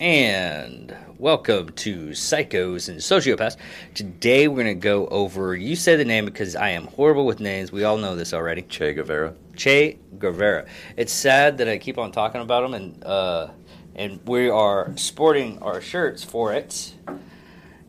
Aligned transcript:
and 0.00 0.94
welcome 1.18 1.70
to 1.70 2.10
Psychos 2.10 2.88
and 2.88 2.98
Sociopaths. 2.98 3.56
Today 3.94 4.46
we're 4.46 4.62
going 4.62 4.66
to 4.66 4.74
go 4.74 5.08
over, 5.08 5.56
you 5.56 5.74
say 5.74 5.96
the 5.96 6.04
name 6.04 6.24
because 6.24 6.54
I 6.54 6.70
am 6.70 6.86
horrible 6.86 7.26
with 7.26 7.40
names. 7.40 7.72
We 7.72 7.82
all 7.82 7.96
know 7.96 8.14
this 8.14 8.32
already. 8.32 8.62
Che 8.62 8.94
Guevara. 8.94 9.34
Che 9.56 9.98
Guevara. 10.18 10.66
It's 10.96 11.12
sad 11.12 11.58
that 11.58 11.68
I 11.68 11.78
keep 11.78 11.98
on 11.98 12.12
talking 12.12 12.40
about 12.40 12.64
him, 12.64 12.74
and 12.74 13.04
uh, 13.04 13.48
and 13.96 14.20
we 14.24 14.48
are 14.48 14.92
sporting 14.96 15.58
our 15.62 15.80
shirts 15.80 16.22
for 16.22 16.52
it. 16.52 16.94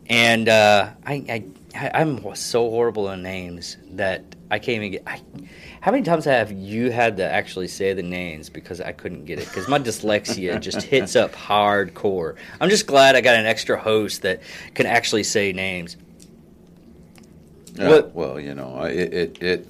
And 0.07 0.49
uh, 0.49 0.89
I, 1.05 1.43
I, 1.75 1.91
I'm 1.93 2.35
so 2.35 2.71
horrible 2.71 3.11
in 3.11 3.21
names 3.21 3.77
that 3.91 4.23
I 4.49 4.57
can't 4.57 4.77
even 4.83 4.91
get. 4.91 5.03
I, 5.05 5.21
how 5.81 5.91
many 5.91 6.03
times 6.03 6.25
have 6.25 6.51
you 6.51 6.91
had 6.91 7.17
to 7.17 7.23
actually 7.23 7.67
say 7.67 7.93
the 7.93 8.03
names 8.03 8.49
because 8.49 8.81
I 8.81 8.91
couldn't 8.91 9.25
get 9.25 9.39
it? 9.39 9.47
Because 9.47 9.67
my 9.67 9.79
dyslexia 9.79 10.59
just 10.59 10.81
hits 10.81 11.15
up 11.15 11.31
hardcore. 11.33 12.35
I'm 12.59 12.69
just 12.69 12.85
glad 12.85 13.15
I 13.15 13.21
got 13.21 13.35
an 13.35 13.45
extra 13.45 13.79
host 13.79 14.23
that 14.23 14.41
can 14.73 14.85
actually 14.85 15.23
say 15.23 15.53
names. 15.53 15.95
Well, 18.13 18.39
you 18.39 18.53
know, 18.55 18.83
it 18.83 19.13
it. 19.13 19.43
it 19.43 19.67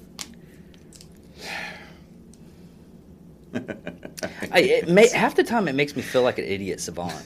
I, 4.52 4.60
it 4.60 4.88
may, 4.88 5.08
half 5.08 5.34
the 5.34 5.42
time 5.44 5.66
it 5.66 5.74
makes 5.74 5.96
me 5.96 6.02
feel 6.02 6.22
like 6.22 6.38
an 6.38 6.44
idiot 6.44 6.80
savant. 6.80 7.24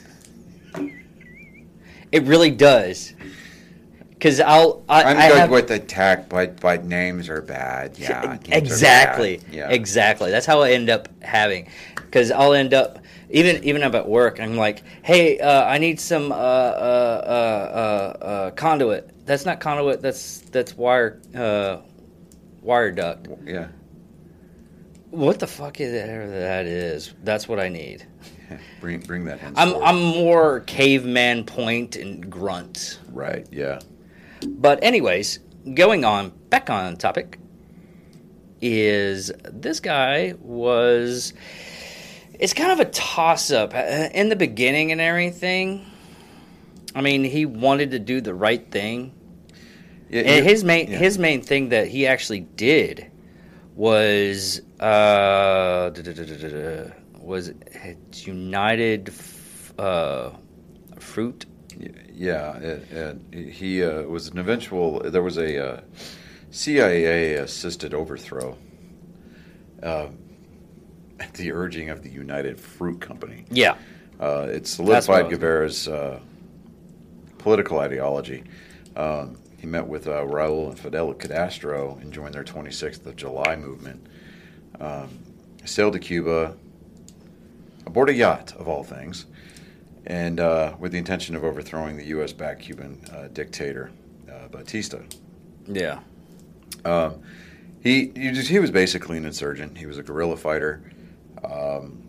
It 2.13 2.23
really 2.23 2.51
does. 2.51 3.13
Because 4.25 4.41
I'll. 4.41 4.83
I, 4.89 5.03
I'm 5.03 5.19
I 5.19 5.29
good 5.29 5.37
have, 5.37 5.51
with 5.51 5.71
attack, 5.71 6.31
but 6.31 6.59
but 6.59 6.87
names 6.87 7.29
are 7.29 7.43
bad. 7.43 7.99
Yeah, 7.99 8.39
exactly. 8.47 9.37
bad. 9.37 9.53
Yeah. 9.53 9.69
Exactly. 9.69 10.31
That's 10.31 10.47
how 10.47 10.63
I 10.63 10.71
end 10.71 10.89
up 10.89 11.11
having. 11.23 11.69
Because 11.95 12.31
I'll 12.31 12.55
end 12.55 12.73
up 12.73 13.01
even 13.29 13.63
even 13.65 13.83
up 13.83 13.95
at 13.95 14.09
work. 14.09 14.41
I'm 14.41 14.57
like, 14.57 14.83
hey, 15.03 15.39
uh, 15.41 15.67
I 15.67 15.77
need 15.77 16.01
some 16.01 16.33
uh, 16.33 16.37
uh, 16.37 16.39
uh, 16.39 18.25
uh, 18.25 18.25
uh, 18.25 18.51
conduit. 18.53 19.11
That's 19.27 19.45
not 19.45 19.61
conduit. 19.61 20.01
That's 20.01 20.39
that's 20.39 20.75
wire 20.75 21.21
uh, 21.35 21.81
wire 22.63 22.93
duct. 22.93 23.29
yeah. 23.45 23.69
What 25.11 25.39
the 25.39 25.47
fuck 25.47 25.83
is 25.83 25.93
it? 25.93 26.07
That 26.07 26.65
is. 26.65 27.13
That's 27.25 27.47
what 27.47 27.61
I 27.61 27.69
need. 27.69 28.07
Bring 28.81 29.01
bring 29.01 29.27
that. 29.27 29.39
I'm. 29.55 29.75
I'm 29.83 30.01
more 30.01 30.61
caveman 30.61 31.45
point 31.45 31.97
and 31.97 32.31
grunt. 32.31 33.01
right. 33.13 33.47
Yeah. 33.53 33.81
But 34.47 34.83
anyways, 34.83 35.41
going 35.75 36.05
on 36.05 36.31
back 36.51 36.71
on 36.71 36.97
topic 36.97 37.39
is 38.61 39.33
this 39.45 39.81
guy 39.81 40.35
was 40.41 41.35
it's 42.39 42.53
kind 42.53 42.73
of 42.73 42.81
a 42.81 42.91
toss 42.91 43.51
up 43.51 43.75
in 43.75 44.29
the 44.29 44.37
beginning 44.37 44.93
and 44.93 45.01
everything. 45.01 45.87
I 46.95 47.01
mean, 47.01 47.25
he 47.25 47.45
wanted 47.47 47.91
to 47.93 47.99
do 47.99 48.21
the 48.21 48.35
right 48.35 48.71
thing. 48.71 49.13
yeah 50.09 50.23
And 50.23 50.47
his 50.47 50.65
main 50.65 50.91
yeah. 50.91 50.99
his 50.99 51.19
main 51.19 51.43
thing 51.43 51.71
that 51.71 51.89
he 51.89 52.07
actually 52.07 52.41
did 52.41 53.11
was 53.75 54.61
uh 54.81 55.91
was 57.21 57.53
United 58.25 59.09
F- 59.09 59.75
uh, 59.79 60.31
Fruit 60.99 61.47
Yeah, 62.15 62.57
it, 62.59 63.51
he 63.51 63.83
uh, 63.83 64.03
was 64.03 64.29
an 64.29 64.39
eventual. 64.39 65.01
There 65.01 65.23
was 65.23 65.37
a 65.37 65.75
uh, 65.77 65.81
CIA 66.51 67.35
assisted 67.35 67.93
overthrow 67.93 68.57
uh, 69.83 70.07
at 71.19 71.35
the 71.35 71.53
urging 71.53 71.91
of 71.91 72.03
the 72.03 72.11
United 72.11 72.61
Fruit 72.61 73.01
Company. 73.01 73.45
Yeah. 73.51 73.77
Uh, 74.21 74.47
it 74.49 74.53
That's 74.53 74.79
what 74.79 74.97
I 74.97 75.01
solidified 75.01 75.31
Guevara's 75.31 75.89
uh, 75.89 76.21
political 77.39 77.81
ideology. 77.81 78.45
Um, 78.97 79.37
he 79.59 79.67
met 79.67 79.87
with 79.87 80.07
uh, 80.07 80.23
Raul 80.23 80.69
and 80.69 80.79
Fidel 80.79 81.13
Castro 81.15 81.99
and 82.01 82.13
joined 82.13 82.35
their 82.35 82.45
26th 82.45 83.05
of 83.07 83.17
July 83.17 83.57
movement. 83.57 84.07
Um, 84.79 85.09
sailed 85.65 85.95
to 85.95 85.99
Cuba 85.99 86.55
aboard 87.87 88.11
a 88.11 88.15
yacht, 88.15 88.55
of 88.59 88.69
all 88.69 88.85
things, 88.85 89.27
and 90.07 90.41
uh, 90.41 90.75
with 90.79 90.93
the 90.93 90.99
intention 90.99 91.35
of 91.35 91.45
overthrowing 91.45 91.97
the 91.97 92.07
U.S. 92.07 92.33
backed 92.33 92.63
Cuban 92.63 93.01
uh, 93.13 93.29
dictator, 93.29 93.91
uh, 94.31 94.49
Batista. 94.49 94.99
Yeah. 95.67 96.01
Um, 96.85 97.23
he, 97.83 98.13
he, 98.15 98.31
just, 98.33 98.49
he 98.49 98.59
was 98.59 98.71
basically 98.71 99.17
an 99.17 99.25
insurgent. 99.25 99.79
He 99.79 99.87
was 99.87 99.99
a 99.99 100.03
guerrilla 100.03 100.37
fighter. 100.37 100.83
Um, 101.43 102.03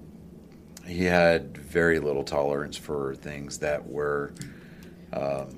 he 0.85 1.03
had 1.03 1.57
very 1.57 2.00
little 2.00 2.23
tolerance 2.23 2.78
for 2.78 3.16
things 3.16 3.59
that 3.59 3.85
were 3.85 4.33
um, 5.13 5.57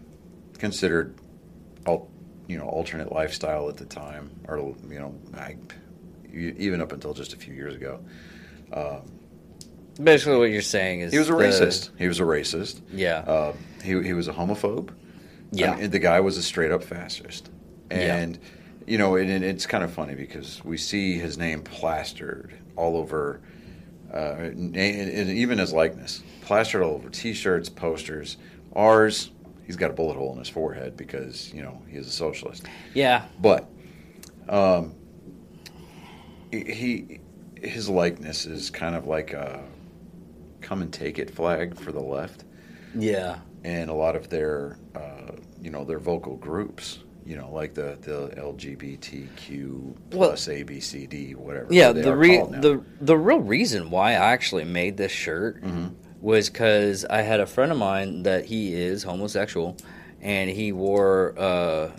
considered, 0.57 1.15
al- 1.85 2.09
you 2.47 2.57
know, 2.57 2.65
alternate 2.65 3.11
lifestyle 3.11 3.67
at 3.69 3.77
the 3.77 3.85
time, 3.85 4.31
or 4.47 4.75
you 4.89 4.99
know, 4.99 5.15
I, 5.35 5.57
even 6.33 6.81
up 6.81 6.91
until 6.91 7.13
just 7.13 7.33
a 7.33 7.37
few 7.37 7.53
years 7.53 7.75
ago. 7.75 7.99
Um, 8.71 9.16
Basically, 10.01 10.37
what 10.37 10.49
you're 10.51 10.61
saying 10.61 11.01
is 11.01 11.11
he 11.11 11.19
was 11.19 11.29
a 11.29 11.31
the- 11.31 11.37
racist. 11.37 11.89
He 11.97 12.07
was 12.07 12.19
a 12.19 12.23
racist. 12.23 12.81
Yeah. 12.93 13.19
Uh, 13.19 13.53
he, 13.83 14.01
he 14.03 14.13
was 14.13 14.27
a 14.27 14.33
homophobe. 14.33 14.89
Yeah. 15.51 15.71
I 15.73 15.81
mean, 15.81 15.89
the 15.89 15.99
guy 15.99 16.19
was 16.19 16.37
a 16.37 16.43
straight 16.43 16.71
up 16.71 16.83
fascist. 16.83 17.49
Yeah. 17.89 18.15
And, 18.17 18.39
you 18.85 18.97
know, 18.97 19.15
and, 19.15 19.29
and 19.29 19.43
it's 19.43 19.65
kind 19.65 19.83
of 19.83 19.91
funny 19.91 20.13
because 20.15 20.63
we 20.63 20.77
see 20.77 21.17
his 21.17 21.37
name 21.37 21.61
plastered 21.61 22.53
all 22.75 22.97
over, 22.97 23.41
uh, 24.13 24.35
and, 24.39 24.75
and 24.75 25.29
even 25.29 25.57
his 25.57 25.73
likeness, 25.73 26.21
plastered 26.41 26.81
all 26.83 26.95
over 26.95 27.09
t 27.09 27.33
shirts, 27.33 27.69
posters. 27.69 28.37
Ours, 28.75 29.31
he's 29.65 29.77
got 29.77 29.89
a 29.89 29.93
bullet 29.93 30.15
hole 30.15 30.31
in 30.33 30.39
his 30.39 30.49
forehead 30.49 30.95
because, 30.97 31.51
you 31.53 31.63
know, 31.63 31.81
he's 31.89 32.07
a 32.07 32.11
socialist. 32.11 32.65
yeah. 32.93 33.25
But 33.41 33.69
um, 34.49 34.93
he 36.51 37.19
his 37.61 37.89
likeness 37.89 38.45
is 38.45 38.69
kind 38.69 38.95
of 38.95 39.07
like 39.07 39.33
a 39.33 39.63
come 40.67 40.81
and 40.81 40.91
take 40.91 41.17
it 41.17 41.29
flag 41.33 41.79
for 41.79 41.93
the 41.93 42.01
left 42.01 42.43
Yeah. 42.93 43.37
and 43.63 43.89
a 43.89 43.93
lot 43.93 44.15
of 44.17 44.27
their 44.29 44.77
uh, 44.95 45.31
you 45.61 45.71
know 45.71 45.85
their 45.85 45.99
vocal 45.99 46.35
groups 46.35 46.99
you 47.25 47.37
know 47.37 47.49
like 47.51 47.73
the 47.73 47.97
the 48.01 48.33
LGBTQ 48.41 49.71
Well- 50.13 50.29
plus 50.29 50.47
ABCD 50.49 51.35
whatever 51.35 51.67
Yeah. 51.73 51.93
The 51.93 52.15
re- 52.15 52.37
the 52.59 52.81
the 52.99 53.17
real 53.17 53.39
reason 53.39 53.89
why 53.89 54.11
I 54.11 54.31
actually 54.33 54.65
made 54.65 54.97
this 54.97 55.11
shirt 55.11 55.61
Mhm. 55.63 55.93
was 56.21 56.49
because 56.49 57.05
I 57.05 57.21
had 57.21 57.39
a 57.39 57.45
friend 57.45 57.71
of 57.71 57.77
mine 57.77 58.23
that 58.23 58.45
he 58.45 58.73
is 58.73 59.03
homosexual, 59.03 59.77
and 60.21 60.49
he 60.49 60.71
wore 60.73 61.33
uh, 61.37 61.91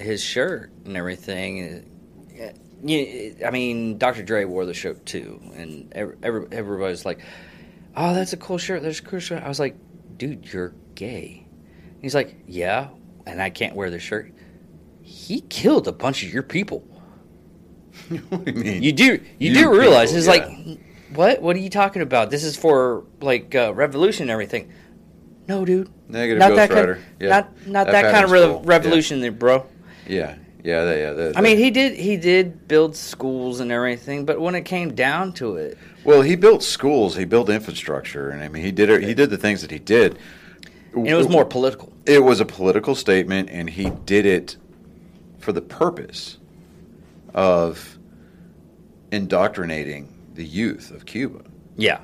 his 0.00 0.22
shirt 0.22 0.70
and 0.84 0.96
everything. 0.96 1.84
You, 2.84 3.34
I 3.44 3.50
mean, 3.50 3.96
Dr. 3.98 4.22
Dre 4.22 4.44
wore 4.44 4.66
the 4.66 4.74
shirt 4.74 5.04
too, 5.06 5.40
and 5.54 5.90
every, 5.92 6.46
everybody's 6.52 7.04
like, 7.06 7.20
"Oh, 7.96 8.14
that's 8.14 8.32
a 8.32 8.36
cool 8.36 8.58
shirt. 8.58 8.82
That's 8.82 9.00
a 9.00 9.02
cool 9.02 9.20
shirt." 9.20 9.42
I 9.42 9.48
was 9.48 9.58
like, 9.60 9.76
"Dude, 10.16 10.52
you're 10.52 10.74
gay." 10.94 11.46
He's 12.00 12.14
like, 12.14 12.36
"Yeah," 12.46 12.88
and 13.26 13.40
I 13.42 13.50
can't 13.50 13.74
wear 13.74 13.90
the 13.90 13.98
shirt. 13.98 14.32
He 15.02 15.40
killed 15.42 15.88
a 15.88 15.92
bunch 15.92 16.22
of 16.24 16.32
your 16.32 16.42
people. 16.42 16.84
what 18.28 18.44
do 18.44 18.52
you 18.52 18.58
mean 18.58 18.82
You 18.82 18.92
do 18.92 19.04
you, 19.04 19.20
You 19.38 19.54
do 19.54 19.78
realize 19.78 20.12
people, 20.12 20.18
it's 20.18 20.26
yeah. 20.26 20.46
like 20.68 20.78
what 21.14 21.40
what 21.42 21.56
are 21.56 21.60
you 21.60 21.70
talking 21.70 22.02
about? 22.02 22.30
This 22.30 22.44
is 22.44 22.56
for 22.56 23.04
like 23.20 23.54
uh, 23.54 23.72
revolution 23.74 24.24
and 24.24 24.30
everything. 24.30 24.70
No, 25.48 25.64
dude. 25.64 25.88
negative 26.08 26.40
not 26.40 26.56
that 26.56 26.70
Rider 26.70 26.94
kind. 26.96 27.06
yeah 27.20 27.28
Not 27.28 27.66
not 27.66 27.86
that, 27.86 28.12
kind 28.12 28.24
of 28.24 28.30
re- 28.32 28.40
cool. 28.42 28.62
revolution, 28.62 29.20
there, 29.20 29.30
bro. 29.30 29.64
yeah 30.06 30.36
yeah 30.64 30.92
yeah, 30.92 31.12
yeah 31.12 31.32
I 31.36 31.40
mean, 31.40 31.56
he 31.56 31.70
did 31.70 31.96
he 31.96 32.16
did 32.16 32.66
build 32.68 32.96
schools 32.96 33.60
and 33.60 33.70
everything, 33.70 34.24
but 34.26 34.40
when 34.40 34.54
it 34.56 34.64
came 34.64 34.94
down 34.94 35.32
to 35.34 35.56
it, 35.56 35.78
well 36.06 36.22
he 36.22 36.36
built 36.36 36.62
schools 36.62 37.16
he 37.16 37.24
built 37.24 37.50
infrastructure 37.50 38.30
and 38.30 38.42
I 38.42 38.48
mean 38.48 38.62
he 38.62 38.72
did 38.72 38.88
it 38.88 39.02
he 39.02 39.12
did 39.14 39.30
the 39.30 39.36
things 39.36 39.60
that 39.62 39.70
he 39.70 39.78
did 39.78 40.18
and 40.94 41.06
it 41.08 41.14
was 41.14 41.28
more 41.28 41.44
political. 41.44 41.92
It 42.06 42.22
was 42.24 42.40
a 42.40 42.46
political 42.46 42.94
statement, 42.94 43.50
and 43.50 43.68
he 43.68 43.90
did 43.90 44.24
it 44.24 44.56
for 45.38 45.52
the 45.52 45.60
purpose 45.60 46.38
of 47.34 47.98
indoctrinating 49.12 50.12
the 50.34 50.44
youth 50.44 50.90
of 50.90 51.04
Cuba. 51.06 51.42
Yeah. 51.76 52.00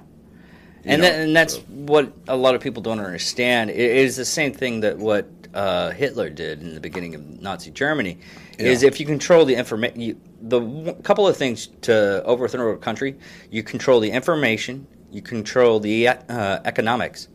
You 0.84 0.90
And, 0.92 1.02
that, 1.02 1.14
and 1.20 1.34
that's 1.34 1.54
so- 1.54 1.60
what 1.70 2.12
a 2.28 2.36
lot 2.36 2.54
of 2.54 2.60
people 2.60 2.82
don't 2.82 3.00
understand. 3.00 3.70
It 3.70 3.78
is 3.78 4.16
the 4.16 4.24
same 4.24 4.52
thing 4.52 4.80
that 4.80 4.98
what 4.98 5.26
uh, 5.54 5.90
Hitler 5.90 6.30
did 6.30 6.60
in 6.62 6.74
the 6.74 6.80
beginning 6.80 7.14
of 7.14 7.40
Nazi 7.40 7.70
Germany. 7.70 8.18
Is 8.58 8.82
if 8.82 9.00
you 9.00 9.06
control 9.06 9.44
the 9.44 9.54
information, 9.54 10.20
the 10.40 10.60
w- 10.60 10.92
couple 11.02 11.26
of 11.26 11.36
things 11.36 11.68
to 11.82 12.22
overthrow 12.24 12.72
a 12.72 12.76
country, 12.76 13.16
you 13.50 13.62
control 13.62 13.98
the 14.00 14.10
information, 14.10 14.86
you 15.10 15.20
control 15.22 15.80
the 15.80 16.08
uh, 16.08 16.60
economics, 16.64 17.28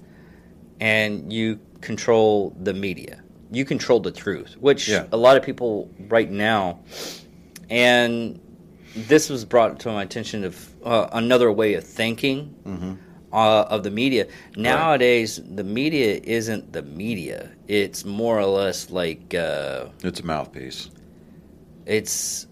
and 0.80 1.32
you 1.34 1.60
control 1.82 2.56
the 2.62 2.74
media. 2.74 3.22
You 3.52 3.66
control 3.66 4.00
the 4.00 4.12
truth, 4.12 4.56
which 4.60 4.88
Yeah. 4.88 5.06
a 5.12 5.18
lot 5.18 5.38
of 5.38 5.44
people 5.44 5.90
right 6.08 6.30
now, 6.32 6.80
and 7.70 8.40
this 8.96 9.30
was 9.30 9.46
brought 9.46 9.80
to 9.82 9.90
my 9.90 10.04
attention 10.04 10.44
of 10.44 10.74
uh, 10.84 11.08
another 11.14 11.52
way 11.52 11.74
of 11.76 11.84
thinking 11.84 12.56
Mhm. 12.66 12.98
Uh, 13.34 13.64
of 13.64 13.84
the 13.84 13.92
media. 13.92 14.28
Nowadays, 14.56 15.42
the 15.44 15.64
media 15.64 16.20
isn't 16.24 16.74
the 16.74 16.82
media. 16.84 17.52
It's 17.68 18.06
more 18.06 18.40
or 18.40 18.46
less 18.46 18.90
like 18.90 19.34
uh, 19.34 19.86
It's 20.04 20.20
a 20.20 20.26
mouthpiece. 20.26 20.90
it's 21.86 22.48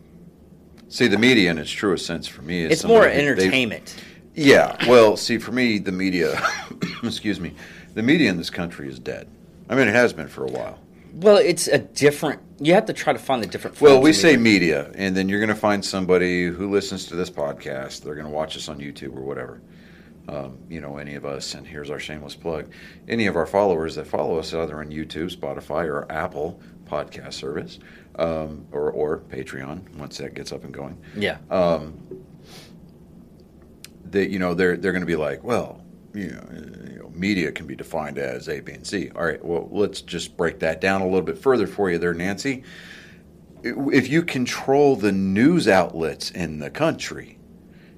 See, 0.87 1.07
the 1.07 1.17
media 1.17 1.51
in 1.51 1.57
its 1.57 1.71
truest 1.71 2.05
sense 2.05 2.25
for 2.27 2.41
me 2.41 2.63
is 2.63 2.71
it's 2.71 2.83
more 2.85 3.05
entertainment. 3.05 3.95
Yeah. 4.33 4.75
Well, 4.87 5.17
see, 5.17 5.37
for 5.37 5.51
me, 5.51 5.77
the 5.77 5.91
media, 5.91 6.41
excuse 7.03 7.39
me, 7.39 7.53
the 7.95 8.03
media 8.03 8.29
in 8.29 8.37
this 8.37 8.49
country 8.49 8.87
is 8.87 8.99
dead. 8.99 9.27
I 9.69 9.75
mean, 9.75 9.87
it 9.87 9.95
has 9.95 10.13
been 10.13 10.27
for 10.27 10.45
a 10.45 10.51
while. 10.51 10.79
Well, 11.15 11.37
it's 11.37 11.67
a 11.67 11.79
different. 11.79 12.41
You 12.59 12.73
have 12.73 12.85
to 12.85 12.93
try 12.93 13.13
to 13.13 13.19
find 13.19 13.41
the 13.41 13.47
different. 13.47 13.79
Well, 13.81 14.01
we 14.01 14.13
say 14.13 14.37
media, 14.37 14.91
and 14.95 15.15
then 15.15 15.27
you're 15.29 15.39
going 15.39 15.49
to 15.49 15.55
find 15.55 15.83
somebody 15.83 16.45
who 16.47 16.69
listens 16.69 17.05
to 17.07 17.15
this 17.15 17.29
podcast. 17.29 18.03
They're 18.03 18.15
going 18.15 18.27
to 18.27 18.31
watch 18.31 18.55
us 18.57 18.67
on 18.69 18.79
YouTube 18.79 19.15
or 19.15 19.21
whatever. 19.21 19.61
Um, 20.27 20.57
you 20.69 20.81
know, 20.81 20.97
any 20.97 21.15
of 21.15 21.25
us, 21.25 21.53
and 21.53 21.67
here's 21.67 21.91
our 21.91 21.99
shameless 21.99 22.35
plug. 22.35 22.71
Any 23.07 23.27
of 23.27 23.35
our 23.35 23.45
followers 23.45 23.95
that 23.95 24.07
follow 24.07 24.39
us 24.39 24.53
either 24.53 24.79
on 24.79 24.89
YouTube, 24.89 25.35
Spotify, 25.35 25.85
or 25.85 26.11
Apple 26.11 26.59
podcast 26.85 27.33
service, 27.33 27.79
um, 28.15 28.65
or 28.71 28.91
or 28.91 29.19
Patreon 29.19 29.95
once 29.97 30.17
that 30.17 30.33
gets 30.33 30.51
up 30.51 30.63
and 30.63 30.73
going. 30.73 30.97
yeah. 31.15 31.37
um, 31.51 31.99
that 34.11 34.29
you 34.29 34.39
know 34.39 34.53
they're 34.53 34.77
they're 34.77 34.91
going 34.91 35.01
to 35.01 35.07
be 35.07 35.15
like, 35.15 35.43
well, 35.43 35.83
you 36.13 36.31
know, 36.31 36.47
you 36.89 36.99
know, 36.99 37.09
media 37.13 37.51
can 37.51 37.67
be 37.67 37.75
defined 37.75 38.17
as 38.17 38.47
A, 38.49 38.59
B, 38.61 38.73
and 38.73 38.85
C. 38.85 39.11
All 39.15 39.25
right, 39.25 39.43
well, 39.43 39.67
let's 39.71 40.01
just 40.01 40.37
break 40.37 40.59
that 40.59 40.81
down 40.81 41.01
a 41.01 41.05
little 41.05 41.21
bit 41.21 41.37
further 41.37 41.67
for 41.67 41.91
you, 41.91 41.97
there, 41.97 42.13
Nancy. 42.13 42.63
If 43.63 44.09
you 44.09 44.21
control 44.21 44.95
the 44.95 45.11
news 45.11 45.67
outlets 45.67 46.29
in 46.31 46.59
the 46.59 46.69
country, 46.69 47.39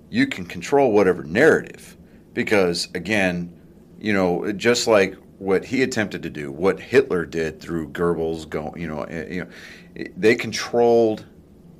you 0.09 0.25
can 0.27 0.45
control 0.45 0.93
whatever 0.93 1.23
narrative, 1.23 1.96
because 2.37 2.87
again, 2.93 3.51
you 3.99 4.13
know, 4.13 4.51
just 4.51 4.85
like 4.85 5.15
what 5.39 5.65
he 5.65 5.81
attempted 5.81 6.21
to 6.21 6.29
do, 6.29 6.51
what 6.51 6.79
Hitler 6.79 7.25
did 7.25 7.59
through 7.59 7.89
Goebbels, 7.89 8.47
go, 8.47 8.75
you 8.77 8.87
know, 8.87 9.01
eh, 9.05 9.25
you 9.33 9.43
know, 9.43 10.05
they 10.15 10.35
controlled 10.35 11.25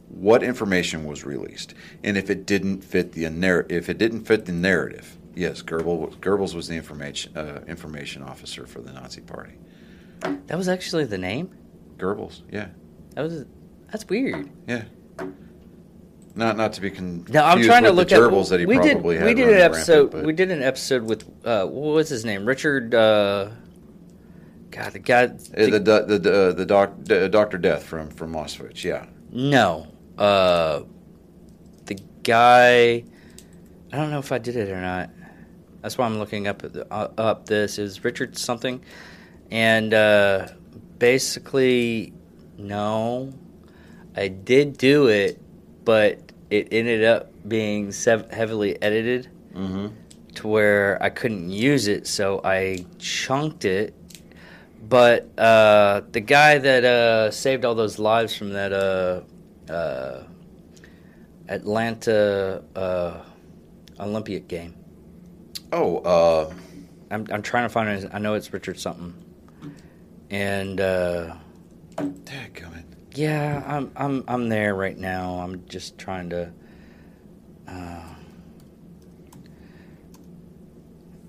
what 0.10 0.42
information 0.42 1.06
was 1.06 1.24
released, 1.24 1.76
and 2.04 2.18
if 2.18 2.32
it 2.32 2.48
didn't 2.48 2.82
fit 2.84 3.12
the 3.12 3.30
narr- 3.30 3.68
if 3.70 3.88
it 3.88 4.00
didn't 4.00 4.26
fit 4.26 4.46
the 4.46 4.52
narrative, 4.52 5.16
yes, 5.36 5.62
Goebbels, 5.62 6.16
Goebbels 6.22 6.56
was 6.56 6.68
the 6.68 6.76
information 6.76 7.38
uh, 7.38 7.62
information 7.68 8.24
officer 8.24 8.66
for 8.66 8.82
the 8.82 8.92
Nazi 8.92 9.22
Party. 9.22 9.54
That 10.48 10.58
was 10.58 10.68
actually 10.68 11.06
the 11.06 11.20
name. 11.20 11.56
Goebbels, 11.98 12.42
yeah, 12.52 12.70
That 13.14 13.22
was 13.22 13.46
that's 13.92 14.10
weird. 14.10 14.50
yeah. 14.68 14.86
Not 16.38 16.56
not 16.56 16.74
to 16.74 16.82
be 16.82 16.92
confused 16.92 17.34
Now 17.34 17.46
I'm 17.48 17.62
trying 17.64 17.84
to 17.84 17.90
with 17.90 17.98
look 17.98 18.10
the 18.10 18.16
at 18.16 18.22
gerbils 18.22 18.50
that 18.50 18.60
he 18.60 18.66
we 18.68 18.78
did 18.80 18.94
probably 18.94 19.18
had. 19.18 19.26
we 19.26 19.34
did 19.34 19.50
an 19.50 19.60
episode 19.60 20.12
but- 20.12 20.24
we 20.24 20.34
did 20.34 20.52
an 20.52 20.62
episode 20.62 21.04
with 21.04 21.24
uh, 21.44 21.66
what 21.66 21.96
was 21.96 22.10
his 22.10 22.24
name 22.26 22.46
Richard 22.46 22.94
uh, 22.94 23.50
God 24.72 24.94
the 24.94 25.00
guy 25.00 25.24
Uh, 25.24 25.28
the 25.56 25.72
the 25.72 25.80
the 25.80 26.20
the, 26.20 26.54
the 26.58 26.66
doc, 26.66 26.92
the 27.00 27.28
Doctor 27.28 27.58
Death 27.58 27.84
from 27.84 28.10
from 28.10 28.34
Auschwitz, 28.34 28.84
yeah. 28.84 29.06
no 29.32 29.88
uh, 30.18 30.82
the 31.86 31.98
guy 32.24 33.04
I 33.92 33.96
don't 33.98 34.12
know 34.12 34.20
if 34.20 34.32
I 34.32 34.38
did 34.38 34.56
it 34.56 34.70
or 34.70 34.80
not 34.82 35.10
that's 35.82 35.98
why 35.98 36.06
I'm 36.06 36.20
looking 36.20 36.48
up 36.48 36.62
the, 36.62 36.86
uh, 36.92 37.10
up 37.18 37.46
this 37.48 37.80
is 37.80 38.04
Richard 38.04 38.38
something 38.38 38.82
and 39.50 39.94
uh, 39.94 40.50
basically 41.00 42.14
no 42.58 43.34
I 44.16 44.28
did 44.28 44.78
do 44.78 45.08
it 45.08 45.42
but 45.86 46.27
it 46.50 46.68
ended 46.72 47.04
up 47.04 47.32
being 47.48 47.92
sev- 47.92 48.32
heavily 48.32 48.82
edited 48.82 49.30
Mm-hmm. 49.56 49.88
to 50.36 50.48
where 50.48 51.02
I 51.02 51.10
couldn't 51.10 51.50
use 51.50 51.88
it, 51.88 52.06
so 52.08 52.42
I 52.44 52.86
chunked 53.00 53.66
it. 53.66 53.94
But 54.88 55.28
uh, 55.38 56.02
the 56.12 56.22
guy 56.22 56.60
that 56.60 56.84
uh, 56.86 57.32
saved 57.32 57.66
all 57.66 57.74
those 57.76 57.98
lives 58.00 58.36
from 58.36 58.54
that 58.54 58.72
uh, 58.72 59.22
uh, 59.72 60.24
Atlanta 61.50 62.64
uh, 62.76 63.22
Olympic 64.00 64.48
game, 64.48 64.76
Oh, 65.74 65.98
uh, 65.98 66.54
I'm, 67.12 67.26
I'm 67.32 67.42
trying 67.42 67.64
to 67.66 67.70
find 67.70 67.90
it. 67.90 68.10
I 68.14 68.20
know 68.20 68.36
it's 68.36 68.54
Richard 68.54 68.80
something, 68.80 69.14
and 70.30 70.80
uh, 70.80 71.36
dadgummit. 71.98 72.84
Yeah, 73.18 73.64
I'm 73.66 73.92
I'm 73.96 74.24
I'm 74.28 74.50
there 74.50 74.76
right 74.76 74.98
now. 74.98 75.40
I'm 75.40 75.66
just 75.68 75.98
trying 75.98 76.30
to. 76.30 76.52
Uh, 77.68 78.02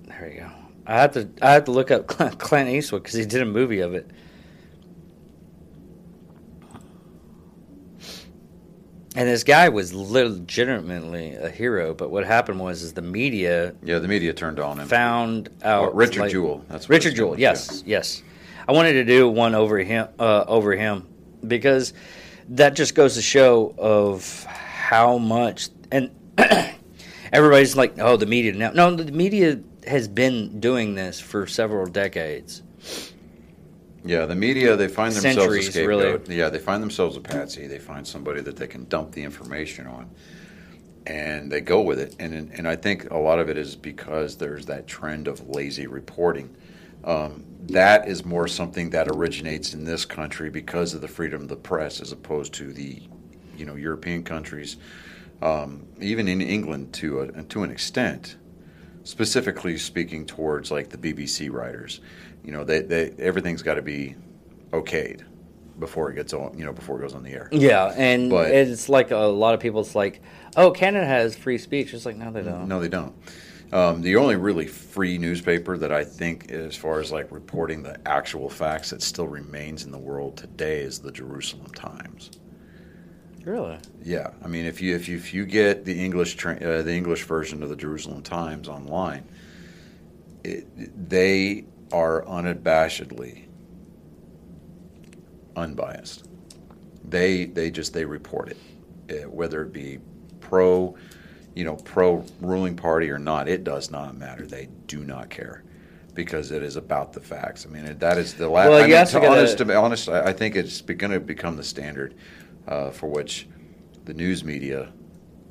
there 0.06 0.30
you 0.30 0.40
go. 0.40 0.50
I 0.86 1.00
have 1.00 1.12
to 1.12 1.28
I 1.42 1.52
have 1.52 1.64
to 1.64 1.70
look 1.70 1.90
up 1.90 2.06
Clint 2.38 2.68
Eastwood 2.68 3.02
because 3.02 3.16
he 3.18 3.24
did 3.24 3.42
a 3.42 3.46
movie 3.46 3.80
of 3.80 3.94
it. 3.94 4.10
And 9.16 9.28
this 9.28 9.42
guy 9.42 9.68
was 9.68 9.92
legitimately 9.92 11.34
a 11.34 11.48
hero, 11.48 11.92
but 11.92 12.10
what 12.10 12.24
happened 12.24 12.60
was 12.60 12.82
is 12.82 12.92
the 12.92 13.02
media 13.02 13.74
Yeah, 13.82 13.98
the 13.98 14.06
media 14.06 14.32
turned 14.32 14.60
on 14.60 14.78
him. 14.78 14.86
found 14.86 15.48
out 15.64 15.88
Oh, 15.88 15.92
Richard 15.92 16.20
like- 16.20 16.30
Jewell. 16.30 16.64
That's 16.68 16.88
what 16.88 16.94
Richard 16.94 17.16
Jewell. 17.16 17.38
Yes, 17.38 17.82
yes. 17.84 18.22
I 18.68 18.72
wanted 18.72 18.92
to 18.92 19.04
do 19.04 19.28
one 19.28 19.54
over 19.56 19.78
him, 19.78 20.06
uh, 20.20 20.44
over 20.46 20.72
him, 20.76 21.08
because 21.46 21.92
that 22.50 22.74
just 22.74 22.94
goes 22.94 23.14
to 23.14 23.22
show 23.22 23.74
of 23.78 24.44
how 24.44 25.18
much 25.18 25.68
and 25.90 26.10
everybody's 27.32 27.76
like, 27.76 27.98
oh, 27.98 28.16
the 28.16 28.26
media 28.26 28.52
now. 28.52 28.70
No, 28.70 28.94
the 28.94 29.12
media 29.12 29.60
has 29.86 30.08
been 30.08 30.60
doing 30.60 30.94
this 30.94 31.20
for 31.20 31.46
several 31.46 31.86
decades. 31.86 32.62
Yeah, 34.04 34.26
the 34.26 34.34
media 34.34 34.76
they 34.76 34.88
find 34.88 35.12
themselves 35.12 35.36
Centuries, 35.36 35.68
a 35.68 35.72
scapegoat. 35.72 36.28
Yeah, 36.28 36.48
they 36.48 36.58
find 36.58 36.82
themselves 36.82 37.16
a 37.16 37.20
patsy. 37.20 37.66
They 37.66 37.78
find 37.78 38.06
somebody 38.06 38.40
that 38.42 38.56
they 38.56 38.66
can 38.66 38.86
dump 38.88 39.12
the 39.12 39.22
information 39.22 39.86
on, 39.86 40.08
and 41.06 41.50
they 41.50 41.60
go 41.60 41.82
with 41.82 41.98
it. 41.98 42.14
And 42.18 42.50
and 42.52 42.68
I 42.68 42.76
think 42.76 43.10
a 43.10 43.18
lot 43.18 43.38
of 43.38 43.48
it 43.48 43.58
is 43.58 43.76
because 43.76 44.36
there's 44.36 44.66
that 44.66 44.86
trend 44.86 45.28
of 45.28 45.48
lazy 45.48 45.86
reporting. 45.86 46.54
Um, 47.04 47.44
that 47.68 48.08
is 48.08 48.24
more 48.24 48.48
something 48.48 48.90
that 48.90 49.08
originates 49.08 49.74
in 49.74 49.84
this 49.84 50.04
country 50.04 50.50
because 50.50 50.94
of 50.94 51.00
the 51.00 51.08
freedom 51.08 51.42
of 51.42 51.48
the 51.48 51.56
press, 51.56 52.00
as 52.00 52.12
opposed 52.12 52.54
to 52.54 52.72
the, 52.72 53.02
you 53.56 53.66
know, 53.66 53.74
European 53.74 54.22
countries, 54.24 54.78
um, 55.42 55.86
even 56.00 56.28
in 56.28 56.40
England 56.40 56.92
to 56.94 57.20
a, 57.20 57.42
to 57.44 57.62
an 57.62 57.70
extent 57.70 58.36
specifically 59.04 59.78
speaking 59.78 60.26
towards 60.26 60.70
like 60.70 60.90
the 60.90 60.98
BBC 60.98 61.50
writers. 61.50 62.00
You 62.44 62.52
know, 62.52 62.64
they, 62.64 62.80
they 62.80 63.10
everything's 63.18 63.62
got 63.62 63.74
to 63.74 63.82
be 63.82 64.16
okayed 64.70 65.22
before 65.78 66.10
it 66.10 66.14
gets 66.14 66.32
on. 66.32 66.58
You 66.58 66.64
know, 66.64 66.72
before 66.72 66.98
it 66.98 67.02
goes 67.02 67.14
on 67.14 67.22
the 67.22 67.32
air. 67.32 67.48
Yeah, 67.52 67.94
and 67.96 68.30
But- 68.30 68.50
it's 68.50 68.88
like 68.88 69.10
a 69.10 69.16
lot 69.16 69.54
of 69.54 69.60
people. 69.60 69.80
It's 69.80 69.94
like, 69.94 70.20
oh, 70.56 70.70
Canada 70.70 71.06
has 71.06 71.36
free 71.36 71.58
speech. 71.58 71.94
It's 71.94 72.06
like, 72.06 72.16
no, 72.16 72.30
they 72.30 72.42
don't. 72.42 72.68
No, 72.68 72.80
they 72.80 72.88
don't. 72.88 73.14
Um, 73.72 74.00
the 74.00 74.16
only 74.16 74.36
really 74.36 74.66
free 74.66 75.18
newspaper 75.18 75.76
that 75.76 75.92
I 75.92 76.04
think, 76.04 76.50
as 76.50 76.74
far 76.74 77.00
as 77.00 77.12
like 77.12 77.30
reporting 77.30 77.82
the 77.82 78.00
actual 78.08 78.48
facts 78.48 78.90
that 78.90 79.02
still 79.02 79.28
remains 79.28 79.84
in 79.84 79.90
the 79.90 79.98
world 79.98 80.36
today, 80.38 80.80
is 80.80 81.00
the 81.00 81.12
Jerusalem 81.12 81.70
Times. 81.72 82.30
Really? 83.44 83.78
Yeah, 84.02 84.30
I 84.42 84.48
mean, 84.48 84.64
if 84.64 84.80
you 84.80 84.94
if 84.94 85.08
you 85.08 85.16
if 85.16 85.34
you 85.34 85.44
get 85.44 85.84
the 85.84 86.02
English 86.02 86.36
tra- 86.36 86.56
uh, 86.56 86.82
the 86.82 86.94
English 86.94 87.24
version 87.24 87.62
of 87.62 87.68
the 87.68 87.76
Jerusalem 87.76 88.22
Times 88.22 88.68
online, 88.68 89.28
it, 90.44 90.66
they 91.08 91.64
are 91.92 92.24
unabashedly 92.24 93.44
unbiased. 95.56 96.28
They 97.04 97.46
they 97.46 97.70
just 97.70 97.92
they 97.92 98.04
report 98.04 98.50
it, 98.50 98.58
uh, 99.10 99.28
whether 99.30 99.62
it 99.62 99.72
be 99.72 99.98
pro, 100.40 100.96
you 101.58 101.64
know, 101.64 101.74
pro 101.74 102.24
ruling 102.40 102.76
party 102.76 103.10
or 103.10 103.18
not. 103.18 103.48
It 103.48 103.64
does 103.64 103.90
not 103.90 104.16
matter. 104.16 104.46
They 104.46 104.68
do 104.86 105.00
not 105.04 105.28
care. 105.28 105.64
Because 106.14 106.52
it 106.52 106.62
is 106.62 106.76
about 106.76 107.12
the 107.12 107.20
facts. 107.20 107.66
I 107.66 107.68
mean, 107.68 107.98
that 107.98 108.16
is 108.16 108.34
the 108.34 108.48
last. 108.48 108.68
Well, 108.68 108.78
I 108.78 108.86
mean, 108.86 109.06
to 109.06 109.28
honest, 109.28 109.58
to 109.58 109.64
be 109.64 109.74
honest, 109.74 110.08
I 110.08 110.28
I 110.28 110.32
think 110.32 110.54
it's 110.54 110.80
going 110.80 111.10
to 111.10 111.18
become 111.18 111.56
the 111.56 111.64
standard 111.64 112.14
uh, 112.68 112.90
for 112.90 113.08
which 113.08 113.48
the 114.04 114.14
news 114.14 114.44
media 114.44 114.92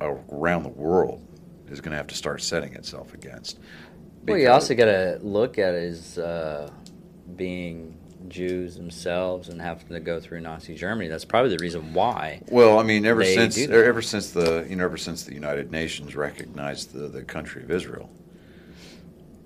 around 0.00 0.62
the 0.62 0.70
world 0.70 1.22
is 1.68 1.80
going 1.82 1.90
to 1.92 1.98
have 1.98 2.06
to 2.06 2.14
start 2.14 2.40
setting 2.40 2.74
itself 2.74 3.12
against. 3.12 3.58
Well, 4.26 4.38
you 4.38 4.48
also 4.48 4.74
got 4.74 4.86
to 4.86 5.18
look 5.22 5.58
at 5.58 5.74
it 5.74 5.90
as 5.90 6.18
uh, 6.18 6.70
being 7.36 7.98
Jews 8.26 8.76
themselves 8.76 9.48
and 9.48 9.60
having 9.60 9.88
to 9.88 10.00
go 10.00 10.18
through 10.20 10.40
Nazi 10.40 10.74
Germany. 10.74 11.08
That's 11.08 11.24
probably 11.24 11.50
the 11.50 11.62
reason 11.62 11.94
why. 11.94 12.42
well, 12.50 12.78
I 12.78 12.82
mean, 12.82 13.06
ever 13.06 13.24
since 13.24 13.54
do 13.54 13.72
ever 13.72 14.02
since 14.02 14.32
the 14.32 14.66
you 14.68 14.76
know 14.76 14.84
ever 14.84 14.96
since 14.96 15.24
the 15.24 15.34
United 15.34 15.70
Nations 15.70 16.16
recognized 16.16 16.92
the, 16.92 17.08
the 17.08 17.22
country 17.22 17.62
of 17.62 17.70
Israel, 17.70 18.10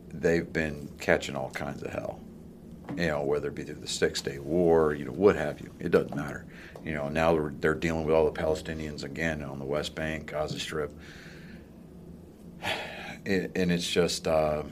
they've 0.08 0.50
been 0.50 0.88
catching 1.00 1.36
all 1.36 1.50
kinds 1.50 1.82
of 1.82 1.92
hell. 1.92 2.20
You 2.96 3.06
know, 3.06 3.22
whether 3.22 3.48
it 3.48 3.54
be 3.54 3.62
through 3.62 3.76
the 3.76 3.88
Six 3.88 4.20
Day 4.20 4.38
War, 4.38 4.94
you 4.94 5.04
know, 5.04 5.12
what 5.12 5.36
have 5.36 5.60
you. 5.60 5.72
It 5.78 5.90
doesn't 5.90 6.14
matter. 6.14 6.46
You 6.84 6.94
know, 6.94 7.08
now 7.08 7.32
they're, 7.32 7.54
they're 7.60 7.74
dealing 7.74 8.04
with 8.04 8.14
all 8.14 8.30
the 8.30 8.38
Palestinians 8.38 9.04
again 9.04 9.42
on 9.42 9.58
the 9.58 9.64
West 9.64 9.94
Bank, 9.94 10.30
Gaza 10.30 10.58
Strip. 10.58 10.92
it, 13.24 13.52
and 13.54 13.70
it's 13.72 13.88
just, 13.88 14.26
uh, 14.26 14.64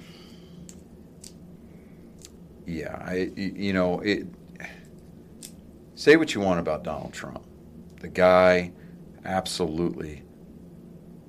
yeah, 2.70 3.02
I, 3.04 3.30
you 3.36 3.72
know, 3.72 4.00
it. 4.00 4.26
Say 5.94 6.16
what 6.16 6.34
you 6.34 6.40
want 6.40 6.60
about 6.60 6.82
Donald 6.84 7.12
Trump, 7.12 7.44
the 8.00 8.08
guy 8.08 8.72
absolutely 9.24 10.22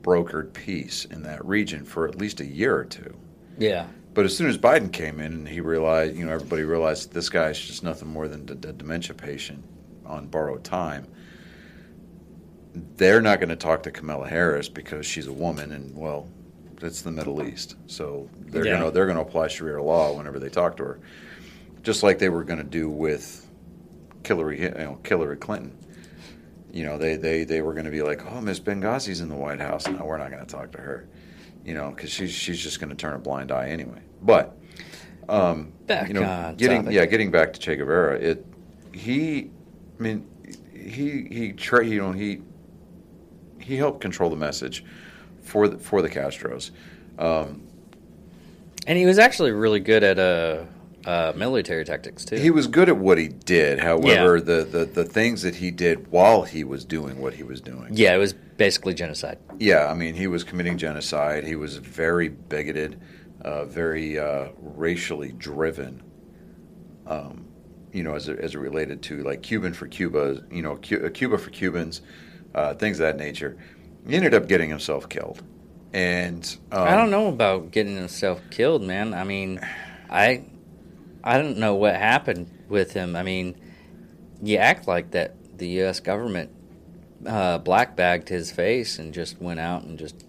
brokered 0.02 0.54
peace 0.54 1.06
in 1.06 1.24
that 1.24 1.44
region 1.46 1.84
for 1.84 2.08
at 2.08 2.18
least 2.18 2.40
a 2.40 2.46
year 2.46 2.78
or 2.78 2.86
two. 2.86 3.14
Yeah. 3.58 3.88
But 4.14 4.26
as 4.26 4.36
soon 4.36 4.50
as 4.50 4.58
Biden 4.58 4.92
came 4.92 5.20
in 5.20 5.34
and 5.34 5.48
he 5.48 5.60
realized, 5.62 6.16
you 6.16 6.26
know, 6.26 6.32
everybody 6.32 6.64
realized 6.64 7.12
this 7.14 7.30
guy's 7.30 7.60
just 7.60 7.84
nothing 7.84 8.08
more 8.08 8.28
than 8.28 8.48
a, 8.50 8.70
a 8.70 8.74
dementia 8.74 9.16
patient 9.16 9.64
on 10.06 10.28
borrowed 10.28 10.64
time. 10.64 11.08
They're 12.96 13.22
not 13.22 13.40
going 13.40 13.50
to 13.50 13.56
talk 13.58 13.84
to 13.84 13.92
Kamala 13.92 14.28
Harris 14.28 14.70
because 14.70 15.06
she's 15.06 15.28
a 15.28 15.34
woman, 15.34 15.74
and 15.74 15.94
well, 15.96 16.28
it's 16.82 17.02
the 17.02 17.12
Middle 17.12 17.44
East, 17.46 17.76
so 17.88 18.30
they're 18.40 18.66
Yeah. 18.66 18.78
going 18.80 18.86
to 18.86 18.92
they're 18.92 19.06
going 19.06 19.18
to 19.18 19.22
apply 19.24 19.48
Sharia 19.50 19.84
law 19.84 20.16
whenever 20.16 20.40
they 20.40 20.50
talk 20.50 20.78
to 20.78 20.84
her, 20.84 21.00
just 21.82 22.04
like 22.04 22.20
they 22.20 22.30
were 22.30 22.44
going 22.44 22.60
to 22.60 22.66
do 22.66 22.90
with 22.90 23.48
Hillary, 24.26 24.62
you 24.62 24.70
know, 24.70 25.00
Hillary 25.06 25.38
Clinton. 25.38 25.78
You 26.72 26.86
know, 26.86 26.98
they 26.98 27.16
they 27.18 27.44
they 27.44 27.62
were 27.62 27.74
going 27.74 27.86
to 27.86 27.92
be 27.92 28.02
like, 28.02 28.26
oh, 28.26 28.40
Miss 28.42 28.60
Benghazi's 28.60 29.22
in 29.22 29.30
the 29.30 29.36
White 29.36 29.60
House. 29.60 29.88
No, 29.88 30.06
we're 30.06 30.18
not 30.18 30.32
going 30.32 30.46
to 30.46 30.52
talk 30.52 30.72
to 30.74 30.78
her 30.80 31.08
you 31.66 31.74
know, 31.74 31.92
because 31.92 32.10
she's 32.10 32.32
she's 32.32 32.62
just 32.62 32.80
going 32.80 32.90
to 32.90 32.96
turn 32.96 33.14
a 33.14 33.20
blind 33.20 33.52
eye 33.52 33.70
anyway. 33.70 34.02
But 34.22 34.58
um, 35.30 35.72
Back 35.88 36.08
you 36.08 36.14
know, 36.14 36.54
getting 36.58 36.84
topic. 36.84 36.94
yeah, 36.96 37.06
getting 37.06 37.32
back 37.32 37.54
to 37.54 37.60
Che 37.60 37.76
Guevara, 37.76 38.16
it 38.16 38.46
he, 38.94 39.52
I 40.00 40.04
mean, 40.04 40.28
he 40.74 41.28
he 41.32 41.54
tra- 41.54 41.86
you 41.86 42.02
know 42.02 42.12
he 42.12 42.42
he 43.60 43.78
helped 43.78 44.02
control 44.02 44.30
the 44.30 44.36
message 44.36 44.84
for 45.44 45.68
the, 45.68 45.78
for 45.78 46.02
the 46.02 46.10
Castros. 46.10 46.72
Um, 47.20 47.62
And 48.88 48.98
he 48.98 49.06
was 49.06 49.20
actually 49.20 49.52
really 49.52 49.80
good 49.80 50.04
at 50.04 50.18
uh, 50.18 50.64
uh, 51.06 51.34
military 51.36 51.84
tactics 51.84 52.24
too. 52.26 52.36
he 52.36 52.52
was 52.52 52.68
good 52.68 52.88
at 52.90 52.98
what 52.98 53.18
he 53.18 53.28
did. 53.28 53.80
However, 53.80 54.40
the, 54.40 54.64
the 54.64 54.86
the 54.86 55.04
things 55.06 55.42
that 55.42 55.56
he 55.56 55.72
did 55.72 56.12
while 56.12 56.44
he 56.44 56.64
was 56.64 56.86
doing 56.86 57.20
what 57.20 57.34
he 57.34 57.44
was 57.44 57.60
doing, 57.62 57.90
yeah, 57.92 58.14
it 58.14 58.18
was 58.20 58.34
basically 58.34 58.94
genocide. 58.94 59.38
Yeah, 59.60 59.88
I 59.88 59.94
mean, 59.96 60.14
he 60.16 60.28
was 60.28 60.44
committing 60.44 60.78
genocide. 60.78 61.44
He 61.46 61.56
was 61.56 61.78
very 61.78 62.30
bigoted, 62.30 63.00
uh, 63.42 63.66
very 63.66 64.20
uh, 64.20 64.50
racially 64.60 65.32
driven. 65.32 66.04
Um, 67.08 67.48
you 67.92 68.04
know, 68.04 68.14
as 68.16 68.30
it, 68.30 68.40
as 68.40 68.56
it 68.56 68.60
related 68.60 69.02
to 69.04 69.24
like 69.24 69.42
Cuban 69.42 69.74
for 69.74 69.88
Cuba, 69.88 70.44
you 70.52 70.62
know, 70.62 70.78
Cu- 70.78 71.10
Cuba 71.10 71.38
for 71.38 71.50
Cubans, 71.50 72.02
uh, 72.56 72.74
things 72.76 73.00
of 73.00 73.06
that 73.08 73.18
nature. 73.18 73.58
He 74.08 74.16
ended 74.16 74.34
up 74.34 74.48
getting 74.48 74.70
himself 74.70 75.10
killed, 75.10 75.44
and 75.94 76.44
um, 76.72 76.88
I 76.88 76.96
don't 76.96 77.10
know 77.12 77.28
about 77.28 77.72
getting 77.72 77.96
himself 77.96 78.42
killed, 78.50 78.82
man. 78.82 79.14
I 79.14 79.24
mean, 79.26 79.60
I 80.10 80.44
I 81.24 81.38
don't 81.38 81.58
know 81.58 81.76
what 81.76 81.96
happened 81.96 82.50
with 82.68 82.94
him. 82.94 83.16
I 83.16 83.24
mean, 83.24 83.56
you 84.42 84.58
act 84.58 84.88
like 84.88 85.12
that 85.12 85.36
the 85.58 85.68
U.S. 85.68 86.00
government 86.00 86.50
uh, 87.26 87.60
black 87.60 87.96
bagged 87.96 88.30
his 88.30 88.52
face 88.52 88.98
and 88.98 89.14
just 89.14 89.42
went 89.42 89.60
out 89.60 89.84
and 89.84 89.98
just 90.00 90.26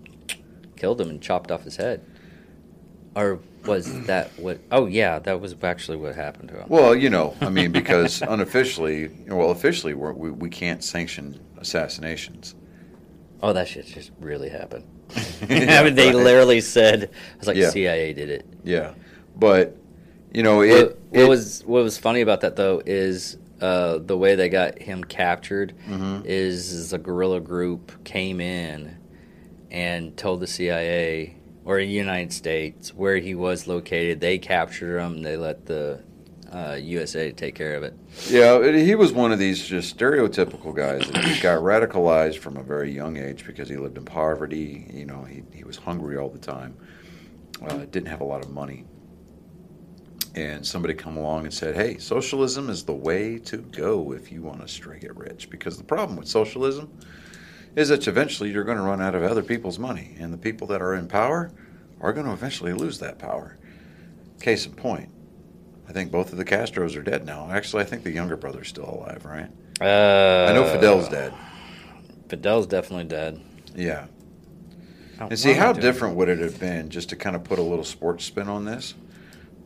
killed 0.76 1.00
him 1.00 1.08
and 1.08 1.22
chopped 1.22 1.50
off 1.50 1.62
his 1.64 1.76
head, 1.76 2.04
or 3.14 3.40
was 3.64 4.06
that 4.06 4.30
what? 4.38 4.58
Oh 4.70 4.86
yeah, 4.86 5.18
that 5.20 5.40
was 5.40 5.54
actually 5.62 5.96
what 5.96 6.14
happened 6.14 6.50
to 6.50 6.56
him. 6.60 6.66
Well, 6.68 6.94
you 6.94 7.08
know, 7.08 7.34
I 7.40 7.48
mean, 7.48 7.72
because 7.72 8.20
unofficially, 8.28 9.08
well, 9.28 9.50
officially, 9.50 9.94
we're, 9.94 10.12
we 10.12 10.30
we 10.30 10.50
can't 10.50 10.82
sanction 10.84 11.40
assassinations. 11.58 12.54
Oh, 13.42 13.52
that 13.52 13.68
shit 13.68 13.86
just 13.86 14.10
really 14.20 14.48
happened. 14.48 14.84
Yeah, 15.48 15.80
I 15.80 15.84
mean, 15.84 15.94
they 15.94 16.06
right. 16.06 16.14
literally 16.16 16.60
said, 16.60 17.10
"I 17.34 17.38
was 17.38 17.48
like, 17.48 17.56
Yeah. 17.56 17.70
CIA 17.70 18.12
did 18.12 18.28
it." 18.30 18.46
Yeah, 18.64 18.94
but 19.36 19.76
you 20.32 20.42
know, 20.42 20.62
it, 20.62 20.70
what, 20.70 20.98
what 21.10 21.20
it- 21.20 21.28
was 21.28 21.62
what 21.64 21.82
was 21.82 21.98
funny 21.98 22.20
about 22.20 22.40
that 22.42 22.56
though 22.56 22.82
is 22.84 23.36
uh, 23.60 23.98
the 23.98 24.16
way 24.16 24.34
they 24.34 24.48
got 24.48 24.78
him 24.80 25.04
captured 25.04 25.72
Mhm. 25.88 26.24
is, 26.26 26.72
is 26.72 26.92
a 26.92 26.98
guerrilla 26.98 27.40
group 27.40 28.02
came 28.04 28.40
in 28.40 28.96
and 29.70 30.16
told 30.16 30.40
the 30.40 30.46
CIA 30.46 31.36
or 31.64 31.78
the 31.78 31.84
United 31.86 32.32
States 32.32 32.92
where 32.92 33.18
he 33.18 33.34
was 33.36 33.68
located. 33.68 34.20
They 34.20 34.38
captured 34.38 34.98
him. 34.98 35.22
They 35.22 35.36
let 35.36 35.66
the 35.66 36.00
uh, 36.52 36.74
USA 36.82 37.30
take 37.30 37.54
care 37.54 37.76
of 37.76 37.82
it. 37.84 37.94
Yeah, 38.28 38.58
it- 38.60 38.84
he 38.84 38.94
was 38.96 39.12
one 39.12 39.30
of 39.32 39.38
these 39.38 39.64
just 39.64 39.96
stereotypical 39.96 40.74
guys 40.74 41.08
that 41.10 41.22
just 41.22 41.40
got 41.42 41.60
radicalized 41.62 42.38
from 42.38 42.56
a 42.56 42.62
very 42.64 42.90
young 42.92 43.16
age 43.16 43.46
because 43.46 43.68
he 43.68 43.76
lived 43.76 43.96
in 43.96 44.04
poverty. 44.04 44.86
You 44.92 45.06
know, 45.06 45.22
he, 45.22 45.44
he 45.54 45.62
was 45.64 45.76
hungry 45.76 46.16
all 46.18 46.28
the 46.28 46.38
time, 46.38 46.74
uh, 47.64 47.84
didn't 47.90 48.08
have 48.08 48.20
a 48.20 48.24
lot 48.24 48.44
of 48.44 48.50
money. 48.50 48.84
And 50.34 50.66
somebody 50.66 50.94
come 50.94 51.16
along 51.18 51.44
and 51.44 51.52
said, 51.52 51.74
hey, 51.74 51.98
socialism 51.98 52.70
is 52.70 52.84
the 52.84 52.94
way 52.94 53.38
to 53.40 53.58
go 53.58 54.12
if 54.12 54.32
you 54.32 54.40
want 54.40 54.62
to 54.62 54.68
straight 54.68 55.02
get 55.02 55.14
rich. 55.16 55.50
Because 55.50 55.76
the 55.76 55.84
problem 55.84 56.16
with 56.16 56.26
socialism 56.26 56.90
is 57.76 57.88
that 57.90 58.06
eventually 58.08 58.50
you're 58.50 58.64
going 58.64 58.78
to 58.78 58.82
run 58.82 59.02
out 59.02 59.14
of 59.14 59.22
other 59.22 59.42
people's 59.42 59.78
money. 59.78 60.16
And 60.18 60.32
the 60.32 60.38
people 60.38 60.66
that 60.68 60.80
are 60.80 60.94
in 60.94 61.06
power 61.06 61.50
are 62.00 62.12
going 62.14 62.26
to 62.26 62.32
eventually 62.32 62.72
lose 62.72 62.98
that 63.00 63.18
power. 63.18 63.58
Case 64.40 64.64
in 64.66 64.72
point, 64.72 65.10
I 65.88 65.92
think 65.92 66.10
both 66.10 66.32
of 66.32 66.38
the 66.38 66.44
Castros 66.44 66.96
are 66.96 67.02
dead 67.02 67.26
now. 67.26 67.50
Actually, 67.50 67.82
I 67.82 67.86
think 67.86 68.02
the 68.02 68.10
younger 68.10 68.36
brother's 68.36 68.68
still 68.68 68.88
alive, 68.88 69.24
right? 69.26 69.50
Uh, 69.80 70.50
I 70.50 70.54
know 70.54 70.64
Fidel's 70.64 71.08
dead. 71.08 71.34
Fidel's 72.28 72.66
definitely 72.66 73.04
dead. 73.04 73.40
Yeah. 73.74 74.06
Oh, 75.20 75.26
And 75.28 75.38
see, 75.38 75.50
why 75.50 75.54
am 75.56 75.60
I 75.60 75.64
how 75.66 75.72
different 75.74 76.16
would 76.16 76.28
it 76.28 76.38
have 76.38 76.58
been 76.58 76.88
just 76.88 77.10
to 77.10 77.16
kind 77.16 77.36
of 77.36 77.44
put 77.44 77.58
a 77.58 77.62
little 77.62 77.84
sports 77.84 78.24
spin 78.24 78.48
on 78.48 78.64
this? 78.64 78.94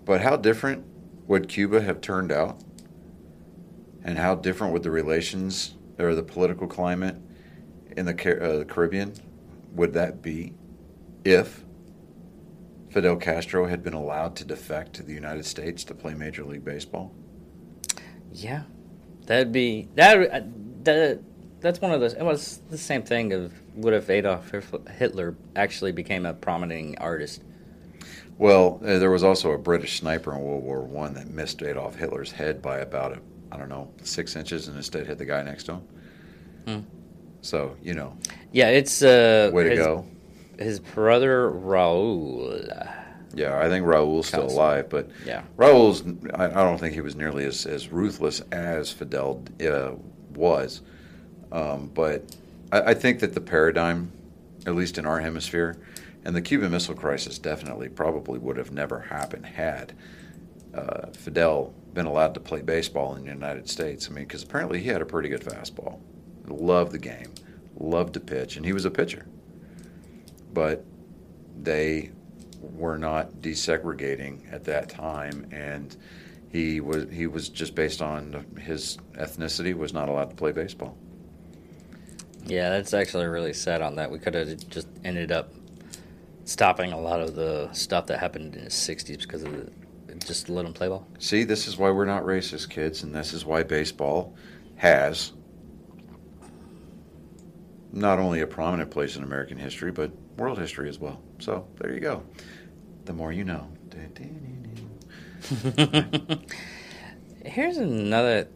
But 0.06 0.22
how 0.22 0.36
different 0.36 0.86
would 1.26 1.48
Cuba 1.48 1.82
have 1.82 2.00
turned 2.00 2.32
out? 2.32 2.58
And 4.02 4.16
how 4.16 4.36
different 4.36 4.72
would 4.72 4.84
the 4.84 4.90
relations 4.90 5.74
or 5.98 6.14
the 6.14 6.22
political 6.22 6.68
climate 6.68 7.16
in 7.96 8.06
the 8.06 8.12
uh, 8.12 8.58
the 8.58 8.64
Caribbean 8.64 9.12
would 9.72 9.92
that 9.94 10.22
be 10.22 10.54
if 11.24 11.64
Fidel 12.90 13.16
Castro 13.16 13.66
had 13.66 13.82
been 13.82 13.94
allowed 13.94 14.36
to 14.36 14.44
defect 14.44 14.94
to 14.94 15.02
the 15.02 15.12
United 15.12 15.44
States 15.44 15.82
to 15.84 15.94
play 15.94 16.14
Major 16.14 16.44
League 16.44 16.64
Baseball? 16.64 17.12
Yeah, 18.32 18.62
that'd 19.26 19.52
be 19.52 19.88
that. 19.96 20.30
uh, 20.30 20.40
That 20.84 21.20
that's 21.60 21.80
one 21.80 21.90
of 21.90 22.00
those. 22.00 22.12
It 22.12 22.22
was 22.22 22.60
the 22.70 22.78
same 22.78 23.02
thing 23.02 23.32
of 23.32 23.52
what 23.74 23.92
if 23.92 24.08
Adolf 24.08 24.52
Hitler 24.98 25.34
actually 25.56 25.90
became 25.90 26.24
a 26.24 26.32
prominent 26.32 26.98
artist. 27.00 27.42
Well, 28.38 28.80
uh, 28.84 28.98
there 28.98 29.10
was 29.10 29.24
also 29.24 29.52
a 29.52 29.58
British 29.58 30.00
sniper 30.00 30.34
in 30.34 30.40
World 30.40 30.62
War 30.62 30.82
One 30.82 31.14
that 31.14 31.30
missed 31.30 31.62
Adolf 31.62 31.96
Hitler's 31.96 32.32
head 32.32 32.60
by 32.60 32.78
about 32.78 33.12
a, 33.12 33.20
I 33.50 33.56
don't 33.56 33.68
know 33.68 33.90
six 34.02 34.36
inches, 34.36 34.68
and 34.68 34.76
instead 34.76 35.06
hit 35.06 35.18
the 35.18 35.24
guy 35.24 35.42
next 35.42 35.64
to 35.64 35.72
him. 35.72 35.82
Hmm. 36.66 36.80
So 37.40 37.76
you 37.82 37.94
know, 37.94 38.16
Yeah, 38.52 38.68
it's 38.68 39.02
uh, 39.02 39.50
way 39.52 39.64
to 39.64 39.70
his, 39.70 39.78
go. 39.78 40.06
His 40.58 40.80
brother 40.80 41.50
Raul. 41.50 42.92
Yeah, 43.34 43.58
I 43.58 43.68
think 43.68 43.84
Raul's 43.86 44.28
still 44.28 44.46
alive, 44.46 44.88
but 44.88 45.10
Yeah, 45.24 45.42
Raul's 45.56 46.02
I, 46.34 46.46
I 46.46 46.48
don't 46.48 46.78
think 46.78 46.94
he 46.94 47.00
was 47.00 47.16
nearly 47.16 47.44
as, 47.44 47.66
as 47.66 47.88
ruthless 47.88 48.40
as 48.52 48.90
Fidel 48.90 49.42
uh, 49.66 49.92
was. 50.34 50.82
Um, 51.52 51.90
but 51.94 52.36
I, 52.72 52.80
I 52.80 52.94
think 52.94 53.20
that 53.20 53.34
the 53.34 53.40
paradigm, 53.40 54.10
at 54.66 54.74
least 54.74 54.98
in 54.98 55.06
our 55.06 55.20
hemisphere, 55.20 55.76
and 56.26 56.34
the 56.34 56.42
Cuban 56.42 56.72
Missile 56.72 56.96
Crisis 56.96 57.38
definitely 57.38 57.88
probably 57.88 58.40
would 58.40 58.56
have 58.56 58.72
never 58.72 58.98
happened 58.98 59.46
had 59.46 59.92
uh, 60.74 61.06
Fidel 61.12 61.72
been 61.94 62.04
allowed 62.04 62.34
to 62.34 62.40
play 62.40 62.62
baseball 62.62 63.14
in 63.14 63.24
the 63.24 63.30
United 63.30 63.70
States. 63.70 64.08
I 64.10 64.12
mean, 64.12 64.24
because 64.24 64.42
apparently 64.42 64.80
he 64.80 64.88
had 64.88 65.00
a 65.00 65.06
pretty 65.06 65.28
good 65.28 65.42
fastball, 65.42 66.00
loved 66.48 66.90
the 66.90 66.98
game, 66.98 67.32
loved 67.78 68.14
to 68.14 68.20
pitch, 68.20 68.56
and 68.56 68.66
he 68.66 68.72
was 68.72 68.84
a 68.84 68.90
pitcher. 68.90 69.28
But 70.52 70.84
they 71.62 72.10
were 72.60 72.98
not 72.98 73.34
desegregating 73.34 74.52
at 74.52 74.64
that 74.64 74.88
time, 74.88 75.46
and 75.52 75.96
he 76.50 76.80
was 76.80 77.06
he 77.08 77.28
was 77.28 77.48
just 77.48 77.76
based 77.76 78.02
on 78.02 78.44
his 78.60 78.98
ethnicity 79.12 79.74
was 79.74 79.92
not 79.92 80.08
allowed 80.08 80.30
to 80.30 80.36
play 80.36 80.50
baseball. 80.50 80.98
yeah, 82.46 82.70
that's 82.70 82.94
actually 82.94 83.26
really 83.26 83.52
sad 83.52 83.80
on 83.80 83.94
that. 83.94 84.10
We 84.10 84.18
could 84.18 84.34
have 84.34 84.68
just 84.68 84.88
ended 85.04 85.30
up 85.30 85.52
stopping 86.46 86.92
a 86.92 86.98
lot 86.98 87.20
of 87.20 87.34
the 87.34 87.68
stuff 87.72 88.06
that 88.06 88.18
happened 88.18 88.56
in 88.56 88.64
the 88.64 88.70
'60s 88.70 89.20
because 89.20 89.42
of 89.42 89.52
the, 89.52 89.70
just 90.24 90.48
let 90.48 90.64
him 90.64 90.72
play 90.72 90.88
ball. 90.88 91.06
See, 91.18 91.44
this 91.44 91.68
is 91.68 91.76
why 91.76 91.90
we're 91.90 92.06
not 92.06 92.24
racist, 92.24 92.70
kids, 92.70 93.02
and 93.02 93.14
this 93.14 93.34
is 93.34 93.44
why 93.44 93.62
baseball 93.62 94.34
has 94.76 95.32
not 97.92 98.18
only 98.18 98.40
a 98.40 98.46
prominent 98.46 98.90
place 98.90 99.16
in 99.16 99.22
American 99.22 99.58
history, 99.58 99.92
but 99.92 100.10
world 100.36 100.58
history 100.58 100.88
as 100.88 100.98
well. 100.98 101.20
So 101.38 101.66
there 101.78 101.92
you 101.92 102.00
go. 102.00 102.22
The 103.04 103.12
more 103.12 103.32
you 103.32 103.44
know. 103.44 103.70
Here's 107.44 107.76
another. 107.76 108.48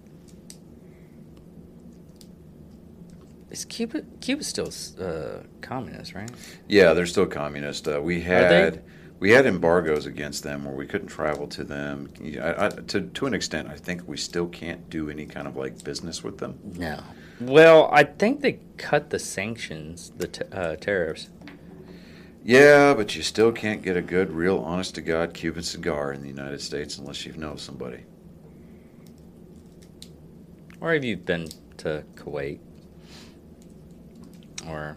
Is 3.51 3.65
Cuba 3.65 4.03
Cuba's 4.21 4.47
still 4.47 4.71
uh, 5.05 5.43
communist, 5.61 6.15
right? 6.15 6.31
Yeah, 6.69 6.93
they're 6.93 7.07
still 7.07 7.27
communist. 7.27 7.89
Uh, 7.89 8.01
we 8.01 8.21
had 8.21 8.83
we 9.19 9.31
had 9.31 9.45
embargoes 9.45 10.07
against 10.07 10.43
them 10.45 10.65
where 10.65 10.75
we 10.75 10.87
couldn't 10.87 11.09
travel 11.09 11.47
to 11.49 11.65
them. 11.65 12.13
I, 12.41 12.67
I, 12.67 12.69
to 12.69 13.03
to 13.03 13.27
an 13.27 13.35
extent, 13.35 13.69
I 13.69 13.77
think 13.77 14.07
we 14.07 14.17
still 14.17 14.47
can't 14.47 14.89
do 14.89 15.11
any 15.11 15.27
kind 15.27 15.49
of 15.49 15.57
like 15.57 15.83
business 15.83 16.23
with 16.23 16.39
them. 16.39 16.59
No. 16.77 17.03
Well, 17.41 17.89
I 17.93 18.05
think 18.05 18.41
they 18.41 18.61
cut 18.77 19.11
the 19.11 19.19
sanctions, 19.19 20.13
the 20.17 20.29
t- 20.29 20.45
uh, 20.53 20.77
tariffs. 20.77 21.31
Yeah, 22.45 22.95
but 22.95 23.17
you 23.17 23.23
still 23.23 23.53
can't 23.53 23.83
get 23.83 23.97
a 23.97 24.03
good, 24.03 24.31
real, 24.31 24.59
honest 24.59 24.95
to 24.95 25.03
God 25.03 25.35
Cuban 25.35 25.63
cigar 25.63 26.13
in 26.13 26.23
the 26.23 26.29
United 26.29 26.61
States 26.61 26.99
unless 26.99 27.27
you 27.27 27.33
know 27.33 27.57
somebody. 27.57 28.05
Or 30.81 30.93
have 30.95 31.05
you 31.05 31.17
been 31.17 31.49
to 31.79 32.05
Kuwait? 32.15 32.61
Or 34.69 34.97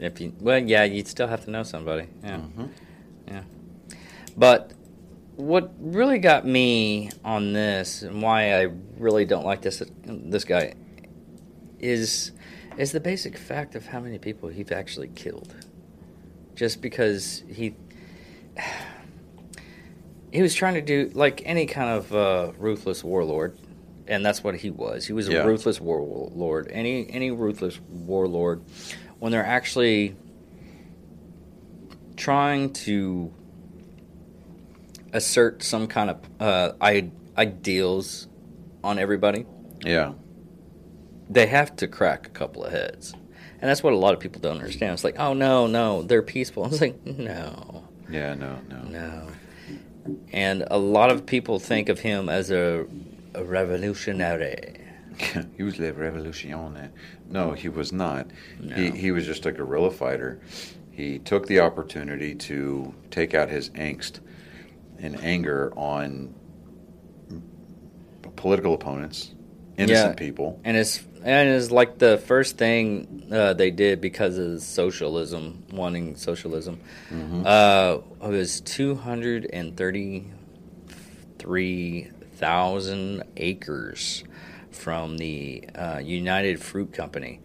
if 0.00 0.20
you, 0.20 0.32
well, 0.40 0.58
yeah, 0.58 0.84
you'd 0.84 1.08
still 1.08 1.28
have 1.28 1.44
to 1.44 1.50
know 1.50 1.62
somebody. 1.62 2.08
Yeah. 2.22 2.36
Mhm. 2.38 2.68
Yeah. 3.28 3.42
But 4.36 4.72
what 5.36 5.72
really 5.78 6.18
got 6.18 6.46
me 6.46 7.10
on 7.24 7.52
this 7.52 8.02
and 8.02 8.22
why 8.22 8.60
I 8.60 8.68
really 8.98 9.24
don't 9.24 9.44
like 9.44 9.62
this 9.62 9.82
this 10.04 10.44
guy 10.44 10.74
is 11.78 12.32
is 12.78 12.92
the 12.92 13.00
basic 13.00 13.36
fact 13.36 13.74
of 13.74 13.86
how 13.86 14.00
many 14.00 14.18
people 14.18 14.48
he's 14.48 14.72
actually 14.72 15.08
killed. 15.08 15.54
Just 16.54 16.80
because 16.80 17.42
he 17.48 17.74
he 20.32 20.42
was 20.42 20.54
trying 20.54 20.74
to 20.74 20.82
do 20.82 21.10
like 21.14 21.42
any 21.44 21.66
kind 21.66 21.90
of 21.90 22.14
uh, 22.14 22.52
ruthless 22.58 23.02
warlord, 23.04 23.58
and 24.08 24.24
that's 24.24 24.42
what 24.44 24.54
he 24.56 24.70
was. 24.70 25.06
He 25.06 25.12
was 25.12 25.28
a 25.28 25.32
Yeah. 25.32 25.44
ruthless 25.44 25.80
warlord. 25.80 26.68
Any 26.70 27.08
any 27.10 27.30
ruthless 27.30 27.80
warlord, 27.90 28.62
when 29.18 29.32
they're 29.32 29.44
actually 29.44 30.14
trying 32.16 32.72
to 32.72 33.32
assert 35.12 35.62
some 35.62 35.86
kind 35.86 36.10
of 36.10 36.18
uh, 36.40 36.72
I- 36.80 37.10
ideals 37.36 38.26
on 38.82 38.98
everybody, 38.98 39.44
Yeah, 39.84 40.12
they 41.28 41.46
have 41.46 41.76
to 41.76 41.88
crack 41.88 42.26
a 42.26 42.30
couple 42.30 42.64
of 42.64 42.72
heads. 42.72 43.12
And 43.60 43.70
that's 43.70 43.82
what 43.82 43.92
a 43.94 43.96
lot 43.96 44.12
of 44.14 44.20
people 44.20 44.40
don't 44.40 44.58
understand. 44.58 44.92
It's 44.92 45.04
like, 45.04 45.18
oh 45.18 45.32
no, 45.32 45.66
no, 45.66 46.02
they're 46.02 46.22
peaceful. 46.22 46.66
It's 46.70 46.80
like, 46.80 47.04
no, 47.06 47.84
yeah, 48.10 48.34
no, 48.34 48.58
no. 48.68 48.82
no. 48.88 49.28
And 50.32 50.64
a 50.70 50.78
lot 50.78 51.10
of 51.10 51.26
people 51.26 51.58
think 51.58 51.88
of 51.88 51.98
him 51.98 52.28
as 52.28 52.50
a, 52.50 52.86
a 53.36 53.44
revolutionary. 53.44 54.80
he 55.56 55.62
was 55.62 55.78
a 55.80 55.92
revolutionary. 55.92 56.88
No, 57.30 57.52
he 57.52 57.68
was 57.68 57.92
not. 57.92 58.26
He 58.60 58.66
No. 58.66 58.74
he 58.92 59.10
was 59.12 59.26
just 59.26 59.44
a 59.46 59.52
guerrilla 59.52 59.90
fighter. 59.90 60.40
He 60.90 61.18
took 61.18 61.46
the 61.46 61.60
opportunity 61.60 62.34
to 62.34 62.94
take 63.10 63.34
out 63.34 63.48
his 63.50 63.68
angst 63.70 64.20
and 64.98 65.18
anger 65.22 65.72
on 65.76 66.34
political 68.36 68.74
opponents, 68.74 69.32
innocent 69.78 70.18
Yeah. 70.18 70.26
people. 70.26 70.60
And 70.64 70.76
it's 70.76 71.02
and 71.24 71.48
it's 71.50 71.70
like 71.72 71.98
the 71.98 72.18
first 72.18 72.56
thing 72.58 73.26
uh, 73.32 73.52
they 73.54 73.70
did 73.72 74.00
because 74.00 74.38
of 74.38 74.60
socialism, 74.62 75.64
wanting 75.72 76.14
socialism. 76.16 76.78
Uh, 77.44 77.98
it 78.22 78.28
was 78.28 78.60
two 78.60 78.94
hundred 78.94 79.48
and 79.52 79.76
thirty-three 79.76 82.10
thousand 82.36 83.22
acres 83.36 84.24
from 84.70 85.16
the 85.18 85.64
uh, 85.74 86.00
United 86.04 86.60
Fruit 86.62 86.92
Company, 86.92 87.40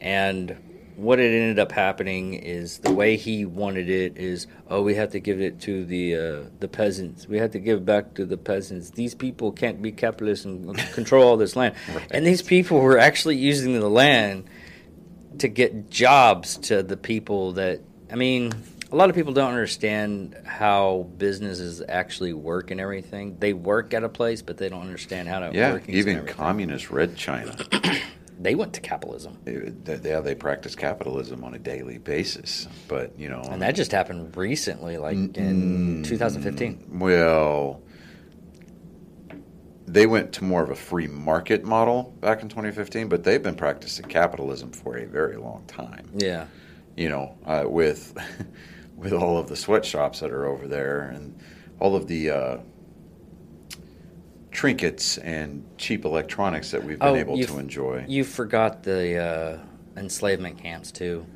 and 0.00 0.56
what 0.96 1.18
it 1.18 1.26
ended 1.30 1.58
up 1.58 1.72
happening 1.72 2.32
is 2.34 2.78
the 2.78 2.90
way 2.92 3.16
he 3.18 3.44
wanted 3.44 3.90
it 3.90 4.16
is 4.16 4.46
oh 4.70 4.80
we 4.82 4.94
have 4.94 5.10
to 5.10 5.20
give 5.20 5.40
it 5.42 5.60
to 5.60 5.84
the 5.84 6.14
uh, 6.16 6.42
the 6.60 6.68
peasants. 6.68 7.28
We 7.28 7.38
have 7.38 7.50
to 7.52 7.58
give 7.58 7.84
back 7.84 8.14
to 8.14 8.24
the 8.24 8.36
peasants. 8.38 8.90
These 8.90 9.14
people 9.14 9.52
can't 9.52 9.80
be 9.82 9.92
capitalists 9.92 10.46
and 10.46 10.76
control 10.94 11.28
all 11.28 11.36
this 11.36 11.54
land. 11.56 11.74
And 12.10 12.26
these 12.26 12.42
people 12.42 12.80
were 12.80 12.98
actually 12.98 13.36
using 13.36 13.78
the 13.78 13.90
land 13.90 14.44
to 15.38 15.48
get 15.48 15.90
jobs 15.90 16.56
to 16.58 16.82
the 16.82 16.96
people 16.96 17.52
that 17.52 17.80
I 18.10 18.14
mean 18.14 18.52
a 18.96 18.98
lot 18.98 19.10
of 19.10 19.14
people 19.14 19.34
don't 19.34 19.50
understand 19.50 20.34
how 20.46 21.06
businesses 21.18 21.82
actually 21.86 22.32
work 22.32 22.70
and 22.70 22.80
everything 22.80 23.36
they 23.38 23.52
work 23.52 23.92
at 23.92 24.02
a 24.02 24.08
place 24.08 24.40
but 24.40 24.56
they 24.56 24.70
don't 24.70 24.80
understand 24.80 25.28
how 25.28 25.38
to 25.38 25.54
Yeah, 25.54 25.72
work 25.74 25.86
even 25.86 26.24
communist 26.24 26.90
Red 26.90 27.14
China. 27.14 27.54
they 28.40 28.54
went 28.54 28.72
to 28.72 28.80
capitalism 28.80 29.36
They, 29.44 29.98
yeah, 30.02 30.20
they 30.20 30.34
practice 30.34 30.74
capitalism 30.74 31.44
on 31.44 31.52
a 31.52 31.58
daily 31.58 31.98
basis. 31.98 32.68
But 32.88 33.18
you 33.18 33.28
know, 33.28 33.42
and 33.50 33.60
that 33.60 33.74
just 33.74 33.92
happened 33.92 34.34
recently 34.34 34.96
like 34.96 35.36
in 35.36 36.02
2015 36.02 36.98
Well, 36.98 37.82
they 39.86 40.06
went 40.06 40.32
to 40.32 40.44
more 40.44 40.62
of 40.62 40.70
a 40.70 40.74
free 40.74 41.06
market 41.06 41.64
model 41.64 42.14
back 42.22 42.40
in 42.40 42.48
2015, 42.48 43.08
but 43.08 43.24
they've 43.24 43.42
been 43.42 43.56
practicing 43.56 44.06
capitalism 44.06 44.70
for 44.72 44.96
a 44.96 45.04
very 45.04 45.36
long 45.36 45.64
time. 45.66 46.08
yeah 46.16 46.46
You 46.96 47.10
know, 47.10 47.36
uh, 47.44 47.64
with 47.66 48.16
with 48.96 49.12
all 49.12 49.38
of 49.38 49.48
the 49.48 49.56
sweatshops 49.56 50.20
that 50.20 50.30
are 50.30 50.46
over 50.46 50.66
there 50.66 51.02
and 51.14 51.38
all 51.80 51.94
of 51.94 52.06
the 52.08 52.30
uh, 52.30 52.58
trinkets 54.50 55.18
and 55.18 55.64
cheap 55.76 56.04
electronics 56.04 56.70
that 56.70 56.82
we've 56.82 56.98
been 56.98 57.08
Oh, 57.08 57.14
able 57.16 57.38
to 57.38 57.58
enjoy. 57.58 58.04
You 58.08 58.24
forgot 58.24 58.82
the 58.82 59.16
uh, 59.18 59.58
enslavement 60.00 60.58
camps 60.58 60.90
too. 60.90 61.26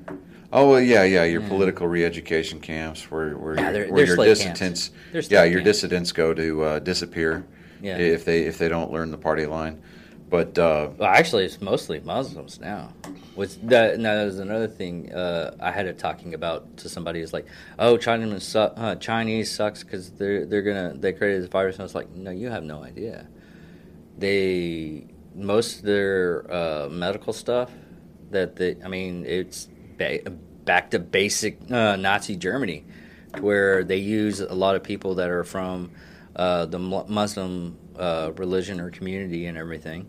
Oh 0.53 0.69
well, 0.71 0.81
yeah, 0.81 1.05
yeah. 1.05 1.25
Your 1.25 1.43
political 1.43 1.87
re-education 1.87 2.61
camps, 2.61 3.09
where 3.11 3.37
where, 3.37 3.55
Yeah, 3.55 3.63
your- 3.63 3.73
they're- 3.73 3.93
where 3.93 4.07
they're 4.07 4.17
your 4.17 4.25
dissidents, 4.25 4.91
yeah, 5.13 5.45
your 5.45 5.61
camps. 5.61 5.65
dissidents 5.65 6.13
go 6.13 6.35
to 6.35 6.63
uh, 6.65 6.79
disappear 6.81 7.45
Yeah. 7.81 7.99
if 7.99 8.25
they 8.25 8.41
if 8.43 8.59
they 8.59 8.69
don't 8.69 8.91
learn 8.91 9.11
the 9.13 9.19
party 9.19 9.47
line. 9.47 9.81
But 10.29 10.59
uh, 10.59 10.91
Well, 10.97 11.09
actually, 11.11 11.45
it's 11.45 11.61
mostly 11.61 12.01
Muslims 12.01 12.59
now. 12.61 12.93
Which 13.35 13.57
that 13.63 13.99
now 14.01 14.15
there's 14.17 14.39
another 14.39 14.67
thing 14.67 15.13
uh, 15.13 15.57
I 15.61 15.71
had 15.71 15.87
it 15.87 15.99
talking 15.99 16.35
about 16.35 16.77
to 16.79 16.89
somebody 16.89 17.21
is 17.21 17.33
like, 17.33 17.47
oh, 17.79 17.97
Chinese 17.97 18.43
su- 18.43 18.59
uh, 18.59 18.97
Chinese 18.97 19.51
sucks 19.51 19.83
because 19.85 20.11
they're 20.11 20.45
they're 20.47 20.63
gonna 20.63 20.95
they 20.95 21.13
created 21.13 21.43
this 21.43 21.49
virus. 21.49 21.77
And 21.77 21.83
I 21.83 21.85
was 21.85 21.95
like, 21.95 22.11
no, 22.11 22.31
you 22.31 22.51
have 22.51 22.65
no 22.65 22.83
idea. 22.83 23.29
They 24.19 25.07
most 25.35 25.79
of 25.79 25.83
their 25.85 26.53
uh, 26.53 26.89
medical 26.89 27.33
stuff 27.33 27.71
that 28.31 28.57
they 28.57 28.77
I 28.85 28.89
mean 28.89 29.25
it's 29.27 29.69
ba- 29.97 30.29
back 30.65 30.91
to 30.91 30.99
basic 30.99 31.59
uh, 31.71 31.97
Nazi 31.97 32.37
Germany, 32.37 32.85
where 33.41 33.85
they 33.85 33.97
use 33.97 34.41
a 34.41 34.55
lot 34.55 34.77
of 34.77 34.83
people 34.83 35.15
that 35.17 35.31
are 35.31 35.45
from 35.45 35.91
uh, 36.37 36.67
the 36.67 36.79
Muslim 36.79 37.79
uh, 37.99 38.33
religion 38.37 38.81
or 38.81 38.91
community 38.91 39.47
and 39.47 39.59
everything, 39.59 40.09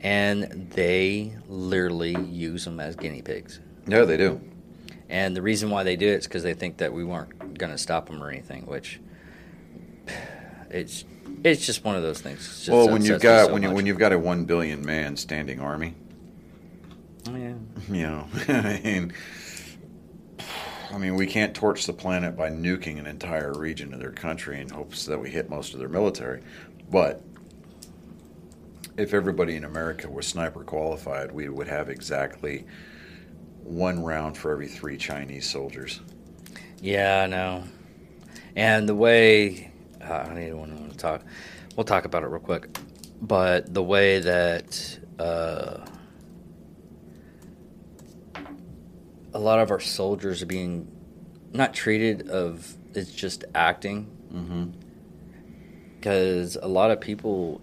and 0.00 0.70
they 0.70 1.34
literally 1.48 2.16
use 2.20 2.64
them 2.64 2.80
as 2.80 2.96
guinea 2.96 3.22
pigs. 3.22 3.60
No, 3.86 4.04
they 4.04 4.16
do. 4.16 4.40
And 5.08 5.36
the 5.36 5.42
reason 5.42 5.70
why 5.70 5.82
they 5.82 5.96
do 5.96 6.06
it 6.06 6.18
is 6.18 6.24
because 6.26 6.42
they 6.42 6.54
think 6.54 6.78
that 6.78 6.92
we 6.92 7.04
weren't 7.04 7.58
going 7.58 7.72
to 7.72 7.78
stop 7.78 8.06
them 8.08 8.22
or 8.22 8.30
anything, 8.30 8.66
which 8.66 9.00
it's 10.70 11.04
it's 11.42 11.64
just 11.64 11.84
one 11.84 11.96
of 11.96 12.02
those 12.02 12.20
things. 12.20 12.40
Just 12.40 12.68
well, 12.68 12.88
when 12.88 13.02
you've 13.02 13.20
got 13.20 13.46
so 13.46 13.52
when 13.52 13.62
you 13.62 13.68
much. 13.68 13.76
when 13.76 13.86
you've 13.86 13.98
got 13.98 14.12
a 14.12 14.18
one 14.18 14.44
billion 14.44 14.84
man 14.84 15.16
standing 15.16 15.60
army, 15.60 15.94
Oh, 17.28 17.36
yeah. 17.36 17.54
you 17.90 18.02
know, 18.02 18.28
I 18.48 18.80
mean, 18.82 19.12
I 20.92 20.98
mean, 20.98 21.14
we 21.14 21.26
can't 21.26 21.54
torch 21.54 21.86
the 21.86 21.92
planet 21.92 22.36
by 22.36 22.50
nuking 22.50 22.98
an 22.98 23.06
entire 23.06 23.52
region 23.52 23.92
of 23.94 24.00
their 24.00 24.12
country 24.12 24.60
in 24.60 24.68
hopes 24.68 25.06
that 25.06 25.18
we 25.18 25.30
hit 25.30 25.48
most 25.48 25.72
of 25.72 25.80
their 25.80 25.88
military. 25.88 26.42
But 26.90 27.22
if 28.96 29.14
everybody 29.14 29.56
in 29.56 29.64
America 29.64 30.08
was 30.10 30.26
sniper 30.26 30.64
qualified, 30.64 31.32
we 31.32 31.48
would 31.48 31.68
have 31.68 31.88
exactly 31.88 32.66
one 33.62 34.02
round 34.02 34.36
for 34.36 34.52
every 34.52 34.68
three 34.68 34.96
Chinese 34.96 35.48
soldiers. 35.48 36.00
Yeah, 36.80 37.22
I 37.22 37.26
know. 37.26 37.64
And 38.56 38.88
the 38.88 38.94
way 38.94 39.70
uh, 40.02 40.12
I 40.14 40.26
don't 40.26 40.38
even 40.42 40.58
want 40.58 40.90
to 40.90 40.96
talk. 40.96 41.22
We'll 41.76 41.84
talk 41.84 42.04
about 42.04 42.22
it 42.22 42.26
real 42.26 42.40
quick. 42.40 42.78
But 43.22 43.72
the 43.72 43.82
way 43.82 44.20
that 44.20 44.98
uh, 45.18 45.78
a 49.34 49.38
lot 49.38 49.58
of 49.60 49.70
our 49.70 49.80
soldiers 49.80 50.42
are 50.42 50.46
being 50.46 50.90
not 51.52 51.74
treated 51.74 52.28
of 52.28 52.76
it's 52.94 53.12
just 53.12 53.44
acting 53.54 54.16
Mm-hmm. 54.32 54.66
because 55.98 56.54
a 56.54 56.68
lot 56.68 56.92
of 56.92 57.00
people 57.00 57.60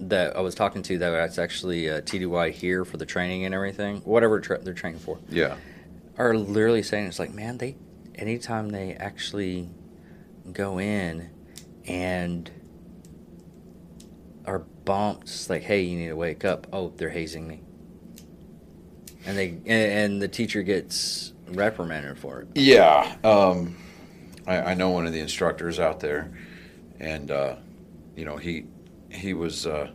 that 0.00 0.36
I 0.36 0.40
was 0.40 0.54
talking 0.54 0.82
to 0.84 0.98
that 0.98 1.10
was 1.10 1.38
actually 1.38 1.90
uh, 1.90 2.00
TDY 2.00 2.52
here 2.52 2.84
for 2.84 2.96
the 2.96 3.06
training 3.06 3.44
and 3.44 3.54
everything, 3.54 3.98
whatever 4.00 4.40
tra- 4.40 4.58
they're 4.62 4.72
training 4.74 5.00
for 5.00 5.18
Yeah. 5.28 5.56
are 6.16 6.34
literally 6.34 6.82
saying 6.82 7.06
it's 7.06 7.18
like, 7.18 7.32
man, 7.34 7.58
they 7.58 7.76
anytime 8.14 8.70
they 8.70 8.94
actually 8.94 9.68
go 10.52 10.78
in 10.80 11.30
and 11.86 12.50
are 14.46 14.60
bumped, 14.84 15.48
like, 15.50 15.62
hey, 15.62 15.82
you 15.82 15.96
need 15.98 16.08
to 16.08 16.16
wake 16.16 16.44
up. 16.44 16.66
Oh, 16.72 16.92
they're 16.96 17.10
hazing 17.10 17.46
me. 17.46 17.60
and 19.26 19.36
they 19.36 19.48
and, 19.48 19.68
and 19.68 20.22
the 20.22 20.28
teacher 20.28 20.62
gets 20.62 21.32
reprimanded 21.48 22.18
for 22.18 22.40
it. 22.40 22.48
Yeah, 22.54 23.16
um, 23.22 23.76
I, 24.46 24.56
I 24.72 24.74
know 24.74 24.90
one 24.90 25.06
of 25.06 25.12
the 25.12 25.20
instructors 25.20 25.78
out 25.78 26.00
there, 26.00 26.32
and 26.98 27.30
uh, 27.30 27.56
you 28.16 28.24
know 28.24 28.36
he 28.38 28.64
he 29.10 29.34
was 29.34 29.66
uh, 29.66 29.90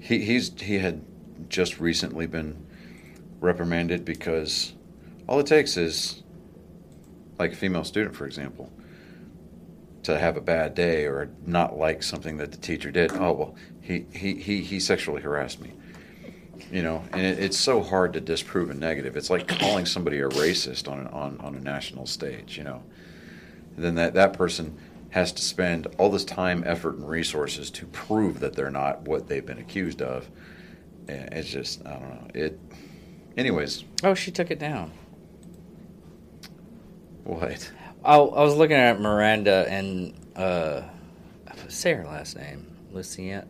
he 0.00 0.20
he's 0.24 0.60
he 0.60 0.78
had 0.78 1.04
just 1.48 1.80
recently 1.80 2.26
been 2.26 2.66
reprimanded 3.40 4.04
because 4.04 4.74
all 5.26 5.38
it 5.40 5.46
takes 5.46 5.76
is 5.76 6.22
like 7.38 7.52
a 7.52 7.56
female 7.56 7.84
student, 7.84 8.16
for 8.16 8.26
example, 8.26 8.72
to 10.02 10.18
have 10.18 10.36
a 10.36 10.40
bad 10.40 10.74
day 10.74 11.04
or 11.04 11.30
not 11.46 11.78
like 11.78 12.02
something 12.02 12.36
that 12.38 12.50
the 12.50 12.58
teacher 12.58 12.90
did. 12.90 13.12
Oh 13.12 13.32
well, 13.32 13.54
he 13.80 14.06
he 14.12 14.34
he, 14.34 14.62
he 14.62 14.80
sexually 14.80 15.22
harassed 15.22 15.60
me. 15.60 15.72
You 16.72 16.82
know, 16.82 17.04
and 17.12 17.22
it, 17.22 17.38
it's 17.38 17.56
so 17.56 17.82
hard 17.82 18.12
to 18.14 18.20
disprove 18.20 18.68
a 18.70 18.74
negative. 18.74 19.16
It's 19.16 19.30
like 19.30 19.46
calling 19.46 19.86
somebody 19.86 20.20
a 20.20 20.28
racist 20.28 20.90
on 20.90 21.06
on 21.08 21.38
on 21.40 21.54
a 21.54 21.60
national 21.60 22.06
stage. 22.06 22.58
You 22.58 22.64
know, 22.64 22.82
and 23.76 23.84
then 23.84 23.94
that 23.94 24.14
that 24.14 24.32
person 24.32 24.76
has 25.10 25.32
to 25.32 25.42
spend 25.42 25.86
all 25.98 26.10
this 26.10 26.24
time, 26.24 26.62
effort, 26.66 26.94
and 26.96 27.08
resources 27.08 27.70
to 27.70 27.86
prove 27.86 28.40
that 28.40 28.54
they're 28.54 28.70
not 28.70 29.02
what 29.02 29.26
they've 29.28 29.44
been 29.46 29.58
accused 29.58 30.02
of. 30.02 30.28
And 31.08 31.32
it's 31.32 31.48
just 31.50 31.86
I 31.86 31.92
don't 31.92 32.08
know 32.10 32.28
it. 32.34 32.58
Anyways, 33.36 33.84
Oh, 34.04 34.14
she 34.14 34.30
took 34.30 34.50
it 34.50 34.58
down. 34.58 34.90
what? 37.24 37.70
I, 38.04 38.16
I 38.16 38.42
was 38.44 38.56
looking 38.56 38.76
at 38.76 39.00
Miranda 39.00 39.66
and 39.68 40.14
uh, 40.36 40.82
say 41.68 41.94
her 41.94 42.04
last 42.04 42.36
name, 42.36 42.66
Lucienne. 42.92 43.46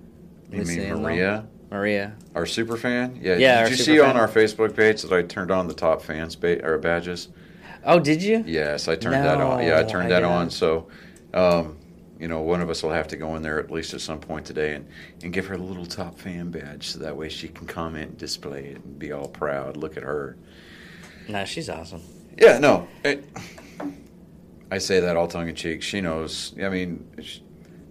You 0.51 0.64
mean 0.64 0.88
Maria? 1.03 1.47
Maria. 1.71 2.14
Our 2.35 2.47
super 2.47 2.77
fan? 2.77 3.18
Yeah. 3.21 3.37
Yeah, 3.37 3.62
Did 3.64 3.71
you 3.79 3.85
see 3.85 3.99
fan. 3.99 4.11
on 4.11 4.16
our 4.16 4.29
Facebook 4.29 4.75
page 4.75 5.03
that 5.03 5.12
I 5.12 5.23
turned 5.23 5.51
on 5.51 5.68
the 5.68 5.75
top 5.75 6.01
fans 6.03 6.35
ba- 6.35 6.64
or 6.64 6.79
badges? 6.79 7.29
Oh, 7.85 7.99
did 8.01 8.23
you? 8.23 8.42
Yes, 8.47 8.88
I 8.88 8.97
turned 8.97 9.14
that 9.25 9.40
on. 9.40 9.62
Yeah, 9.62 9.79
I 9.79 9.83
No, 9.83 9.88
turned 9.88 10.07
I 10.07 10.21
that 10.21 10.25
on. 10.25 10.51
So, 10.51 10.88
um, 11.35 11.77
you 12.19 12.27
know, 12.27 12.41
one 12.41 12.61
of 12.61 12.69
us 12.69 12.83
will 12.83 12.91
have 12.91 13.09
to 13.09 13.17
go 13.17 13.37
in 13.37 13.43
there 13.43 13.61
at 13.61 13.71
least 13.71 13.95
at 13.95 14.01
some 14.01 14.19
point 14.19 14.45
today 14.45 14.75
and, 14.75 14.88
and 15.23 15.33
give 15.33 15.47
her 15.47 15.55
a 15.55 15.59
little 15.59 15.87
top 15.87 16.19
fan 16.19 16.51
badge 16.51 16.88
so 16.88 16.99
that 16.99 17.17
way 17.17 17.29
she 17.29 17.49
can 17.49 17.67
comment 17.67 18.11
and 18.11 18.19
display 18.19 18.67
it 18.67 18.85
and 18.85 18.99
be 18.99 19.12
all 19.12 19.29
proud. 19.29 19.77
Look 19.77 19.97
at 19.97 20.03
her. 20.03 20.37
No, 21.29 21.45
she's 21.45 21.69
awesome. 21.69 22.03
Yeah, 22.37 22.59
no. 22.59 22.88
It, 23.05 23.25
I 24.71 24.79
say 24.79 25.01
that 25.01 25.17
all 25.17 25.29
tongue 25.29 25.49
in 25.49 25.55
cheek. 25.55 25.83
She 25.83 26.01
knows. 26.01 26.55
I 26.61 26.69
mean, 26.69 27.07
sh 27.21 27.38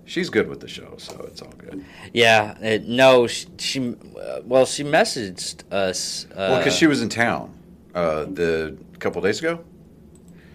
she's 0.06 0.30
good 0.30 0.48
with 0.48 0.60
the 0.60 0.68
show, 0.68 0.96
so 0.98 1.20
it's 1.28 1.42
all 1.42 1.54
good. 1.58 1.84
Yeah. 2.14 2.58
It, 2.60 2.88
no, 2.88 3.28
she. 3.28 3.48
she 3.58 3.96
uh, 4.20 4.42
well, 4.44 4.66
she 4.66 4.84
messaged 4.84 5.72
us. 5.72 6.26
Uh, 6.32 6.36
well, 6.36 6.58
because 6.58 6.76
she 6.76 6.88
was 6.88 7.02
in 7.02 7.10
town 7.10 7.58
uh, 7.96 8.26
the 8.26 8.78
couple 9.00 9.22
days 9.22 9.40
ago. 9.40 9.64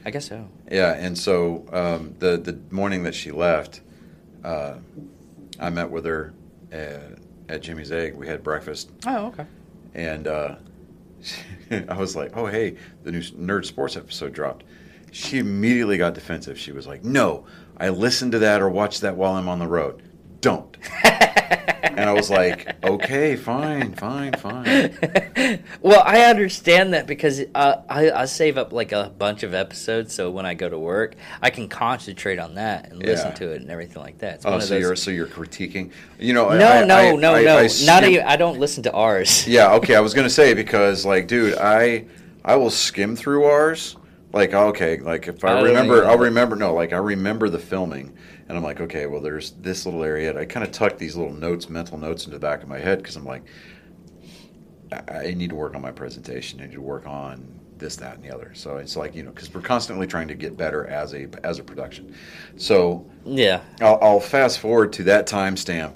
I 0.05 0.11
guess 0.11 0.29
so. 0.29 0.49
Yeah, 0.71 0.95
and 0.95 1.17
so 1.17 1.65
um, 1.73 2.15
the 2.19 2.37
the 2.37 2.59
morning 2.75 3.05
that 3.05 3.15
she 3.15 3.31
left, 3.31 3.81
uh, 4.45 4.75
I 5.61 5.71
met 5.71 5.91
with 5.91 6.05
her 6.05 6.33
at, 6.73 7.19
at 7.49 7.63
Jimmy's 7.63 7.93
Egg. 7.93 8.15
We 8.15 8.27
had 8.27 8.43
breakfast, 8.43 8.91
Oh, 9.07 9.27
okay. 9.27 9.47
and 9.95 10.27
uh, 10.27 10.57
I 11.89 11.95
was 11.97 12.17
like, 12.17 12.37
"Oh, 12.37 12.47
hey, 12.47 12.77
the 13.05 13.13
new 13.13 13.21
Nerd 13.21 13.65
Sports 13.65 13.97
episode 13.97 14.33
dropped." 14.33 14.65
She 15.13 15.39
immediately 15.39 15.99
got 15.99 16.15
defensive. 16.15 16.59
She 16.59 16.73
was 16.73 16.87
like, 16.87 17.05
"No, 17.05 17.45
I 17.77 17.91
listened 17.91 18.33
to 18.33 18.39
that 18.41 18.61
or 18.63 18.69
watched 18.69 19.03
that 19.03 19.17
while 19.17 19.35
I'm 19.35 19.49
on 19.49 19.59
the 19.59 19.69
road. 19.69 20.03
Don't." 20.43 20.77
and 21.85 22.01
I 22.01 22.13
was 22.13 22.29
like, 22.31 22.75
"Okay, 22.85 23.37
fine, 23.37 23.93
fine, 23.95 24.33
fine." 24.35 24.93
well, 25.81 26.03
I 26.05 26.23
understand 26.23 26.95
that 26.95 27.07
because 27.07 27.41
uh, 27.55 27.83
I, 27.89 28.11
I 28.11 28.25
save 28.25 28.59
up 28.59 28.73
like 28.73 28.91
a 28.93 29.13
bunch 29.17 29.45
of 29.45 29.55
episodes, 29.55 30.13
so 30.15 30.31
when 30.31 30.45
I 30.45 30.55
go 30.55 30.69
to 30.69 30.79
work, 30.79 31.15
I 31.41 31.51
can 31.51 31.69
concentrate 31.69 32.39
on 32.41 32.57
that 32.57 32.91
and 32.91 33.01
listen 33.01 33.29
Yeah. 33.29 33.35
to 33.35 33.53
it 33.53 33.63
and 33.63 33.71
everything 33.71 34.03
like 34.03 34.19
that. 34.19 34.35
It's 34.37 34.47
Oh, 34.47 34.59
so 34.59 34.75
those- 34.75 34.81
you're 34.83 34.97
so 34.97 35.11
you're 35.13 35.27
critiquing? 35.29 35.93
You 36.19 36.35
know, 36.35 36.49
no, 36.51 36.67
I- 36.69 36.85
no, 36.85 36.97
I- 36.97 37.15
no, 37.17 37.35
I- 37.35 37.43
no, 37.45 37.59
I 37.59 37.69
Not 37.85 38.05
even. 38.05 38.27
I 38.27 38.37
don't 38.37 38.59
listen 38.59 38.83
to 38.85 38.93
ours. 38.93 39.47
Yeah, 39.53 39.75
okay. 39.75 39.95
I 39.95 40.01
was 40.01 40.13
gonna 40.15 40.29
say 40.31 40.55
because, 40.55 41.05
like, 41.07 41.29
dude, 41.29 41.57
I 41.59 42.07
I 42.45 42.57
will 42.57 42.71
skim 42.71 43.15
through 43.17 43.45
ours. 43.45 43.97
Like, 44.33 44.55
okay, 44.55 44.99
like 44.99 45.29
if 45.29 45.45
I 45.45 45.59
I 45.59 45.63
remember, 45.63 46.05
I'll 46.07 46.19
remember. 46.19 46.57
No, 46.57 46.75
like 46.75 46.93
I 46.93 46.97
remember 46.97 47.49
the 47.51 47.59
filming, 47.59 48.13
and 48.53 48.59
I'm 48.59 48.65
like, 48.65 48.83
okay, 48.83 49.07
well, 49.07 49.23
there's 49.23 49.53
this 49.53 49.87
little 49.87 50.05
area. 50.05 50.39
I 50.39 50.45
kind 50.45 50.63
of 50.63 50.73
tuck 50.73 50.99
these 50.99 51.17
little 51.17 51.33
notes, 51.33 51.71
mental 51.71 51.97
notes, 51.97 52.27
into 52.27 52.37
the 52.37 52.41
back 52.41 52.63
of 52.63 52.69
my 52.69 52.79
head 52.79 52.99
because 52.99 53.17
I'm 53.17 53.25
like, 53.25 53.45
I, 54.93 55.29
I 55.29 55.35
need 55.35 55.49
to 55.49 55.57
work 55.57 55.75
on 55.75 55.81
my 55.81 55.91
presentation. 55.91 56.61
I 56.61 56.67
need 56.67 56.75
to 56.75 56.83
work 56.83 57.07
on 57.07 57.59
this, 57.79 57.97
that, 57.97 58.17
and 58.17 58.23
the 58.23 58.31
other. 58.31 58.51
So 58.53 58.77
it's 58.77 58.95
like 58.95 59.15
you 59.15 59.23
know, 59.23 59.31
because 59.31 59.55
we're 59.55 59.63
constantly 59.63 60.07
trying 60.07 60.29
to 60.29 60.35
get 60.35 60.55
better 60.59 60.87
as 60.87 61.15
a 61.15 61.29
as 61.43 61.61
a 61.61 61.65
production. 61.65 62.15
So 62.59 63.11
Yeah. 63.25 63.63
I'll, 63.81 63.99
I'll 64.03 64.21
fast 64.21 64.59
forward 64.59 64.93
to 64.95 65.05
that 65.05 65.27
timestamp, 65.27 65.95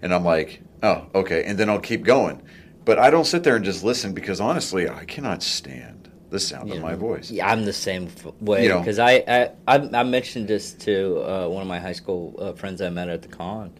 and 0.00 0.14
I'm 0.14 0.24
like, 0.24 0.60
oh, 0.84 1.06
okay, 1.12 1.42
and 1.42 1.58
then 1.58 1.68
I'll 1.68 1.80
keep 1.80 2.04
going. 2.04 2.40
But 2.84 3.00
I 3.00 3.10
don't 3.10 3.24
sit 3.24 3.42
there 3.42 3.56
and 3.56 3.64
just 3.64 3.82
listen 3.82 4.14
because 4.14 4.40
honestly, 4.40 4.88
I 4.88 5.04
cannot 5.06 5.42
stand 5.42 5.95
the 6.30 6.40
sound 6.40 6.70
of 6.70 6.76
Yeah. 6.76 6.82
my 6.82 6.94
voice. 6.94 7.30
Yeah, 7.30 7.50
I'm 7.50 7.64
the 7.64 7.72
same 7.72 8.08
way 8.40 8.64
You 8.64 8.68
know. 8.70 8.78
because 8.80 8.98
I, 8.98 9.12
I 9.28 9.50
I 9.68 9.76
I 10.00 10.02
mentioned 10.02 10.48
this 10.48 10.72
to 10.86 11.20
uh, 11.22 11.48
one 11.48 11.62
of 11.62 11.68
my 11.68 11.78
high 11.78 11.92
school 11.92 12.34
uh, 12.38 12.52
friends 12.52 12.80
I 12.82 12.90
met 12.90 13.08
at 13.08 13.22
the 13.22 13.28
con 13.28 13.72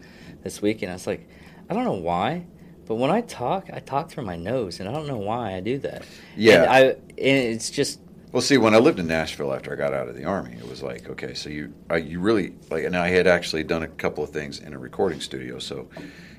this 0.42 0.62
weekend. 0.62 0.92
I 0.92 0.94
was 0.94 1.06
like, 1.06 1.28
I 1.68 1.74
don't 1.74 1.84
know 1.84 1.92
why, 1.94 2.46
but 2.86 2.94
when 2.96 3.10
I 3.10 3.20
talk, 3.22 3.68
I 3.72 3.80
talk 3.80 4.10
through 4.10 4.24
my 4.24 4.36
nose, 4.36 4.78
and 4.80 4.88
I 4.88 4.92
don't 4.92 5.08
know 5.08 5.16
why 5.18 5.54
I 5.54 5.60
do 5.60 5.78
that. 5.78 6.04
Yeah. 6.36 6.62
and 6.62 6.70
I 6.70 6.80
and 6.80 7.36
it's 7.54 7.68
just 7.70 7.98
Well, 8.32 8.42
see, 8.42 8.58
when 8.58 8.74
I 8.74 8.78
lived 8.78 8.98
in 9.00 9.06
Nashville 9.08 9.52
after 9.52 9.72
I 9.72 9.76
got 9.76 9.92
out 9.92 10.08
of 10.08 10.14
the 10.16 10.24
army, 10.24 10.52
it 10.58 10.68
was 10.68 10.82
like, 10.82 11.08
okay, 11.10 11.34
so 11.34 11.48
you 11.48 11.72
I, 11.90 11.96
you 11.96 12.20
really 12.20 12.54
like, 12.70 12.84
and 12.84 12.96
I 12.96 13.08
had 13.08 13.26
actually 13.26 13.64
done 13.64 13.82
a 13.82 13.88
couple 13.88 14.22
of 14.22 14.30
things 14.30 14.60
in 14.60 14.72
a 14.72 14.78
recording 14.78 15.20
studio, 15.20 15.58
so 15.58 15.88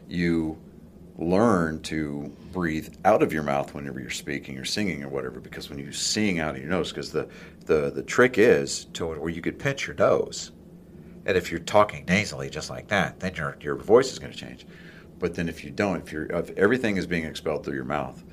you 0.08 0.58
learn 1.18 1.82
to 1.82 2.32
breathe 2.52 2.94
out 3.04 3.24
of 3.24 3.34
your 3.34 3.44
mouth 3.44 3.74
whenever 3.74 4.00
you're 4.00 4.10
speaking 4.10 4.58
or 4.58 4.66
singing 4.66 5.04
or 5.04 5.10
whatever, 5.10 5.40
because 5.40 5.70
when 5.70 5.80
you 5.80 5.92
sing 5.92 6.40
out 6.40 6.56
of 6.56 6.62
your 6.62 6.70
nose, 6.70 6.92
because 6.92 7.12
the, 7.12 7.28
the 7.66 7.90
the 7.90 8.04
trick 8.04 8.38
is 8.38 8.86
to 8.94 9.08
where 9.08 9.30
you 9.30 9.42
could 9.42 9.60
pinch 9.60 9.88
your 9.88 9.96
nose. 9.96 10.52
And 11.26 11.36
if 11.36 11.52
you're 11.52 11.60
talking 11.60 12.06
nasally 12.06 12.50
just 12.50 12.70
like 12.70 12.88
that, 12.88 13.20
then 13.20 13.36
your 13.36 13.58
your 13.62 13.76
voice 13.76 14.12
is 14.12 14.20
going 14.20 14.32
to 14.32 14.38
change. 14.38 14.66
But 15.20 15.34
then 15.34 15.50
if 15.50 15.64
you 15.64 15.72
don't, 15.72 15.98
if 15.98 16.12
you're 16.12 16.26
if 16.26 16.52
everything 16.52 16.98
is 16.98 17.08
being 17.08 17.26
expelled 17.26 17.66
through 17.66 17.76
your 17.76 17.84
mouth, 17.84 18.24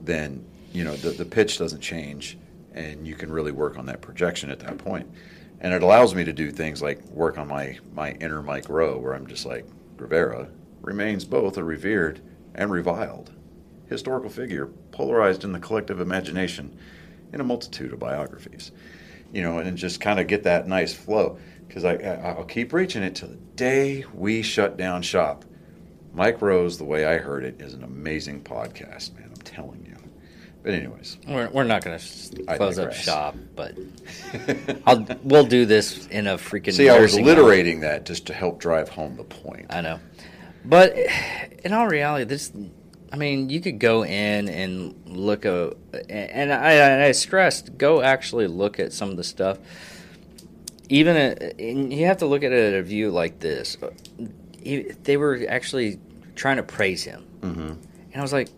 then 0.00 0.44
you 0.72 0.84
know 0.84 0.96
the, 0.96 1.10
the 1.10 1.24
pitch 1.24 1.58
doesn't 1.58 1.80
change, 1.80 2.36
and 2.74 3.06
you 3.06 3.14
can 3.14 3.32
really 3.32 3.52
work 3.52 3.78
on 3.78 3.86
that 3.86 4.00
projection 4.00 4.50
at 4.50 4.58
that. 4.60 4.84
And 5.60 5.74
it 5.74 5.82
allows 5.82 6.14
me 6.14 6.24
to 6.24 6.32
do 6.32 6.50
things 6.50 6.82
like 6.82 7.02
work 7.06 7.38
on 7.38 7.48
my 7.48 7.78
my 7.94 8.12
inner 8.12 8.42
Mike 8.42 8.68
Rowe, 8.68 8.98
where 8.98 9.14
I'm 9.14 9.26
just 9.26 9.46
like 9.46 9.64
Guevara 9.96 10.48
remains 10.88 11.26
both 11.26 11.58
a 11.58 11.62
revered 11.62 12.20
and 12.54 12.70
reviled 12.70 13.30
historical 13.88 14.30
figure, 14.30 14.66
polarized 14.90 15.44
in 15.44 15.52
the 15.52 15.60
collective 15.60 16.00
imagination 16.00 16.76
in 17.32 17.40
a 17.40 17.44
multitude 17.44 17.92
of 17.92 17.98
biographies. 17.98 18.72
You 19.32 19.42
know, 19.42 19.58
and 19.58 19.76
just 19.76 20.00
kind 20.00 20.18
of 20.18 20.26
get 20.26 20.44
that 20.44 20.66
nice 20.66 20.94
flow 20.94 21.38
because 21.66 21.84
I, 21.84 21.96
I 21.96 22.30
I'll 22.30 22.44
keep 22.44 22.72
reaching 22.72 23.02
it 23.02 23.14
till 23.14 23.28
the 23.28 23.36
day 23.56 24.06
we 24.14 24.40
shut 24.40 24.78
down 24.78 25.02
shop. 25.02 25.44
Mike 26.14 26.40
Rowe's, 26.40 26.78
the 26.78 26.84
way 26.84 27.04
I 27.04 27.18
heard 27.18 27.44
it, 27.44 27.60
is 27.60 27.74
an 27.74 27.84
amazing 27.84 28.42
podcast, 28.42 29.14
man. 29.14 29.30
I'm 29.30 29.42
telling 29.42 29.84
you. 29.84 29.96
But 30.62 30.72
anyways, 30.72 31.18
we're, 31.28 31.48
we're 31.50 31.64
not 31.64 31.84
going 31.84 31.98
to 31.98 32.56
close 32.56 32.78
up 32.78 32.94
shop, 32.94 33.36
but 33.54 33.76
I'll 34.86 35.06
we'll 35.22 35.46
do 35.46 35.66
this 35.66 36.06
in 36.08 36.26
a 36.26 36.38
freaking. 36.38 36.72
see, 36.72 36.88
I 36.88 36.98
was 36.98 37.14
alliterating 37.14 37.80
that 37.80 38.06
just 38.06 38.26
to 38.26 38.32
help 38.32 38.58
drive 38.58 38.88
home 38.88 39.16
the 39.16 39.24
point. 39.24 39.66
I 39.70 39.82
know. 39.82 40.00
But 40.68 40.94
in 41.64 41.72
all 41.72 41.86
reality, 41.88 42.24
this, 42.24 42.52
I 43.10 43.16
mean, 43.16 43.48
you 43.48 43.60
could 43.60 43.78
go 43.78 44.04
in 44.04 44.48
and 44.50 44.94
look 45.06 45.46
at, 45.46 45.74
and 46.10 46.52
I, 46.52 46.72
and 46.72 47.02
I 47.02 47.12
stressed, 47.12 47.78
go 47.78 48.02
actually 48.02 48.48
look 48.48 48.78
at 48.78 48.92
some 48.92 49.08
of 49.08 49.16
the 49.16 49.24
stuff. 49.24 49.58
Even, 50.90 51.16
a, 51.16 51.62
you 51.62 52.04
have 52.04 52.18
to 52.18 52.26
look 52.26 52.42
at 52.42 52.52
it 52.52 52.74
at 52.74 52.78
a 52.78 52.82
view 52.82 53.10
like 53.10 53.38
this. 53.38 53.78
He- 54.62 54.92
They 55.04 55.16
were 55.16 55.40
actually 55.48 56.00
trying 56.34 56.58
to 56.58 56.62
praise 56.62 57.02
him. 57.02 57.24
Mm-hmm. 57.40 57.60
And 58.12 58.16
I 58.16 58.20
was 58.20 58.34
like, 58.34 58.48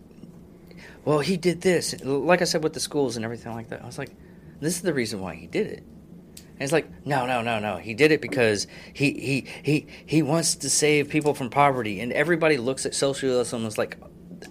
well, 1.05 1.19
he 1.19 1.37
did 1.37 1.61
this. 1.61 2.03
Like 2.03 2.41
I 2.41 2.45
said, 2.45 2.61
with 2.61 2.73
the 2.73 2.79
schools 2.81 3.15
and 3.15 3.23
everything 3.23 3.53
like 3.53 3.69
that. 3.69 3.81
I 3.83 3.85
was 3.85 3.97
like, 3.97 4.11
this 4.59 4.75
is 4.75 4.81
the 4.81 4.93
reason 4.93 5.21
why 5.21 5.35
he 5.35 5.47
did 5.47 5.67
it. 5.67 5.83
And 6.61 6.65
it's 6.65 6.73
like, 6.73 7.07
no, 7.07 7.25
no, 7.25 7.41
no, 7.41 7.57
no. 7.57 7.77
He 7.77 7.95
did 7.95 8.11
it 8.11 8.21
because 8.21 8.67
he 8.93 9.13
he 9.13 9.47
he 9.63 9.87
he 10.05 10.21
wants 10.21 10.53
to 10.53 10.69
save 10.69 11.09
people 11.09 11.33
from 11.33 11.49
poverty, 11.49 11.99
and 12.01 12.13
everybody 12.13 12.57
looks 12.57 12.85
at 12.85 12.93
socialism 12.93 13.65
as 13.65 13.79
like 13.79 13.97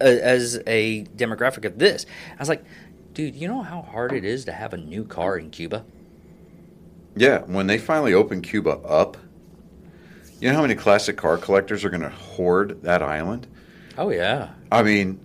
uh, 0.01 0.05
as 0.05 0.61
a 0.67 1.05
demographic 1.05 1.65
of 1.65 1.79
this. 1.79 2.07
I 2.33 2.39
was 2.41 2.49
like, 2.49 2.65
dude, 3.15 3.37
you 3.37 3.47
know 3.47 3.63
how 3.63 3.83
hard 3.83 4.13
it 4.13 4.25
is 4.25 4.45
to 4.47 4.53
have 4.53 4.73
a 4.73 4.77
new 4.77 5.05
car 5.05 5.39
in 5.39 5.51
Cuba? 5.51 5.85
Yeah, 7.15 7.43
when 7.43 7.69
they 7.69 7.79
finally 7.79 8.13
open 8.13 8.43
Cuba 8.43 8.71
up, 8.85 9.17
you 10.41 10.49
know 10.49 10.57
how 10.57 10.63
many 10.63 10.75
classic 10.75 11.17
car 11.17 11.39
collectors 11.39 11.85
are 11.85 11.91
going 11.91 12.03
to 12.03 12.09
hoard 12.09 12.83
that 12.83 13.05
island? 13.05 13.47
Oh 13.97 14.11
yeah, 14.11 14.49
I 14.73 14.83
mean, 14.83 15.21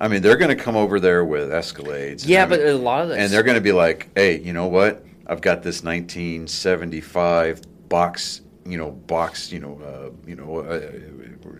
I 0.00 0.08
mean, 0.08 0.22
they're 0.22 0.38
going 0.38 0.56
to 0.56 0.64
come 0.64 0.76
over 0.76 0.98
there 0.98 1.26
with 1.26 1.50
Escalades. 1.50 2.22
and 2.22 2.24
Yeah, 2.24 2.44
I 2.44 2.46
mean- 2.46 2.58
but 2.58 2.66
a 2.68 2.72
lot 2.72 3.02
of 3.02 3.10
this, 3.10 3.18
and 3.18 3.30
they're 3.30 3.42
going 3.42 3.56
to 3.56 3.60
be 3.60 3.72
like, 3.72 4.08
"Hey, 4.14 4.40
you 4.40 4.54
know 4.54 4.68
what? 4.68 5.04
I've 5.32 5.40
got 5.40 5.62
this 5.62 5.82
1975 5.82 7.88
box, 7.88 8.42
you 8.66 8.76
know, 8.76 8.90
box, 8.90 9.50
you 9.50 9.60
know, 9.60 9.80
uh, 9.82 10.10
you 10.28 10.36
know, 10.36 10.58
uh, 10.58 10.90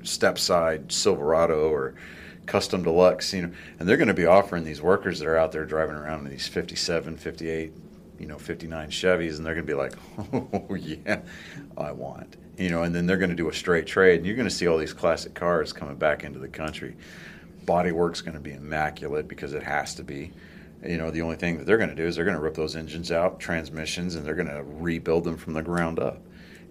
step 0.02 0.38
side 0.38 0.92
Silverado 0.92 1.70
or 1.70 1.94
custom 2.44 2.82
deluxe, 2.82 3.32
you 3.32 3.46
know." 3.46 3.52
And 3.78 3.88
they're 3.88 3.96
going 3.96 4.08
to 4.08 4.14
be 4.14 4.26
offering 4.26 4.64
these 4.64 4.82
workers 4.82 5.20
that 5.20 5.26
are 5.26 5.38
out 5.38 5.52
there 5.52 5.64
driving 5.64 5.96
around 5.96 6.26
in 6.26 6.30
these 6.30 6.46
57, 6.46 7.16
58, 7.16 7.72
you 8.18 8.26
know, 8.26 8.36
59 8.36 8.90
Chevys, 8.90 9.38
and 9.38 9.46
they're 9.46 9.54
going 9.54 9.66
to 9.66 9.72
be 9.72 9.74
like, 9.74 9.94
"Oh 10.70 10.74
yeah, 10.74 11.22
I 11.78 11.92
want." 11.92 12.36
You 12.58 12.68
know, 12.68 12.82
and 12.82 12.94
then 12.94 13.06
they're 13.06 13.16
going 13.16 13.30
to 13.30 13.36
do 13.36 13.48
a 13.48 13.54
straight 13.54 13.86
trade, 13.86 14.18
and 14.18 14.26
you're 14.26 14.36
going 14.36 14.48
to 14.48 14.54
see 14.54 14.66
all 14.66 14.76
these 14.76 14.92
classic 14.92 15.32
cars 15.32 15.72
coming 15.72 15.96
back 15.96 16.24
into 16.24 16.38
the 16.38 16.48
country. 16.48 16.94
Bodywork's 17.64 18.20
going 18.20 18.34
to 18.34 18.40
be 18.40 18.52
immaculate 18.52 19.28
because 19.28 19.54
it 19.54 19.62
has 19.62 19.94
to 19.94 20.04
be. 20.04 20.30
You 20.84 20.98
know, 20.98 21.10
the 21.10 21.22
only 21.22 21.36
thing 21.36 21.58
that 21.58 21.66
they're 21.66 21.78
going 21.78 21.90
to 21.90 21.96
do 21.96 22.04
is 22.04 22.16
they're 22.16 22.24
going 22.24 22.36
to 22.36 22.42
rip 22.42 22.54
those 22.54 22.74
engines 22.74 23.12
out, 23.12 23.38
transmissions, 23.38 24.14
and 24.14 24.26
they're 24.26 24.34
going 24.34 24.48
to 24.48 24.62
rebuild 24.64 25.24
them 25.24 25.36
from 25.36 25.52
the 25.52 25.62
ground 25.62 25.98
up. 25.98 26.20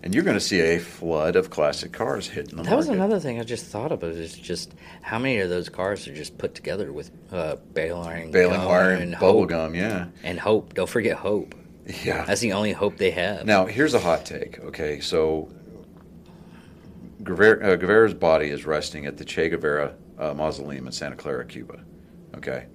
And 0.04 0.16
you're 0.16 0.24
going 0.24 0.36
to 0.36 0.42
see 0.42 0.60
a 0.60 0.80
flood 0.80 1.36
of 1.36 1.52
classic 1.52 1.92
cars 1.94 2.28
hitting 2.28 2.50
the 2.50 2.56
market. 2.58 2.70
that 2.72 2.76
was 2.76 2.88
another 2.88 3.20
thing 3.20 3.40
I 3.40 3.44
just 3.44 3.66
thought 3.68 3.92
about 3.92 4.12
Is 4.12 4.34
just 4.36 4.74
how 5.04 5.20
many 5.20 5.40
of 5.40 5.50
those 5.50 5.70
cars 5.70 6.08
are 6.08 6.16
just 6.16 6.38
put 6.40 6.56
together 6.56 6.92
with 6.92 7.12
uh, 7.32 7.58
baling 7.74 8.08
iron, 8.08 8.32
Baling 8.32 8.66
wire 8.66 8.92
and, 8.94 9.04
and 9.04 9.12
bubble 9.14 9.42
hope, 9.42 9.50
gum, 9.50 9.76
yeah. 9.76 10.08
and 10.24 10.40
hope. 10.40 10.74
Don't 10.74 10.90
forget 10.90 11.18
hope. 11.18 11.54
Yeah. 12.04 12.26
That's 12.26 12.42
the 12.42 12.54
only 12.54 12.74
hope 12.74 12.98
they 12.98 13.12
have. 13.12 13.46
Now, 13.46 13.66
here's 13.66 13.94
a 13.94 14.00
hot 14.00 14.26
take. 14.26 14.60
Okay, 14.60 15.00
so 15.02 15.50
Guevara, 17.24 17.74
uh, 17.74 17.76
Guevara's 17.76 18.14
body 18.14 18.50
is 18.50 18.66
resting 18.66 19.06
at 19.06 19.18
the 19.18 19.26
Che 19.26 19.50
Guevara 19.50 19.96
uh, 20.18 20.34
mausoleum 20.34 20.88
in 20.88 20.94
Santa 20.94 21.16
Clara, 21.16 21.46
Cuba. 21.46 21.84
Okay, 22.38 22.68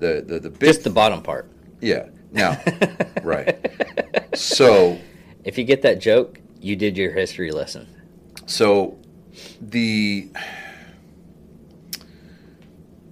the 0.00 0.24
the 0.26 0.40
the 0.40 0.50
big 0.50 0.68
just 0.68 0.84
the 0.84 0.90
bottom 0.90 1.22
part. 1.22 1.50
yeah. 1.80 2.08
Now, 2.32 2.60
right. 3.22 3.58
So 4.34 4.98
If 5.44 5.58
you 5.58 5.64
get 5.64 5.82
that 5.82 6.00
joke, 6.00 6.38
you 6.60 6.76
did 6.76 6.96
your 6.96 7.12
history 7.12 7.50
lesson. 7.50 7.88
So 8.46 8.98
the 9.60 10.28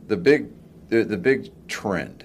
the 0.06 0.16
big 0.16 0.48
the, 0.88 1.04
the 1.04 1.16
big 1.16 1.50
trend 1.68 2.24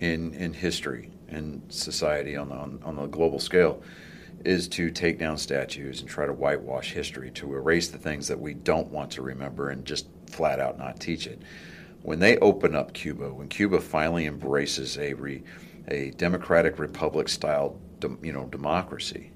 in 0.00 0.34
in 0.34 0.52
history 0.52 1.10
and 1.28 1.62
society 1.68 2.36
on 2.36 2.48
the 2.48 2.54
on, 2.54 2.80
on 2.84 2.96
the 2.96 3.06
global 3.06 3.38
scale 3.38 3.82
is 4.44 4.68
to 4.68 4.90
take 4.90 5.18
down 5.18 5.38
statues 5.38 6.00
and 6.00 6.08
try 6.08 6.26
to 6.26 6.32
whitewash 6.32 6.92
history 6.92 7.30
to 7.30 7.54
erase 7.54 7.88
the 7.88 7.98
things 7.98 8.28
that 8.28 8.38
we 8.38 8.52
don't 8.52 8.88
want 8.88 9.10
to 9.10 9.22
remember 9.22 9.70
and 9.70 9.84
just 9.84 10.06
flat 10.30 10.60
out 10.60 10.78
not 10.78 11.00
teach 11.00 11.26
it. 11.26 11.40
When 12.04 12.18
they 12.18 12.36
open 12.36 12.74
up 12.74 12.92
Cuba, 12.92 13.32
when 13.32 13.48
Cuba 13.48 13.80
finally 13.80 14.26
embraces 14.26 14.98
a 14.98 15.14
re, 15.14 15.42
a 15.88 16.10
democratic 16.10 16.78
republic 16.78 17.30
style 17.30 17.80
you 18.22 18.30
know 18.30 18.44
democracy 18.44 19.32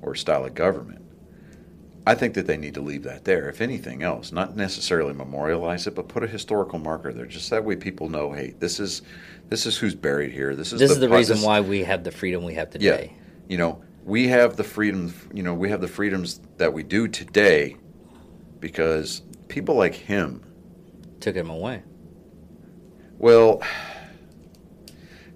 or 0.00 0.14
style 0.14 0.44
of 0.44 0.54
government, 0.54 1.04
I 2.06 2.14
think 2.14 2.34
that 2.34 2.46
they 2.46 2.56
need 2.56 2.74
to 2.74 2.80
leave 2.80 3.02
that 3.02 3.24
there. 3.24 3.48
If 3.48 3.60
anything 3.60 4.04
else, 4.04 4.30
not 4.30 4.56
necessarily 4.56 5.12
memorialize 5.12 5.88
it, 5.88 5.96
but 5.96 6.06
put 6.06 6.22
a 6.22 6.28
historical 6.28 6.78
marker 6.78 7.12
there. 7.12 7.26
Just 7.26 7.50
that 7.50 7.64
way, 7.64 7.74
people 7.74 8.08
know, 8.08 8.30
hey, 8.32 8.54
this 8.60 8.78
is 8.78 9.02
this 9.48 9.66
is 9.66 9.76
who's 9.76 9.96
buried 9.96 10.30
here. 10.30 10.54
This 10.54 10.72
is 10.72 10.78
This 10.78 10.92
is 10.92 11.00
the 11.00 11.08
reason 11.08 11.38
this- 11.38 11.44
why 11.44 11.60
we 11.60 11.82
have 11.82 12.04
the 12.04 12.12
freedom 12.12 12.44
we 12.44 12.54
have 12.54 12.70
today. 12.70 13.10
Yeah, 13.12 13.24
you 13.48 13.58
know, 13.58 13.82
we 14.04 14.28
have 14.28 14.54
the 14.54 14.62
freedom. 14.62 15.12
You 15.34 15.42
know, 15.42 15.54
we 15.54 15.68
have 15.70 15.80
the 15.80 15.88
freedoms 15.88 16.40
that 16.58 16.72
we 16.72 16.84
do 16.84 17.08
today 17.08 17.74
because 18.60 19.22
people 19.48 19.74
like 19.74 19.94
him. 19.94 20.42
Took 21.22 21.36
him 21.36 21.50
away. 21.50 21.82
Well, 23.18 23.62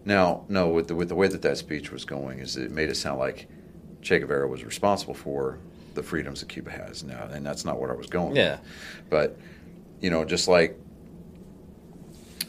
now, 0.04 0.44
no, 0.48 0.68
with 0.68 0.88
the 0.88 0.94
with 0.94 1.08
the 1.08 1.14
way 1.14 1.28
that 1.28 1.42
that 1.42 1.56
speech 1.56 1.90
was 1.92 2.04
going, 2.04 2.40
is 2.40 2.56
it 2.56 2.70
made 2.70 2.88
it 2.90 2.96
sound 2.96 3.18
like 3.18 3.48
Che 4.02 4.18
Guevara 4.18 4.48
was 4.48 4.64
responsible 4.64 5.14
for 5.14 5.58
the 5.94 6.02
freedoms 6.02 6.40
that 6.40 6.48
Cuba 6.48 6.70
has 6.70 7.02
now, 7.04 7.28
and 7.32 7.46
that's 7.46 7.64
not 7.64 7.80
what 7.80 7.90
I 7.90 7.94
was 7.94 8.08
going. 8.08 8.30
with. 8.30 8.38
Yeah. 8.38 8.58
but 9.08 9.38
you 10.00 10.10
know, 10.10 10.24
just 10.24 10.48
like 10.48 10.78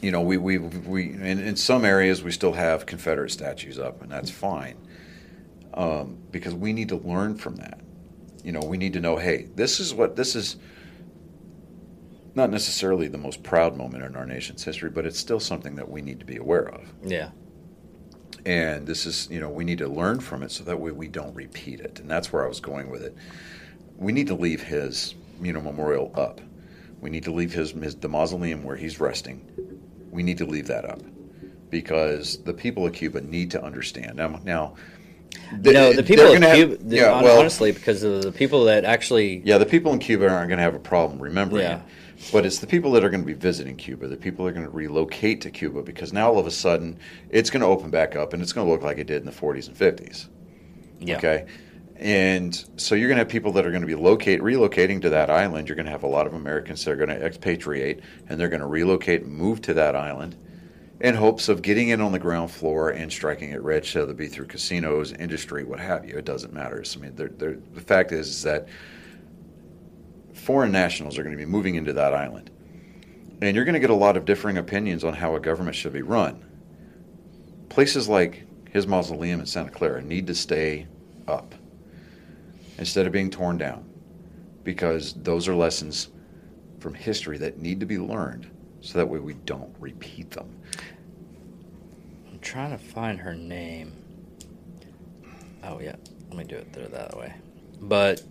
you 0.00 0.10
know, 0.10 0.20
we 0.20 0.36
we 0.36 0.58
we 0.58 1.12
in, 1.12 1.38
in 1.38 1.56
some 1.56 1.84
areas 1.84 2.22
we 2.22 2.30
still 2.32 2.52
have 2.52 2.86
Confederate 2.86 3.30
statues 3.30 3.78
up, 3.78 4.02
and 4.02 4.10
that's 4.10 4.30
fine 4.30 4.76
um, 5.74 6.18
because 6.30 6.54
we 6.54 6.72
need 6.72 6.88
to 6.88 6.96
learn 6.96 7.36
from 7.36 7.56
that. 7.56 7.80
You 8.44 8.52
know, 8.52 8.60
we 8.60 8.76
need 8.76 8.92
to 8.94 9.00
know, 9.00 9.16
hey, 9.16 9.48
this 9.54 9.80
is 9.80 9.94
what 9.94 10.16
this 10.16 10.34
is. 10.36 10.56
Not 12.34 12.50
necessarily 12.50 13.08
the 13.08 13.18
most 13.18 13.42
proud 13.42 13.76
moment 13.76 14.04
in 14.04 14.14
our 14.14 14.26
nation's 14.26 14.62
history, 14.62 14.90
but 14.90 15.06
it's 15.06 15.18
still 15.18 15.40
something 15.40 15.74
that 15.76 15.88
we 15.90 16.02
need 16.02 16.20
to 16.20 16.26
be 16.26 16.36
aware 16.36 16.68
of. 16.68 16.92
Yeah. 17.04 17.30
And 18.46 18.86
this 18.86 19.06
is, 19.06 19.28
you 19.30 19.40
know, 19.40 19.48
we 19.48 19.64
need 19.64 19.78
to 19.78 19.88
learn 19.88 20.20
from 20.20 20.42
it 20.42 20.50
so 20.52 20.62
that 20.64 20.78
way 20.78 20.92
we 20.92 21.08
don't 21.08 21.34
repeat 21.34 21.80
it. 21.80 21.98
And 22.00 22.08
that's 22.10 22.32
where 22.32 22.44
I 22.44 22.48
was 22.48 22.60
going 22.60 22.90
with 22.90 23.02
it. 23.02 23.14
We 23.96 24.12
need 24.12 24.28
to 24.28 24.34
leave 24.34 24.62
his, 24.62 25.14
you 25.42 25.52
know, 25.52 25.60
memorial 25.60 26.12
up. 26.14 26.40
We 27.00 27.10
need 27.10 27.24
to 27.24 27.32
leave 27.32 27.52
his, 27.52 27.72
his 27.72 27.96
the 27.96 28.08
mausoleum 28.08 28.62
where 28.62 28.76
he's 28.76 29.00
resting. 29.00 29.44
We 30.10 30.22
need 30.22 30.38
to 30.38 30.46
leave 30.46 30.68
that 30.68 30.84
up 30.84 31.00
because 31.70 32.42
the 32.44 32.54
people 32.54 32.86
of 32.86 32.92
Cuba 32.92 33.20
need 33.20 33.50
to 33.52 33.62
understand. 33.62 34.16
Now, 34.16 34.40
now 34.44 34.74
You 35.62 35.72
know, 35.72 35.92
the 35.92 36.02
people 36.02 36.26
of 36.32 36.40
have- 36.42 36.56
Cuba, 36.56 36.76
the- 36.76 36.96
yeah, 36.96 37.12
hon- 37.14 37.24
well, 37.24 37.40
honestly, 37.40 37.72
because 37.72 38.02
of 38.02 38.22
the 38.22 38.32
people 38.32 38.64
that 38.64 38.84
actually, 38.84 39.42
yeah, 39.44 39.58
the 39.58 39.66
people 39.66 39.92
in 39.92 39.98
Cuba 39.98 40.28
aren't 40.28 40.48
going 40.48 40.58
to 40.58 40.62
have 40.62 40.74
a 40.74 40.78
problem 40.80 41.20
remembering 41.20 41.62
Yeah. 41.64 41.76
it. 41.78 41.82
But 42.32 42.44
it's 42.44 42.58
the 42.58 42.66
people 42.66 42.90
that 42.92 43.04
are 43.04 43.10
going 43.10 43.22
to 43.22 43.26
be 43.26 43.32
visiting 43.32 43.76
Cuba, 43.76 44.08
the 44.08 44.16
people 44.16 44.44
that 44.44 44.50
are 44.50 44.54
going 44.54 44.66
to 44.66 44.72
relocate 44.72 45.40
to 45.42 45.50
Cuba, 45.50 45.82
because 45.82 46.12
now 46.12 46.28
all 46.28 46.38
of 46.38 46.46
a 46.46 46.50
sudden 46.50 46.98
it's 47.30 47.48
going 47.48 47.60
to 47.60 47.66
open 47.66 47.90
back 47.90 48.16
up 48.16 48.32
and 48.32 48.42
it's 48.42 48.52
going 48.52 48.66
to 48.66 48.72
look 48.72 48.82
like 48.82 48.98
it 48.98 49.06
did 49.06 49.20
in 49.20 49.26
the 49.26 49.32
40s 49.32 49.68
and 49.68 49.76
50s. 49.76 50.26
yeah, 51.00 51.16
Okay. 51.16 51.46
And 51.96 52.54
so 52.76 52.94
you're 52.94 53.08
going 53.08 53.16
to 53.16 53.22
have 53.22 53.28
people 53.28 53.52
that 53.52 53.66
are 53.66 53.70
going 53.70 53.82
to 53.82 53.86
be 53.86 53.96
locate 53.96 54.40
relocating 54.40 55.00
to 55.02 55.10
that 55.10 55.30
island. 55.30 55.68
You're 55.68 55.74
going 55.74 55.86
to 55.86 55.92
have 55.92 56.04
a 56.04 56.08
lot 56.08 56.26
of 56.26 56.34
Americans 56.34 56.84
that 56.84 56.92
are 56.92 56.96
going 56.96 57.08
to 57.08 57.24
expatriate 57.24 58.00
and 58.28 58.38
they're 58.38 58.48
going 58.48 58.60
to 58.60 58.66
relocate 58.66 59.22
and 59.22 59.32
move 59.32 59.60
to 59.62 59.74
that 59.74 59.96
island 59.96 60.36
in 61.00 61.14
hopes 61.14 61.48
of 61.48 61.62
getting 61.62 61.88
in 61.88 62.00
on 62.00 62.12
the 62.12 62.18
ground 62.18 62.50
floor 62.50 62.90
and 62.90 63.10
striking 63.10 63.50
it 63.50 63.62
rich, 63.62 63.94
whether 63.94 64.10
it 64.10 64.16
be 64.16 64.28
through 64.28 64.46
casinos, 64.46 65.12
industry, 65.12 65.64
what 65.64 65.78
have 65.80 66.04
you. 66.04 66.16
It 66.16 66.24
doesn't 66.24 66.52
matter. 66.52 66.82
I 66.84 66.98
mean, 66.98 67.14
they're, 67.14 67.28
they're, 67.28 67.58
the 67.74 67.80
fact 67.80 68.12
is, 68.12 68.28
is 68.28 68.42
that 68.42 68.68
foreign 70.48 70.72
nationals 70.72 71.18
are 71.18 71.22
going 71.22 71.36
to 71.36 71.38
be 71.38 71.44
moving 71.44 71.74
into 71.74 71.92
that 71.92 72.14
island. 72.14 72.50
And 73.42 73.54
you're 73.54 73.66
going 73.66 73.74
to 73.74 73.80
get 73.80 73.90
a 73.90 73.94
lot 73.94 74.16
of 74.16 74.24
differing 74.24 74.56
opinions 74.56 75.04
on 75.04 75.12
how 75.12 75.36
a 75.36 75.40
government 75.40 75.76
should 75.76 75.92
be 75.92 76.00
run. 76.00 76.42
Places 77.68 78.08
like 78.08 78.46
his 78.70 78.86
mausoleum 78.86 79.40
in 79.40 79.44
Santa 79.44 79.68
Clara 79.68 80.00
need 80.00 80.26
to 80.26 80.34
stay 80.34 80.86
up 81.26 81.54
instead 82.78 83.06
of 83.06 83.12
being 83.12 83.28
torn 83.28 83.58
down 83.58 83.86
because 84.64 85.12
those 85.22 85.48
are 85.48 85.54
lessons 85.54 86.08
from 86.80 86.94
history 86.94 87.36
that 87.36 87.58
need 87.58 87.78
to 87.80 87.84
be 87.84 87.98
learned 87.98 88.50
so 88.80 88.96
that 88.96 89.06
way 89.06 89.18
we 89.18 89.34
don't 89.34 89.76
repeat 89.78 90.30
them. 90.30 90.48
I'm 92.26 92.38
trying 92.38 92.70
to 92.70 92.78
find 92.78 93.20
her 93.20 93.34
name. 93.34 93.92
Oh 95.62 95.78
yeah, 95.78 95.96
let 96.30 96.38
me 96.38 96.44
do 96.44 96.56
it 96.56 96.72
there 96.72 96.88
that 96.88 97.18
way. 97.18 97.34
But 97.82 98.22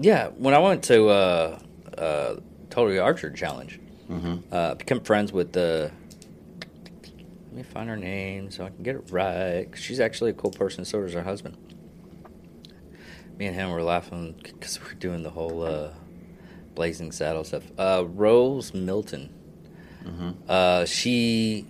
yeah, 0.00 0.28
when 0.28 0.54
I 0.54 0.58
went 0.58 0.84
to 0.84 1.08
uh, 1.08 1.58
uh, 1.96 2.36
Totally 2.70 2.98
Archer 2.98 3.30
Challenge, 3.30 3.80
Mm-hmm. 4.10 4.54
uh, 4.54 4.74
become 4.76 5.00
friends 5.00 5.32
with 5.32 5.52
the. 5.52 5.90
Let 7.48 7.52
me 7.54 7.62
find 7.64 7.88
her 7.88 7.96
name 7.96 8.50
so 8.52 8.64
I 8.64 8.68
can 8.68 8.84
get 8.84 8.94
it 8.94 9.10
right. 9.10 9.66
she's 9.74 9.98
actually 9.98 10.30
a 10.30 10.34
cool 10.34 10.52
person. 10.52 10.84
So 10.84 11.00
does 11.00 11.12
her 11.14 11.22
husband. 11.24 11.56
Me 13.36 13.46
and 13.46 13.54
him 13.56 13.70
were 13.70 13.82
laughing 13.82 14.36
because 14.42 14.80
we're 14.80 14.94
doing 14.94 15.22
the 15.24 15.30
whole 15.30 15.62
uh, 15.64 15.90
Blazing 16.76 17.10
Saddle 17.10 17.42
stuff. 17.42 17.64
Uh, 17.76 18.04
Rose 18.06 18.72
Milton. 18.74 19.32
Mm-hmm. 20.04 20.30
Uh, 20.48 20.84
she 20.84 21.66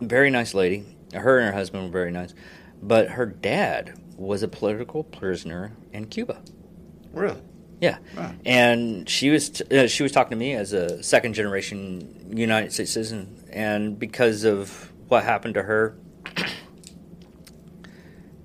very 0.00 0.30
nice 0.30 0.54
lady. 0.54 0.84
Her 1.14 1.38
and 1.38 1.46
her 1.48 1.52
husband 1.52 1.84
were 1.84 1.90
very 1.90 2.10
nice, 2.10 2.32
but 2.82 3.10
her 3.10 3.26
dad 3.26 3.98
was 4.16 4.42
a 4.42 4.48
political 4.48 5.02
prisoner 5.04 5.72
in 5.92 6.06
Cuba. 6.06 6.40
Really? 7.12 7.40
Yeah, 7.80 7.98
Wow. 8.16 8.32
and 8.46 9.08
she 9.08 9.30
was 9.30 9.50
t- 9.50 9.76
uh, 9.76 9.88
she 9.88 10.02
was 10.04 10.12
talking 10.12 10.30
to 10.30 10.36
me 10.36 10.52
as 10.54 10.72
a 10.72 11.02
second 11.02 11.34
generation 11.34 12.30
United 12.32 12.72
States 12.72 12.92
citizen, 12.92 13.42
and 13.50 13.98
because 13.98 14.44
of 14.44 14.92
what 15.08 15.24
happened 15.24 15.54
to 15.54 15.62
her 15.64 15.96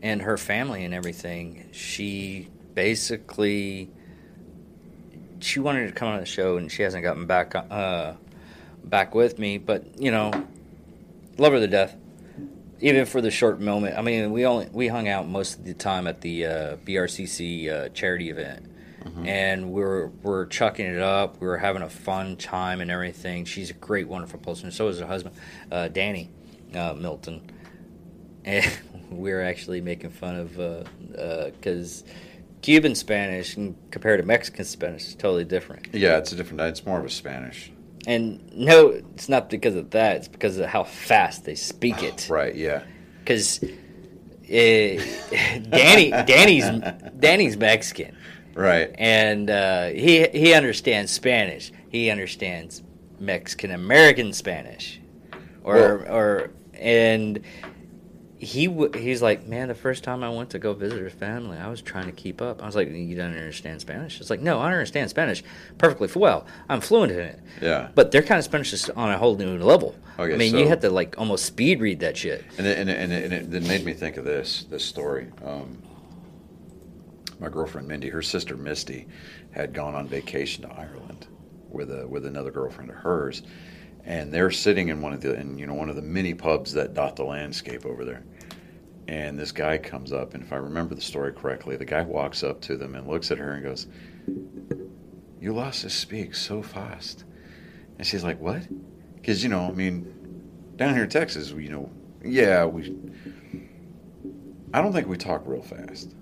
and 0.02 0.22
her 0.24 0.38
family 0.38 0.84
and 0.86 0.94
everything, 0.94 1.70
she 1.72 2.48
basically 2.74 3.90
she 5.40 5.60
wanted 5.60 5.86
to 5.86 5.94
come 5.94 6.08
on 6.08 6.20
the 6.20 6.26
show, 6.26 6.58
and 6.58 6.72
she 6.72 6.82
hasn't 6.82 7.04
gotten 7.04 7.26
back 7.28 7.54
uh, 7.56 8.14
back 8.84 9.14
with 9.14 9.38
me. 9.38 9.60
But 9.60 10.00
you 10.02 10.10
know, 10.12 10.32
love 11.38 11.54
her 11.54 11.60
to 11.60 11.68
death. 11.68 11.96
Even 12.80 13.06
for 13.06 13.22
the 13.22 13.32
short 13.32 13.60
moment, 13.60 13.98
I 13.98 14.02
mean, 14.02 14.32
we 14.32 14.46
only 14.46 14.68
we 14.72 14.88
hung 14.88 15.08
out 15.08 15.28
most 15.28 15.58
of 15.60 15.66
the 15.66 15.74
time 15.74 16.06
at 16.08 16.22
the 16.22 16.46
uh, 16.46 16.78
BRCC 16.86 17.72
uh, 17.72 17.90
charity 17.90 18.30
event, 18.30 18.66
and 19.26 19.72
we're 19.72 20.08
we're 20.22 20.46
chucking 20.46 20.86
it 20.86 21.02
up. 21.02 21.40
We 21.42 21.48
were 21.48 21.58
having 21.58 21.82
a 21.82 21.90
fun 21.90 22.36
time 22.36 22.82
and 22.82 22.92
everything. 22.92 23.46
She's 23.46 23.70
a 23.72 23.74
great, 23.74 24.08
wonderful 24.08 24.40
person. 24.40 24.70
So 24.72 24.88
is 24.90 25.00
her 25.00 25.08
husband, 25.08 25.36
uh, 25.72 25.88
Danny 25.88 26.30
uh, 26.76 26.94
Milton, 26.94 27.50
and 28.46 28.72
we 29.10 29.32
were 29.32 29.42
actually 29.42 29.82
making 29.82 30.12
fun 30.12 30.36
of 30.36 31.54
because. 31.54 32.04
Cuban 32.64 32.96
Spanish 32.96 33.56
and 33.56 33.78
compared 33.92 34.20
to 34.20 34.26
Mexican 34.26 34.66
Spanish 34.66 35.08
is 35.08 35.16
totally 35.16 35.46
different. 35.46 35.94
Yeah, 35.94 36.18
it's 36.18 36.32
a 36.32 36.36
different. 36.36 36.60
It's 36.62 36.86
more 36.86 37.00
of 37.00 37.06
a 37.06 37.10
Spanish. 37.10 37.72
And 38.08 38.52
no, 38.56 38.88
it's 38.88 39.28
not 39.30 39.50
because 39.50 39.76
of 39.76 39.92
that. 39.92 40.16
It's 40.16 40.28
because 40.30 40.58
of 40.58 40.66
how 40.68 40.84
fast 40.86 41.44
they 41.46 41.56
speak 41.56 42.02
it. 42.02 42.28
Right. 42.32 42.56
Yeah. 42.56 42.82
Because 43.20 43.60
Danny, 44.50 46.10
Danny's 46.12 46.66
Danny's 47.20 47.58
Mexican, 47.58 48.16
Right. 48.56 48.96
and 48.98 49.50
uh, 49.50 49.88
he 49.90 50.26
he 50.30 50.54
understands 50.54 51.12
Spanish. 51.12 51.72
He 51.90 52.10
understands 52.10 52.82
Mexican 53.20 53.72
American 53.72 54.32
Spanish, 54.34 55.02
or 55.64 55.76
Well- 56.06 56.16
or 56.16 56.52
and 56.76 57.42
he 58.40 58.68
w- 58.68 58.92
he's 58.94 59.22
like, 59.22 59.48
man, 59.48 59.68
the 59.68 59.74
first 59.76 60.04
time 60.04 60.24
I 60.24 60.30
went 60.30 60.52
to 60.52 60.60
go 60.60 60.74
visit 60.74 61.02
his 61.02 61.14
family, 61.14 61.58
I 61.58 61.68
was 61.70 61.82
trying 61.82 62.06
to 62.06 62.12
keep 62.12 62.42
up. 62.42 62.62
I 62.62 62.66
was 62.68 62.76
like, 62.76 62.90
you 62.90 63.16
don't 63.16 63.36
understand 63.36 63.82
Spanish? 63.82 64.22
It's 64.22 64.30
like, 64.30 64.42
no, 64.42 64.60
I 64.60 64.72
understand 64.72 65.10
Spanish 65.10 65.44
perfectly 65.78 66.08
well. 66.16 66.46
I'm 66.70 66.82
fluent 66.82 67.12
in 67.12 67.20
it. 67.20 67.40
Yeah. 67.62 67.90
But 67.96 68.12
their 68.12 68.22
kind 68.22 68.38
of 68.40 68.46
Spanish 68.46 68.74
is 68.74 68.90
on 68.92 69.10
a 69.12 69.18
whole 69.18 69.36
new 69.36 69.58
level. 69.58 69.96
Okay, 70.20 70.34
I 70.34 70.38
mean, 70.38 70.56
you 70.56 70.66
so- 70.66 70.70
have 70.70 70.82
to 70.82 70.90
like 70.90 71.18
almost 71.18 71.46
speed 71.46 71.80
read 71.82 72.00
that 72.02 72.16
shit. 72.18 72.44
And 72.58 72.68
it, 72.68 72.78
and 72.78 72.90
it, 72.90 72.98
and 73.00 73.14
it, 73.34 73.44
and 73.44 73.54
it 73.54 73.68
made 73.68 73.84
me 73.84 73.94
think 73.94 74.18
of 74.18 74.26
this 74.26 74.66
this 74.70 74.86
story. 74.86 75.28
Um, 75.44 75.82
my 77.40 77.50
girlfriend 77.50 77.88
Mindy, 77.88 78.10
her 78.10 78.22
sister 78.22 78.58
Misty, 78.58 79.08
had 79.52 79.74
gone 79.74 79.96
on 79.96 80.08
vacation 80.08 80.64
to 80.68 80.74
Ireland 80.74 81.28
with 81.70 81.92
a 81.92 82.08
with 82.08 82.26
another 82.26 82.52
girlfriend 82.52 82.90
of 82.90 82.98
hers, 82.98 83.44
and 84.08 84.34
they're 84.34 84.50
sitting 84.50 84.88
in 84.88 85.02
one 85.02 85.12
of 85.14 85.22
the 85.22 85.36
in 85.36 85.60
you 85.60 85.68
know 85.68 85.74
one 85.74 85.90
of 85.90 85.96
the 85.96 86.02
mini 86.02 86.34
pubs 86.34 86.72
that 86.74 86.94
dot 86.94 87.16
the 87.18 87.24
landscape 87.24 87.86
over 87.86 88.04
there. 88.04 88.24
And 89.10 89.40
this 89.40 89.54
guy 89.54 89.78
comes 89.78 90.12
up, 90.12 90.34
and 90.34 90.44
if 90.44 90.52
I 90.52 90.58
remember 90.58 90.94
the 90.94 91.02
story 91.02 91.32
correctly, 91.32 91.78
the 91.78 91.86
guy 91.86 92.02
walks 92.02 92.44
up 92.44 92.60
to 92.62 92.76
them 92.76 92.96
and 92.96 93.08
looks 93.08 93.32
at 93.32 93.38
her 93.38 93.54
and 93.54 93.64
goes, 93.64 93.88
"You 95.40 95.54
lost 95.54 95.82
to 95.82 95.90
speak 95.90 96.36
so 96.36 96.62
fast," 96.62 97.26
and 97.98 98.08
she's 98.08 98.24
like, 98.24 98.40
"What?" 98.42 98.68
Because 99.16 99.44
you 99.44 99.50
know, 99.50 99.68
I 99.68 99.72
mean, 99.72 100.14
down 100.78 100.94
here 100.94 101.04
in 101.04 101.10
Texas, 101.10 101.54
we, 101.54 101.64
you 101.64 101.70
know, 101.70 101.90
yeah, 102.24 102.66
we. 102.66 102.98
I 104.74 104.82
don't 104.82 104.92
think 104.92 105.08
we 105.08 105.18
talk 105.18 105.44
real 105.46 105.62
fast. 105.62 106.14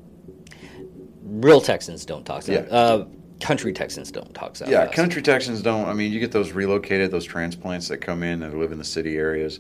Real 1.24 1.62
Texans 1.62 2.06
don't 2.06 2.24
talk 2.24 2.44
so. 2.44 2.52
Yeah. 2.52 2.60
Uh, 2.70 3.08
country 3.46 3.72
Texans 3.74 4.12
don't 4.12 4.34
talk 4.34 4.56
so. 4.56 4.66
Yeah, 4.66 4.88
country 4.88 5.22
Texans 5.22 5.62
don't. 5.62 5.88
I 5.88 5.94
mean, 5.94 6.12
you 6.12 6.20
get 6.20 6.32
those 6.32 6.52
relocated, 6.52 7.12
those 7.12 7.26
transplants 7.26 7.88
that 7.90 7.98
come 7.98 8.24
in 8.24 8.42
and 8.42 8.60
live 8.60 8.72
in 8.72 8.80
the 8.80 8.84
city 8.84 9.18
areas. 9.18 9.60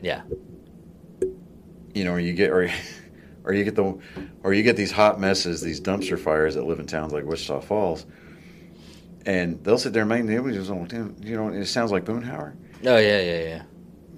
Yeah. 0.00 0.22
You 1.92 2.04
know, 2.04 2.12
or 2.12 2.20
you 2.20 2.32
get 2.34 2.50
or, 2.50 2.70
or 3.44 3.52
you 3.52 3.64
get 3.64 3.74
the 3.74 3.98
or 4.44 4.52
you 4.52 4.62
get 4.62 4.76
these 4.76 4.92
hot 4.92 5.18
messes, 5.18 5.60
these 5.60 5.80
dumpster 5.80 6.18
fires 6.18 6.54
that 6.54 6.64
live 6.64 6.78
in 6.78 6.86
towns 6.86 7.12
like 7.12 7.24
Wichita 7.24 7.62
Falls, 7.62 8.06
and 9.24 9.62
they'll 9.64 9.78
sit 9.78 9.92
there 9.92 10.02
and 10.02 10.08
make 10.08 10.24
the 10.24 10.36
images 10.36 10.70
on. 10.70 11.16
You 11.20 11.36
know, 11.36 11.48
it 11.48 11.66
sounds 11.66 11.90
like 11.90 12.04
Boomhauer. 12.04 12.54
Oh 12.84 12.96
yeah, 12.96 13.20
yeah, 13.20 13.40
yeah. 13.40 13.62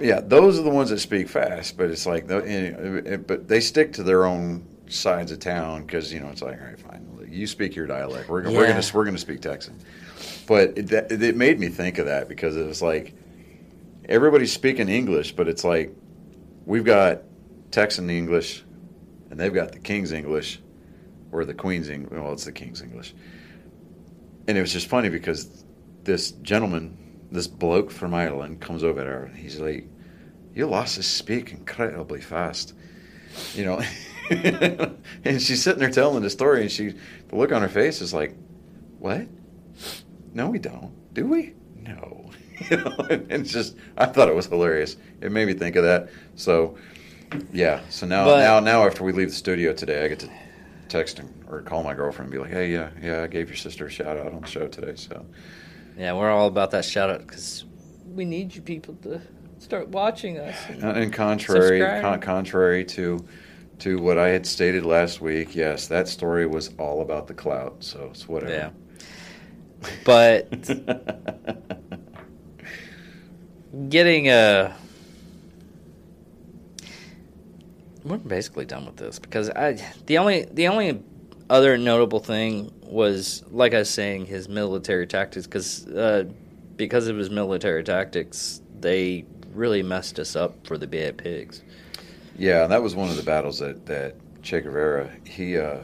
Yeah, 0.01 0.21
those 0.21 0.59
are 0.59 0.63
the 0.63 0.71
ones 0.71 0.91
that 0.91 0.99
speak 0.99 1.29
fast, 1.29 1.77
but 1.77 1.91
it's 1.91 2.07
like, 2.07 2.31
eh, 2.31 2.73
eh, 3.05 3.17
but 3.17 3.49
they 3.49 3.59
stick 3.59 3.95
to 3.95 4.05
their 4.05 4.27
own 4.27 4.65
sides 4.89 5.33
of 5.33 5.41
town 5.41 5.83
because 5.83 6.13
you 6.13 6.21
know 6.21 6.29
it's 6.29 6.43
like, 6.43 6.61
all 6.61 6.67
right, 6.67 6.79
fine, 6.79 7.05
you 7.31 7.47
speak 7.47 7.77
your 7.77 7.87
dialect. 7.87 8.29
We're, 8.29 8.43
we're 8.51 8.67
gonna 8.67 8.83
we're 8.95 9.05
gonna 9.05 9.19
speak 9.19 9.41
Texan. 9.41 9.79
But 10.47 10.79
it, 10.79 10.93
it 10.93 11.37
made 11.37 11.61
me 11.61 11.69
think 11.69 11.99
of 11.99 12.07
that 12.07 12.29
because 12.29 12.57
it 12.57 12.67
was 12.67 12.81
like 12.83 13.15
everybody's 14.09 14.53
speaking 14.53 14.89
English, 14.89 15.33
but 15.33 15.49
it's 15.49 15.65
like 15.65 15.95
we've 16.65 16.85
got 16.85 17.23
Texan 17.71 18.09
English, 18.11 18.65
and 19.31 19.39
they've 19.39 19.53
got 19.53 19.73
the 19.73 19.79
King's 19.79 20.13
English, 20.13 20.61
or 21.33 21.45
the 21.45 21.55
Queen's 21.55 21.89
English. 21.89 22.19
Well, 22.19 22.33
it's 22.33 22.45
the 22.45 22.53
King's 22.53 22.83
English. 22.83 23.15
And 24.47 24.57
it 24.57 24.61
was 24.61 24.73
just 24.73 24.87
funny 24.87 25.11
because 25.11 25.65
this 26.05 26.31
gentleman, 26.31 26.97
this 27.31 27.47
bloke 27.47 27.91
from 27.91 28.15
Ireland, 28.15 28.61
comes 28.61 28.83
over 28.83 29.01
there 29.01 29.25
and 29.25 29.37
He's 29.37 29.61
like, 29.61 29.87
"You 30.55 30.67
lost 30.67 30.97
to 30.97 31.03
speak 31.03 31.53
incredibly 31.53 32.21
fast," 32.21 32.75
you 33.55 33.65
know. 33.65 33.83
and 35.25 35.41
she's 35.41 35.63
sitting 35.63 35.81
there 35.81 35.91
telling 35.91 36.23
the 36.23 36.31
story, 36.31 36.63
and 36.63 36.71
she, 36.71 36.95
the 37.29 37.37
look 37.37 37.53
on 37.53 37.63
her 37.63 37.69
face 37.69 38.01
is 38.01 38.13
like, 38.13 38.35
"What? 38.99 39.27
No, 40.35 40.51
we 40.51 40.59
don't. 40.59 40.93
Do 41.15 41.27
we? 41.27 41.55
No." 41.83 42.31
you 42.71 42.77
know, 42.77 42.93
and 43.09 43.31
it's 43.31 43.53
just 43.53 43.77
I 43.97 44.07
thought 44.07 44.29
it 44.29 44.35
was 44.35 44.47
hilarious. 44.47 44.97
It 45.21 45.31
made 45.31 45.47
me 45.47 45.55
think 45.55 45.77
of 45.77 45.85
that. 45.85 46.09
So, 46.35 46.77
yeah. 47.53 47.81
So 47.89 48.07
now, 48.07 48.25
But- 48.25 48.39
now, 48.41 48.61
now 48.61 48.85
after 48.87 49.05
we 49.05 49.13
leave 49.13 49.29
the 49.29 49.35
studio 49.37 49.73
today, 49.73 50.05
I 50.05 50.09
get 50.09 50.19
to 50.21 50.31
text 50.89 51.19
him 51.19 51.33
or 51.49 51.63
call 51.63 51.83
my 51.85 51.95
girlfriend 51.95 52.27
and 52.27 52.33
be 52.33 52.39
like, 52.39 52.51
"Hey, 52.51 52.73
yeah, 52.73 52.91
yeah, 53.01 53.23
I 53.23 53.27
gave 53.29 53.49
your 53.49 53.57
sister 53.57 53.87
a 53.87 53.91
shout 53.91 54.17
out 54.17 54.33
on 54.33 54.41
the 54.41 54.47
show 54.47 54.67
today." 54.67 54.95
So, 54.97 55.25
Yeah, 55.97 56.15
we're 56.15 56.31
all 56.31 56.49
about 56.49 56.71
that 56.73 56.85
shout 56.85 57.11
out 57.11 57.21
because 57.21 57.65
we 58.13 58.25
need 58.25 58.55
you 58.55 58.61
people 58.61 58.95
to 59.03 59.21
start 59.59 59.89
watching 59.89 60.39
us. 60.39 60.57
and 60.69 60.83
uh, 60.85 60.89
and 60.89 61.13
contrary, 61.13 61.81
con- 62.01 62.21
contrary 62.21 62.85
to 62.87 63.25
to 63.81 63.99
what 63.99 64.19
I 64.19 64.29
had 64.29 64.47
stated 64.47 64.85
last 64.85 65.21
week, 65.21 65.55
yes, 65.55 65.87
that 65.89 66.09
story 66.09 66.47
was 66.47 66.71
all 66.79 67.01
about 67.01 67.27
the 67.27 67.35
clout. 67.35 67.77
So 67.81 68.09
it's 68.11 68.29
whatever. 68.29 68.53
Yeah. 68.53 68.71
But 70.05 70.51
getting 73.89 74.29
a. 74.29 74.77
We're 78.05 78.17
basically 78.17 78.65
done 78.65 78.87
with 78.87 78.97
this 78.97 79.19
because 79.19 79.51
I 79.51 79.79
the 80.07 80.19
only 80.19 80.47
the 80.51 80.69
only 80.69 81.03
other 81.51 81.77
notable 81.77 82.21
thing 82.21 82.73
was 82.83 83.43
like 83.51 83.75
I 83.75 83.81
was 83.81 83.91
saying 83.91 84.27
his 84.27 84.49
military 84.49 85.07
tactics 85.07 85.47
because 85.47 85.87
uh, 85.89 86.25
because 86.77 87.09
of 87.09 87.17
his 87.17 87.31
military 87.31 87.85
tactics 87.85 88.63
they 88.81 89.25
really 89.53 89.83
messed 89.83 90.19
us 90.19 90.37
up 90.37 90.67
for 90.67 90.79
the 90.79 90.87
bad 90.87 91.19
Pigs. 91.19 91.63
Yeah, 92.39 92.65
and 92.65 92.73
that 92.73 92.83
was 92.83 92.97
one 92.97 93.11
of 93.11 93.17
the 93.17 93.25
battles 93.25 93.61
that 93.61 93.87
that 93.87 94.17
Che 94.43 94.63
Guevara 94.63 95.11
he 95.27 95.59
uh, 95.59 95.79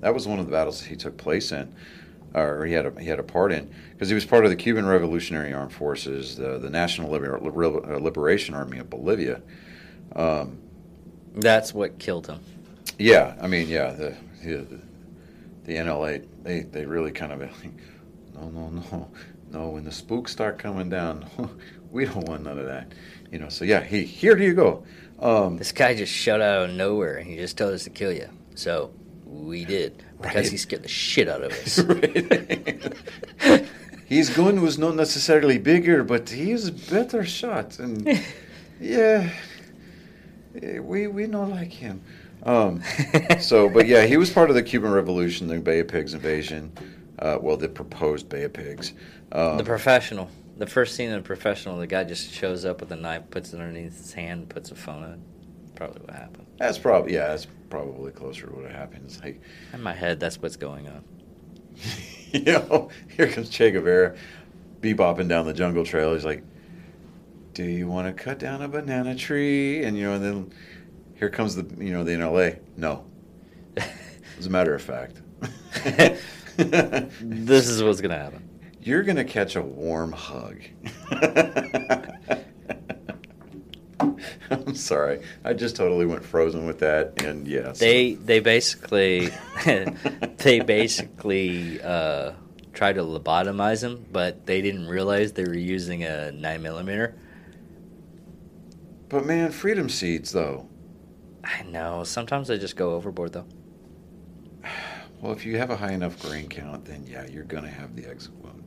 that 0.00 0.14
was 0.14 0.26
one 0.28 0.38
of 0.40 0.46
the 0.46 0.52
battles 0.52 0.82
he 0.82 0.96
took 0.96 1.16
place 1.18 1.52
in, 1.52 1.74
or 2.34 2.64
he 2.66 2.72
had 2.72 2.86
a, 2.86 3.00
he 3.00 3.08
had 3.08 3.20
a 3.20 3.24
part 3.24 3.52
in 3.52 3.72
because 3.92 4.08
he 4.08 4.14
was 4.14 4.24
part 4.26 4.44
of 4.44 4.50
the 4.50 4.56
Cuban 4.56 4.86
Revolutionary 4.86 5.52
Armed 5.52 5.72
Forces, 5.72 6.36
the 6.36 6.58
the 6.58 6.70
National 6.70 7.10
Liber- 7.10 7.40
Liber- 7.40 8.00
Liberation 8.00 8.54
Army 8.54 8.78
of 8.78 8.90
Bolivia. 8.90 9.42
Um, 10.16 10.58
That's 11.34 11.74
what 11.74 11.98
killed 11.98 12.26
him. 12.28 12.40
yeah, 12.98 13.36
I 13.40 13.46
mean, 13.46 13.68
yeah, 13.68 13.92
the 13.92 14.16
the, 14.42 14.66
the 15.64 15.74
NLA 15.76 16.26
they 16.42 16.60
they 16.62 16.86
really 16.86 17.12
kind 17.12 17.32
of 17.32 17.40
no 18.34 18.48
no 18.50 18.68
no 18.70 19.10
no 19.50 19.68
when 19.70 19.84
the 19.84 19.92
spooks 19.92 20.32
start 20.32 20.58
coming 20.58 20.88
down, 20.88 21.26
we 21.90 22.04
don't 22.06 22.28
want 22.28 22.44
none 22.44 22.58
of 22.58 22.66
that, 22.66 22.92
you 23.30 23.38
know. 23.38 23.48
So 23.48 23.64
yeah, 23.64 23.82
he 23.82 24.04
here 24.04 24.38
you 24.38 24.54
go. 24.54 24.84
Um, 25.24 25.56
This 25.56 25.72
guy 25.72 25.94
just 25.94 26.12
shut 26.12 26.40
out 26.40 26.68
of 26.68 26.76
nowhere 26.76 27.16
and 27.16 27.26
he 27.26 27.36
just 27.36 27.56
told 27.58 27.72
us 27.74 27.84
to 27.84 27.90
kill 27.90 28.12
you. 28.12 28.28
So 28.54 28.92
we 29.24 29.64
did 29.64 30.04
because 30.20 30.34
Right. 30.36 30.50
he 30.50 30.56
scared 30.58 30.82
the 30.84 30.88
shit 30.88 31.28
out 31.28 31.42
of 31.42 31.50
us. 31.52 31.76
His 34.06 34.30
gun 34.30 34.60
was 34.60 34.78
not 34.78 34.94
necessarily 34.96 35.58
bigger, 35.58 36.04
but 36.04 36.28
he 36.28 36.52
is 36.52 36.68
a 36.68 36.72
better 36.72 37.24
shot. 37.24 37.78
And 37.78 38.06
yeah, 38.80 39.30
we 40.80 41.06
we 41.06 41.26
not 41.26 41.48
like 41.48 41.72
him. 41.72 42.02
Um, 42.44 42.82
so, 43.40 43.70
but 43.70 43.86
yeah, 43.86 44.04
he 44.04 44.18
was 44.18 44.30
part 44.30 44.50
of 44.50 44.56
the 44.56 44.62
Cuban 44.62 44.92
Revolution, 44.92 45.48
the 45.48 45.58
Bay 45.58 45.80
of 45.80 45.88
Pigs 45.88 46.12
invasion. 46.12 46.70
Uh, 47.18 47.38
well, 47.40 47.56
the 47.56 47.68
proposed 47.68 48.28
Bay 48.28 48.42
of 48.44 48.52
Pigs. 48.52 48.92
Um, 49.32 49.56
the 49.56 49.64
professional. 49.64 50.28
The 50.56 50.66
first 50.66 50.94
scene 50.94 51.10
in 51.10 51.22
professional, 51.22 51.78
the 51.78 51.86
guy 51.86 52.04
just 52.04 52.32
shows 52.32 52.64
up 52.64 52.80
with 52.80 52.92
a 52.92 52.96
knife, 52.96 53.22
puts 53.30 53.52
it 53.52 53.60
underneath 53.60 53.96
his 53.96 54.12
hand, 54.12 54.48
puts 54.48 54.70
a 54.70 54.74
phone 54.76 55.02
in. 55.04 55.22
Probably 55.74 56.00
what 56.02 56.14
happened. 56.14 56.46
that's 56.58 56.78
probably 56.78 57.14
yeah, 57.14 57.28
that's 57.28 57.46
probably 57.68 58.12
closer 58.12 58.46
to 58.46 58.52
what 58.54 58.70
happens. 58.70 59.20
Like 59.22 59.40
In 59.72 59.82
my 59.82 59.92
head, 59.92 60.20
that's 60.20 60.40
what's 60.40 60.56
going 60.56 60.86
on. 60.86 61.04
you 62.30 62.44
know, 62.44 62.90
here 63.16 63.26
comes 63.28 63.48
Che 63.50 63.72
Guevara, 63.72 64.14
bebopping 64.80 65.28
down 65.28 65.46
the 65.46 65.52
jungle 65.52 65.84
trail. 65.84 66.14
He's 66.14 66.24
like, 66.24 66.44
"Do 67.54 67.64
you 67.64 67.88
want 67.88 68.06
to 68.06 68.22
cut 68.22 68.38
down 68.38 68.62
a 68.62 68.68
banana 68.68 69.16
tree?" 69.16 69.82
And 69.82 69.98
you 69.98 70.04
know, 70.04 70.12
and 70.14 70.24
then 70.24 70.52
here 71.16 71.30
comes 71.30 71.56
the 71.56 71.66
you 71.84 71.92
know 71.92 72.04
the 72.04 72.12
NLA. 72.12 72.60
No, 72.76 73.04
as 74.38 74.46
a 74.46 74.50
matter 74.50 74.72
of 74.76 74.82
fact, 74.82 75.20
This 76.56 77.68
is 77.68 77.82
what's 77.82 78.00
gonna 78.00 78.16
happen. 78.18 78.43
You're 78.84 79.02
gonna 79.02 79.24
catch 79.24 79.56
a 79.56 79.62
warm 79.62 80.12
hug. 80.12 80.58
I'm 84.50 84.74
sorry. 84.74 85.22
I 85.42 85.54
just 85.54 85.74
totally 85.74 86.04
went 86.06 86.22
frozen 86.24 86.66
with 86.66 86.80
that, 86.80 87.22
and 87.22 87.48
yes, 87.48 87.78
They 87.78 88.14
they 88.14 88.40
basically 88.40 89.30
they 89.64 90.60
basically 90.60 91.80
uh, 91.80 92.32
tried 92.74 92.96
to 92.96 93.02
lobotomize 93.02 93.82
him, 93.82 94.04
but 94.12 94.44
they 94.46 94.60
didn't 94.60 94.86
realize 94.86 95.32
they 95.32 95.44
were 95.44 95.56
using 95.56 96.04
a 96.04 96.30
nine 96.32 96.62
millimeter. 96.62 97.16
But 99.08 99.24
man, 99.24 99.50
freedom 99.50 99.88
seeds 99.88 100.32
though. 100.32 100.68
I 101.42 101.62
know. 101.62 102.04
Sometimes 102.04 102.50
I 102.50 102.56
just 102.58 102.76
go 102.76 102.94
overboard 102.94 103.32
though. 103.32 103.46
Well, 105.20 105.32
if 105.32 105.46
you 105.46 105.56
have 105.56 105.70
a 105.70 105.76
high 105.76 105.92
enough 105.92 106.20
grain 106.20 106.48
count, 106.50 106.84
then 106.84 107.06
yeah, 107.06 107.24
you're 107.26 107.44
gonna 107.44 107.70
have 107.70 107.96
the 107.96 108.04
exit 108.06 108.34
wound. 108.34 108.63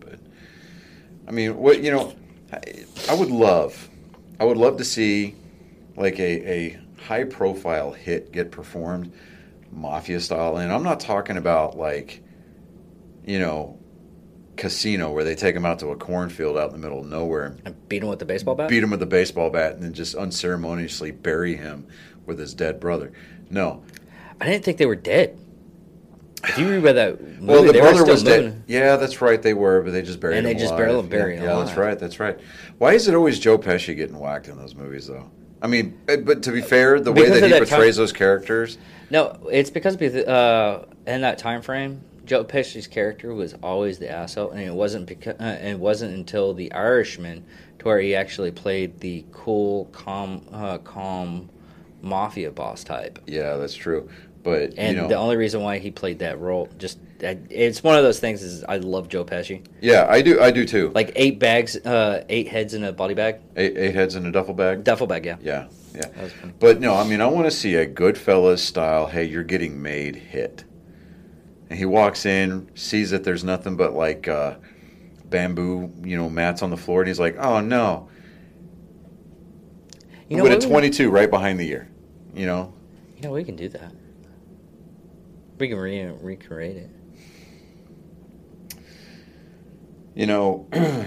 I 1.27 1.31
mean, 1.31 1.57
what 1.57 1.81
you 1.83 1.91
know, 1.91 2.13
I, 2.51 2.61
I 3.09 3.13
would 3.13 3.29
love, 3.29 3.89
I 4.39 4.45
would 4.45 4.57
love 4.57 4.77
to 4.77 4.85
see 4.85 5.35
like 5.95 6.19
a 6.19 6.49
a 6.49 6.79
high 7.01 7.23
profile 7.25 7.91
hit 7.91 8.31
get 8.31 8.51
performed, 8.51 9.11
mafia 9.71 10.19
style, 10.19 10.57
and 10.57 10.71
I'm 10.71 10.83
not 10.83 10.99
talking 10.99 11.37
about 11.37 11.77
like, 11.77 12.23
you 13.25 13.39
know, 13.39 13.77
casino 14.55 15.11
where 15.11 15.23
they 15.23 15.35
take 15.35 15.55
him 15.55 15.65
out 15.65 15.79
to 15.79 15.89
a 15.89 15.95
cornfield 15.95 16.57
out 16.57 16.67
in 16.67 16.73
the 16.73 16.79
middle 16.79 16.99
of 17.01 17.07
nowhere 17.07 17.55
And 17.63 17.89
beat 17.89 18.01
him 18.01 18.09
with 18.09 18.19
the 18.19 18.25
baseball 18.25 18.55
bat. 18.55 18.69
beat 18.69 18.81
him 18.83 18.89
with 18.89 19.01
a 19.03 19.05
baseball 19.07 19.49
bat 19.49 19.73
and 19.73 19.83
then 19.83 19.93
just 19.93 20.15
unceremoniously 20.15 21.11
bury 21.11 21.55
him 21.55 21.87
with 22.25 22.39
his 22.39 22.53
dead 22.53 22.79
brother. 22.79 23.11
No. 23.49 23.83
I 24.41 24.45
didn't 24.45 24.65
think 24.65 24.77
they 24.77 24.85
were 24.85 24.95
dead. 24.95 25.39
If 26.43 26.57
you 26.57 26.69
read 26.69 26.79
about 26.79 26.95
that 26.95 27.21
movie, 27.21 27.45
Well, 27.45 27.63
the 27.63 27.73
they 27.73 27.79
brother 27.79 28.05
was 28.05 28.23
dead. 28.23 28.63
Yeah, 28.67 28.95
that's 28.95 29.21
right. 29.21 29.41
They 29.41 29.53
were, 29.53 29.81
but 29.81 29.91
they 29.91 30.01
just 30.01 30.19
buried 30.19 30.37
And 30.37 30.47
him 30.47 30.53
they 30.53 30.59
just 30.59 30.75
buried 30.77 30.91
yeah, 31.11 31.41
him 31.41 31.43
Yeah, 31.43 31.63
that's 31.63 31.77
right. 31.77 31.97
That's 31.97 32.19
right. 32.19 32.37
Why 32.77 32.93
is 32.93 33.07
it 33.07 33.15
always 33.15 33.39
Joe 33.39 33.57
Pesci 33.57 33.95
getting 33.95 34.19
whacked 34.19 34.47
in 34.47 34.57
those 34.57 34.75
movies, 34.75 35.07
though? 35.07 35.29
I 35.61 35.67
mean, 35.67 35.99
eh, 36.07 36.17
but 36.17 36.43
to 36.43 36.51
be 36.51 36.61
fair, 36.61 36.99
the 36.99 37.11
way 37.11 37.23
Because 37.23 37.41
that 37.41 37.47
he 37.47 37.51
that 37.53 37.67
portrays 37.67 37.95
time- 37.95 38.01
those 38.03 38.13
characters, 38.13 38.77
No, 39.09 39.37
it's 39.51 39.71
because 39.71 39.95
uh, 39.97 40.85
in 41.07 41.21
that 41.21 41.39
time 41.39 41.61
frame, 41.63 42.01
Joe 42.25 42.43
Pesci's 42.43 42.87
character 42.87 43.33
was 43.33 43.55
always 43.63 43.97
the 43.97 44.09
asshole, 44.11 44.51
and 44.51 44.61
it 44.61 44.73
wasn't 44.73 45.07
because 45.07 45.35
uh, 45.39 45.57
it 45.63 45.79
wasn't 45.79 46.13
until 46.13 46.53
The 46.53 46.71
Irishman 46.73 47.43
to 47.79 47.85
where 47.85 47.99
he 47.99 48.13
actually 48.15 48.51
played 48.51 48.99
the 48.99 49.25
cool, 49.31 49.85
calm, 49.85 50.45
uh, 50.51 50.77
calm 50.79 51.49
mafia 52.03 52.51
boss 52.51 52.83
type. 52.83 53.17
yeah, 53.25 53.55
that's 53.55 53.73
true. 53.73 54.07
But 54.47 54.75
And 54.77 54.95
you 54.95 55.01
know, 55.01 55.07
the 55.09 55.15
only 55.17 55.35
reason 55.35 55.61
why 55.61 55.77
he 55.79 55.91
played 55.91 56.19
that 56.19 56.39
role, 56.39 56.69
just 56.77 56.99
I- 57.21 57.37
it's 57.49 57.83
one 57.83 57.97
of 57.97 58.03
those 58.03 58.19
things. 58.21 58.41
Is 58.43 58.63
I 58.63 58.77
love 58.77 59.09
Joe 59.09 59.25
Pesci. 59.25 59.65
yeah, 59.81 60.05
I 60.09 60.21
do, 60.21 60.39
I 60.39 60.51
do 60.51 60.63
too. 60.65 60.89
Like 60.95 61.11
eight 61.17 61.37
bags, 61.37 61.75
uh, 61.75 62.23
eight 62.29 62.47
heads 62.47 62.73
in 62.73 62.85
a 62.85 62.93
body 62.93 63.13
bag, 63.13 63.41
eight, 63.57 63.77
eight 63.77 63.93
heads 63.93 64.15
in 64.15 64.25
a 64.25 64.31
duffel 64.31 64.53
bag. 64.53 64.85
duffel 64.85 65.05
bag. 65.05 65.25
Yeah, 65.25 65.35
Yeah, 65.41 65.67
yeah. 65.95 66.01
that 66.01 66.23
was 66.23 66.31
funny. 66.31 66.53
But 66.59 66.79
no, 66.79 66.93
I 66.95 67.05
mean, 67.05 67.19
I 67.19 67.25
want 67.27 67.45
to 67.45 67.51
see 67.51 67.75
a 67.75 67.85
Goodfellas 67.85 68.59
style. 68.59 69.07
Hey, 69.07 69.25
you're 69.25 69.43
getting 69.43 69.81
made 69.81 70.15
hit, 70.15 70.63
and 71.69 71.77
he 71.77 71.83
walks 71.85 72.25
in, 72.25 72.69
sees 72.73 73.09
that 73.11 73.25
there's 73.25 73.43
nothing 73.43 73.75
but 73.75 73.93
like 73.95 74.29
uh, 74.29 74.55
bamboo, 75.29 75.91
you 76.05 76.15
know, 76.15 76.29
mats 76.29 76.61
on 76.61 76.69
the 76.69 76.77
floor, 76.77 77.01
and 77.01 77.09
he's 77.09 77.19
like, 77.19 77.35
"Oh 77.37 77.59
no!" 77.59 78.07
You 80.29 80.37
know 80.37 80.43
with 80.43 80.51
a 80.53 80.55
what 80.55 80.63
we- 80.65 80.69
22 80.71 81.09
right 81.09 81.29
behind 81.29 81.59
the 81.59 81.67
ear, 81.69 81.89
you 82.33 82.45
know. 82.45 82.73
You 83.17 83.23
know 83.23 83.31
we 83.31 83.43
can 83.43 83.55
do 83.55 83.67
that. 83.69 83.91
We 85.57 85.67
can 85.67 85.77
re- 85.77 86.11
recreate 86.21 86.77
it. 86.77 86.89
You 90.13 90.25
know, 90.25 90.67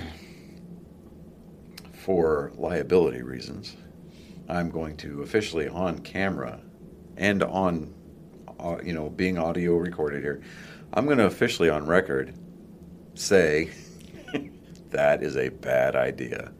for 1.93 2.53
liability 2.57 3.23
reasons, 3.23 3.77
I'm 4.49 4.71
going 4.71 4.97
to 4.99 5.23
officially 5.23 5.69
on 5.69 5.99
camera 6.01 6.61
and 7.17 7.43
on, 7.43 7.95
uh, 8.59 8.79
you 8.83 8.93
know, 8.93 9.11
being 9.11 9.39
audio 9.39 9.77
recorded 9.77 10.23
here, 10.23 10.41
I'm 10.93 11.07
going 11.07 11.19
to 11.19 11.27
officially 11.27 11.71
on 11.71 11.87
record 11.87 12.35
say 13.15 13.71
that 14.91 15.23
is 15.23 15.37
a 15.37 15.51
bad 15.51 15.95
idea. 15.95 16.53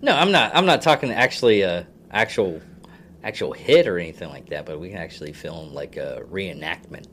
No, 0.00 0.14
I'm 0.14 0.30
not. 0.30 0.54
I'm 0.54 0.66
not 0.66 0.80
talking 0.82 1.10
actually 1.10 1.62
a 1.62 1.86
actual 2.10 2.60
actual 3.24 3.52
hit 3.52 3.86
or 3.86 3.98
anything 3.98 4.28
like 4.28 4.48
that. 4.50 4.64
But 4.64 4.78
we 4.80 4.90
can 4.90 4.98
actually 4.98 5.32
film 5.32 5.74
like 5.74 5.96
a 5.96 6.22
reenactment. 6.30 7.06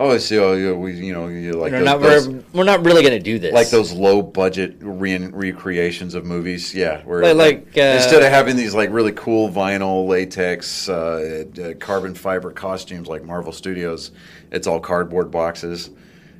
Oh, 0.00 0.16
so 0.18 0.52
you 0.52 0.76
we 0.76 0.92
you 0.94 1.12
know 1.12 1.26
you 1.26 1.54
like 1.54 1.72
we're 1.72 1.78
those, 1.78 1.84
not. 1.84 2.00
those- 2.00 2.28
we're, 2.28 2.42
we're 2.52 2.64
not 2.64 2.84
really 2.84 3.02
going 3.02 3.14
to 3.14 3.18
do 3.18 3.40
this. 3.40 3.52
like 3.52 3.68
those 3.68 3.92
low 3.92 4.22
budget 4.22 4.76
re- 4.80 5.18
recreations 5.26 6.14
of 6.14 6.24
movies. 6.24 6.72
Yeah, 6.72 7.02
where 7.02 7.34
Like- 7.34 7.66
like, 7.74 7.76
uh, 7.78 7.96
instead 7.96 8.22
of 8.22 8.30
having 8.30 8.54
these 8.54 8.74
like 8.76 8.90
really 8.92 9.10
cool 9.10 9.50
vinyl, 9.50 10.06
latex, 10.06 10.88
uh, 10.88 11.44
uh, 11.60 11.74
carbon 11.80 12.14
fiber 12.14 12.52
costumes 12.52 13.08
like 13.08 13.24
Marvel 13.24 13.52
Studios, 13.52 14.12
it's 14.52 14.68
all 14.68 14.78
cardboard 14.78 15.32
boxes 15.32 15.90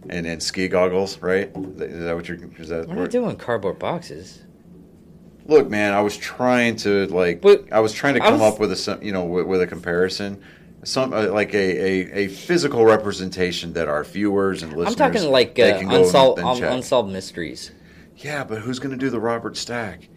and 0.09 0.25
then 0.25 0.39
ski 0.39 0.69
goggles. 0.69 1.19
Right? 1.21 1.51
Is 1.81 2.05
that 2.05 2.15
what 2.15 2.29
you're? 2.29 2.39
Is 2.61 2.69
that? 2.69 2.87
We're 2.89 2.95
not 2.95 3.11
doing 3.11 3.35
cardboard 3.37 3.81
boxes. 3.81 4.41
Look, 5.47 5.69
man, 5.69 5.95
I 5.95 6.01
was 6.03 6.17
trying 6.17 6.77
to 6.77 7.07
like 7.07 7.41
But- 7.41 7.73
I 7.73 7.81
was 7.81 7.93
trying 7.93 8.15
to 8.15 8.21
come 8.21 8.35
was- 8.39 8.55
up 8.55 8.61
with 8.61 8.71
a 8.71 9.05
you 9.05 9.11
know 9.11 9.25
with, 9.25 9.47
with 9.47 9.63
a 9.63 9.67
comparison. 9.67 10.41
Some 10.85 11.13
uh, 11.13 11.29
like 11.29 11.55
a, 11.55 11.59
a, 11.59 12.13
a 12.25 12.29
physical 12.29 12.85
representation 12.85 13.73
that 13.73 13.89
our 13.89 14.05
viewers 14.05 14.63
and 14.63 14.73
listeners. 14.73 15.01
I'm 15.01 15.13
talking 15.13 15.31
like 15.31 15.59
uh, 15.59 15.81
unsolved 15.83 16.39
and 16.39 16.49
un- 16.49 16.63
unsolved 16.63 17.13
mysteries. 17.13 17.73
Yeah, 18.17 18.45
but 18.45 18.59
who's 18.59 18.79
going 18.79 18.93
to 18.93 18.97
do 18.97 19.11
the 19.11 19.21
Robert 19.21 19.57
Stack? 19.57 20.09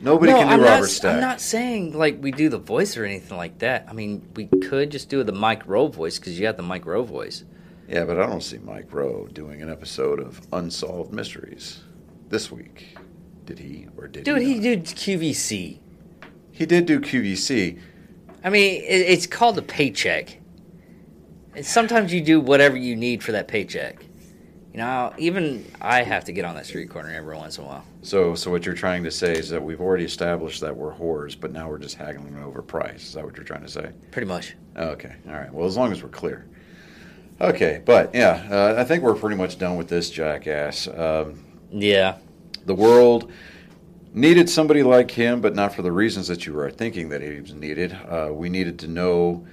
Nobody 0.00 0.32
no, 0.32 0.38
can 0.38 0.46
do 0.48 0.52
I'm 0.54 0.60
Robert 0.60 0.80
not, 0.80 0.88
Stack. 0.88 1.14
I'm 1.14 1.20
not 1.20 1.40
saying 1.40 1.96
like 1.96 2.18
we 2.20 2.30
do 2.30 2.48
the 2.48 2.58
voice 2.58 2.96
or 2.96 3.04
anything 3.04 3.36
like 3.38 3.58
that. 3.58 3.86
I 3.88 3.92
mean, 3.92 4.28
we 4.34 4.46
could 4.46 4.90
just 4.90 5.08
do 5.08 5.22
the 5.24 5.32
Mike 5.32 5.66
Rowe 5.66 5.86
voice 5.86 6.18
because 6.18 6.38
you 6.38 6.46
have 6.46 6.56
the 6.56 6.62
Mike 6.62 6.84
Rowe 6.84 7.02
voice. 7.02 7.44
Yeah, 7.88 8.04
but 8.04 8.18
I 8.18 8.26
don't 8.26 8.42
see 8.42 8.58
Mike 8.58 8.92
Rowe 8.92 9.28
doing 9.32 9.62
an 9.62 9.70
episode 9.70 10.18
of 10.18 10.40
Unsolved 10.52 11.12
Mysteries 11.12 11.84
this 12.28 12.50
week. 12.50 12.96
Did 13.44 13.60
he 13.60 13.86
or 13.96 14.08
did 14.08 14.24
Dude, 14.24 14.42
he? 14.42 14.54
he 14.54 14.60
did 14.60 14.84
QVC. 14.84 15.78
He 16.50 16.66
did 16.66 16.86
do 16.86 17.00
QVC. 17.00 17.78
I 18.46 18.48
mean, 18.48 18.80
it, 18.82 19.00
it's 19.00 19.26
called 19.26 19.58
a 19.58 19.62
paycheck. 19.62 20.38
And 21.56 21.66
sometimes 21.66 22.12
you 22.14 22.20
do 22.20 22.40
whatever 22.40 22.76
you 22.76 22.94
need 22.94 23.24
for 23.24 23.32
that 23.32 23.48
paycheck. 23.48 24.04
You 24.72 24.78
know, 24.78 25.12
even 25.18 25.64
I 25.80 26.04
have 26.04 26.24
to 26.26 26.32
get 26.32 26.44
on 26.44 26.54
that 26.54 26.66
street 26.66 26.88
corner 26.88 27.10
every 27.10 27.34
once 27.34 27.58
in 27.58 27.64
a 27.64 27.66
while. 27.66 27.84
So, 28.02 28.36
so 28.36 28.52
what 28.52 28.64
you're 28.64 28.74
trying 28.76 29.02
to 29.02 29.10
say 29.10 29.32
is 29.32 29.48
that 29.48 29.60
we've 29.60 29.80
already 29.80 30.04
established 30.04 30.60
that 30.60 30.76
we're 30.76 30.94
whores, 30.94 31.38
but 31.38 31.50
now 31.50 31.68
we're 31.68 31.78
just 31.78 31.96
haggling 31.96 32.36
over 32.38 32.62
price. 32.62 33.08
Is 33.08 33.14
that 33.14 33.24
what 33.24 33.34
you're 33.36 33.44
trying 33.44 33.62
to 33.62 33.68
say? 33.68 33.90
Pretty 34.12 34.28
much. 34.28 34.54
Okay, 34.76 35.16
all 35.26 35.34
right. 35.34 35.52
Well, 35.52 35.66
as 35.66 35.76
long 35.76 35.90
as 35.90 36.02
we're 36.02 36.10
clear. 36.10 36.46
Okay, 37.40 37.82
but 37.84 38.14
yeah, 38.14 38.46
uh, 38.48 38.74
I 38.78 38.84
think 38.84 39.02
we're 39.02 39.14
pretty 39.16 39.36
much 39.36 39.58
done 39.58 39.76
with 39.76 39.88
this 39.88 40.08
jackass. 40.08 40.86
Um, 40.86 41.42
Yeah. 41.72 42.18
the 42.64 42.74
world 42.74 43.32
needed 44.16 44.48
somebody 44.48 44.82
like 44.82 45.10
him, 45.10 45.42
but 45.42 45.54
not 45.54 45.74
for 45.74 45.82
the 45.82 45.92
reasons 45.92 46.26
that 46.26 46.46
you 46.46 46.58
are 46.58 46.70
thinking 46.70 47.10
that 47.10 47.20
he 47.20 47.38
was 47.38 47.52
needed. 47.52 47.92
Uh, 47.92 48.30
we 48.32 48.48
needed 48.48 48.78
to 48.78 48.88
know 48.88 49.46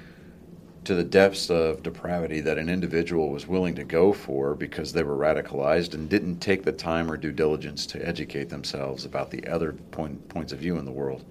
to 0.86 0.96
the 0.96 1.04
depths 1.04 1.50
of 1.50 1.84
depravity 1.84 2.40
that 2.40 2.58
an 2.58 2.70
individual 2.70 3.30
was 3.30 3.46
willing 3.46 3.76
to 3.76 3.84
go 3.84 4.14
for 4.14 4.56
because 4.56 4.94
they 4.94 5.04
were 5.04 5.18
radicalized 5.18 5.94
and 5.94 6.10
didn't 6.10 6.40
take 6.40 6.64
the 6.64 6.72
time 6.72 7.12
or 7.12 7.18
due 7.18 7.32
diligence 7.32 7.86
to 7.86 8.08
educate 8.08 8.50
themselves 8.50 9.04
about 9.04 9.30
the 9.32 9.46
other 9.48 9.74
point, 9.92 10.28
points 10.30 10.54
of 10.54 10.60
view 10.60 10.78
in 10.78 10.86
the 10.86 10.92
world. 10.92 11.26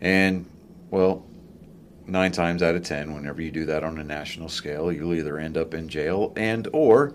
And, 0.00 0.48
well, 0.90 1.24
nine 2.06 2.30
times 2.30 2.62
out 2.62 2.76
of 2.76 2.84
ten, 2.84 3.12
whenever 3.12 3.42
you 3.42 3.50
do 3.50 3.64
that 3.66 3.82
on 3.82 3.98
a 3.98 4.04
national 4.04 4.48
scale, 4.48 4.92
you'll 4.92 5.14
either 5.14 5.36
end 5.36 5.56
up 5.56 5.74
in 5.74 5.88
jail 5.88 6.32
and 6.36 6.68
or 6.72 7.14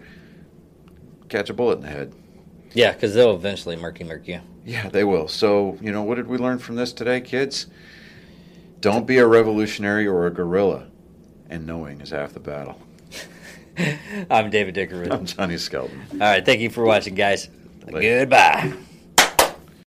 catch 1.29 1.49
a 1.49 1.53
bullet 1.53 1.77
in 1.77 1.83
the 1.83 1.89
head. 1.89 2.13
Yeah, 2.73 2.91
because 2.91 3.13
they'll 3.13 3.35
eventually 3.35 3.77
murky 3.77 4.03
murk 4.03 4.27
you. 4.27 4.41
Yeah, 4.67 4.89
they 4.89 5.05
will. 5.05 5.29
So, 5.29 5.77
you 5.79 5.93
know, 5.93 6.03
what 6.03 6.15
did 6.15 6.27
we 6.27 6.37
learn 6.37 6.59
from 6.59 6.75
this 6.75 6.91
today, 6.91 7.21
kids? 7.21 7.67
Don't 8.81 9.07
be 9.07 9.17
a 9.17 9.25
revolutionary 9.25 10.05
or 10.05 10.27
a 10.27 10.29
guerrilla, 10.29 10.87
and 11.49 11.65
knowing 11.65 12.01
is 12.01 12.09
half 12.09 12.33
the 12.33 12.41
battle. 12.41 12.77
I'm 14.29 14.49
David 14.49 14.75
Dickerwood. 14.75 15.13
I'm 15.13 15.25
Johnny 15.25 15.57
Skelton. 15.57 16.05
All 16.11 16.17
right, 16.17 16.45
thank 16.45 16.59
you 16.59 16.69
for 16.69 16.83
watching, 16.83 17.15
guys. 17.15 17.47
Later. 17.89 18.25
Goodbye. 18.25 18.73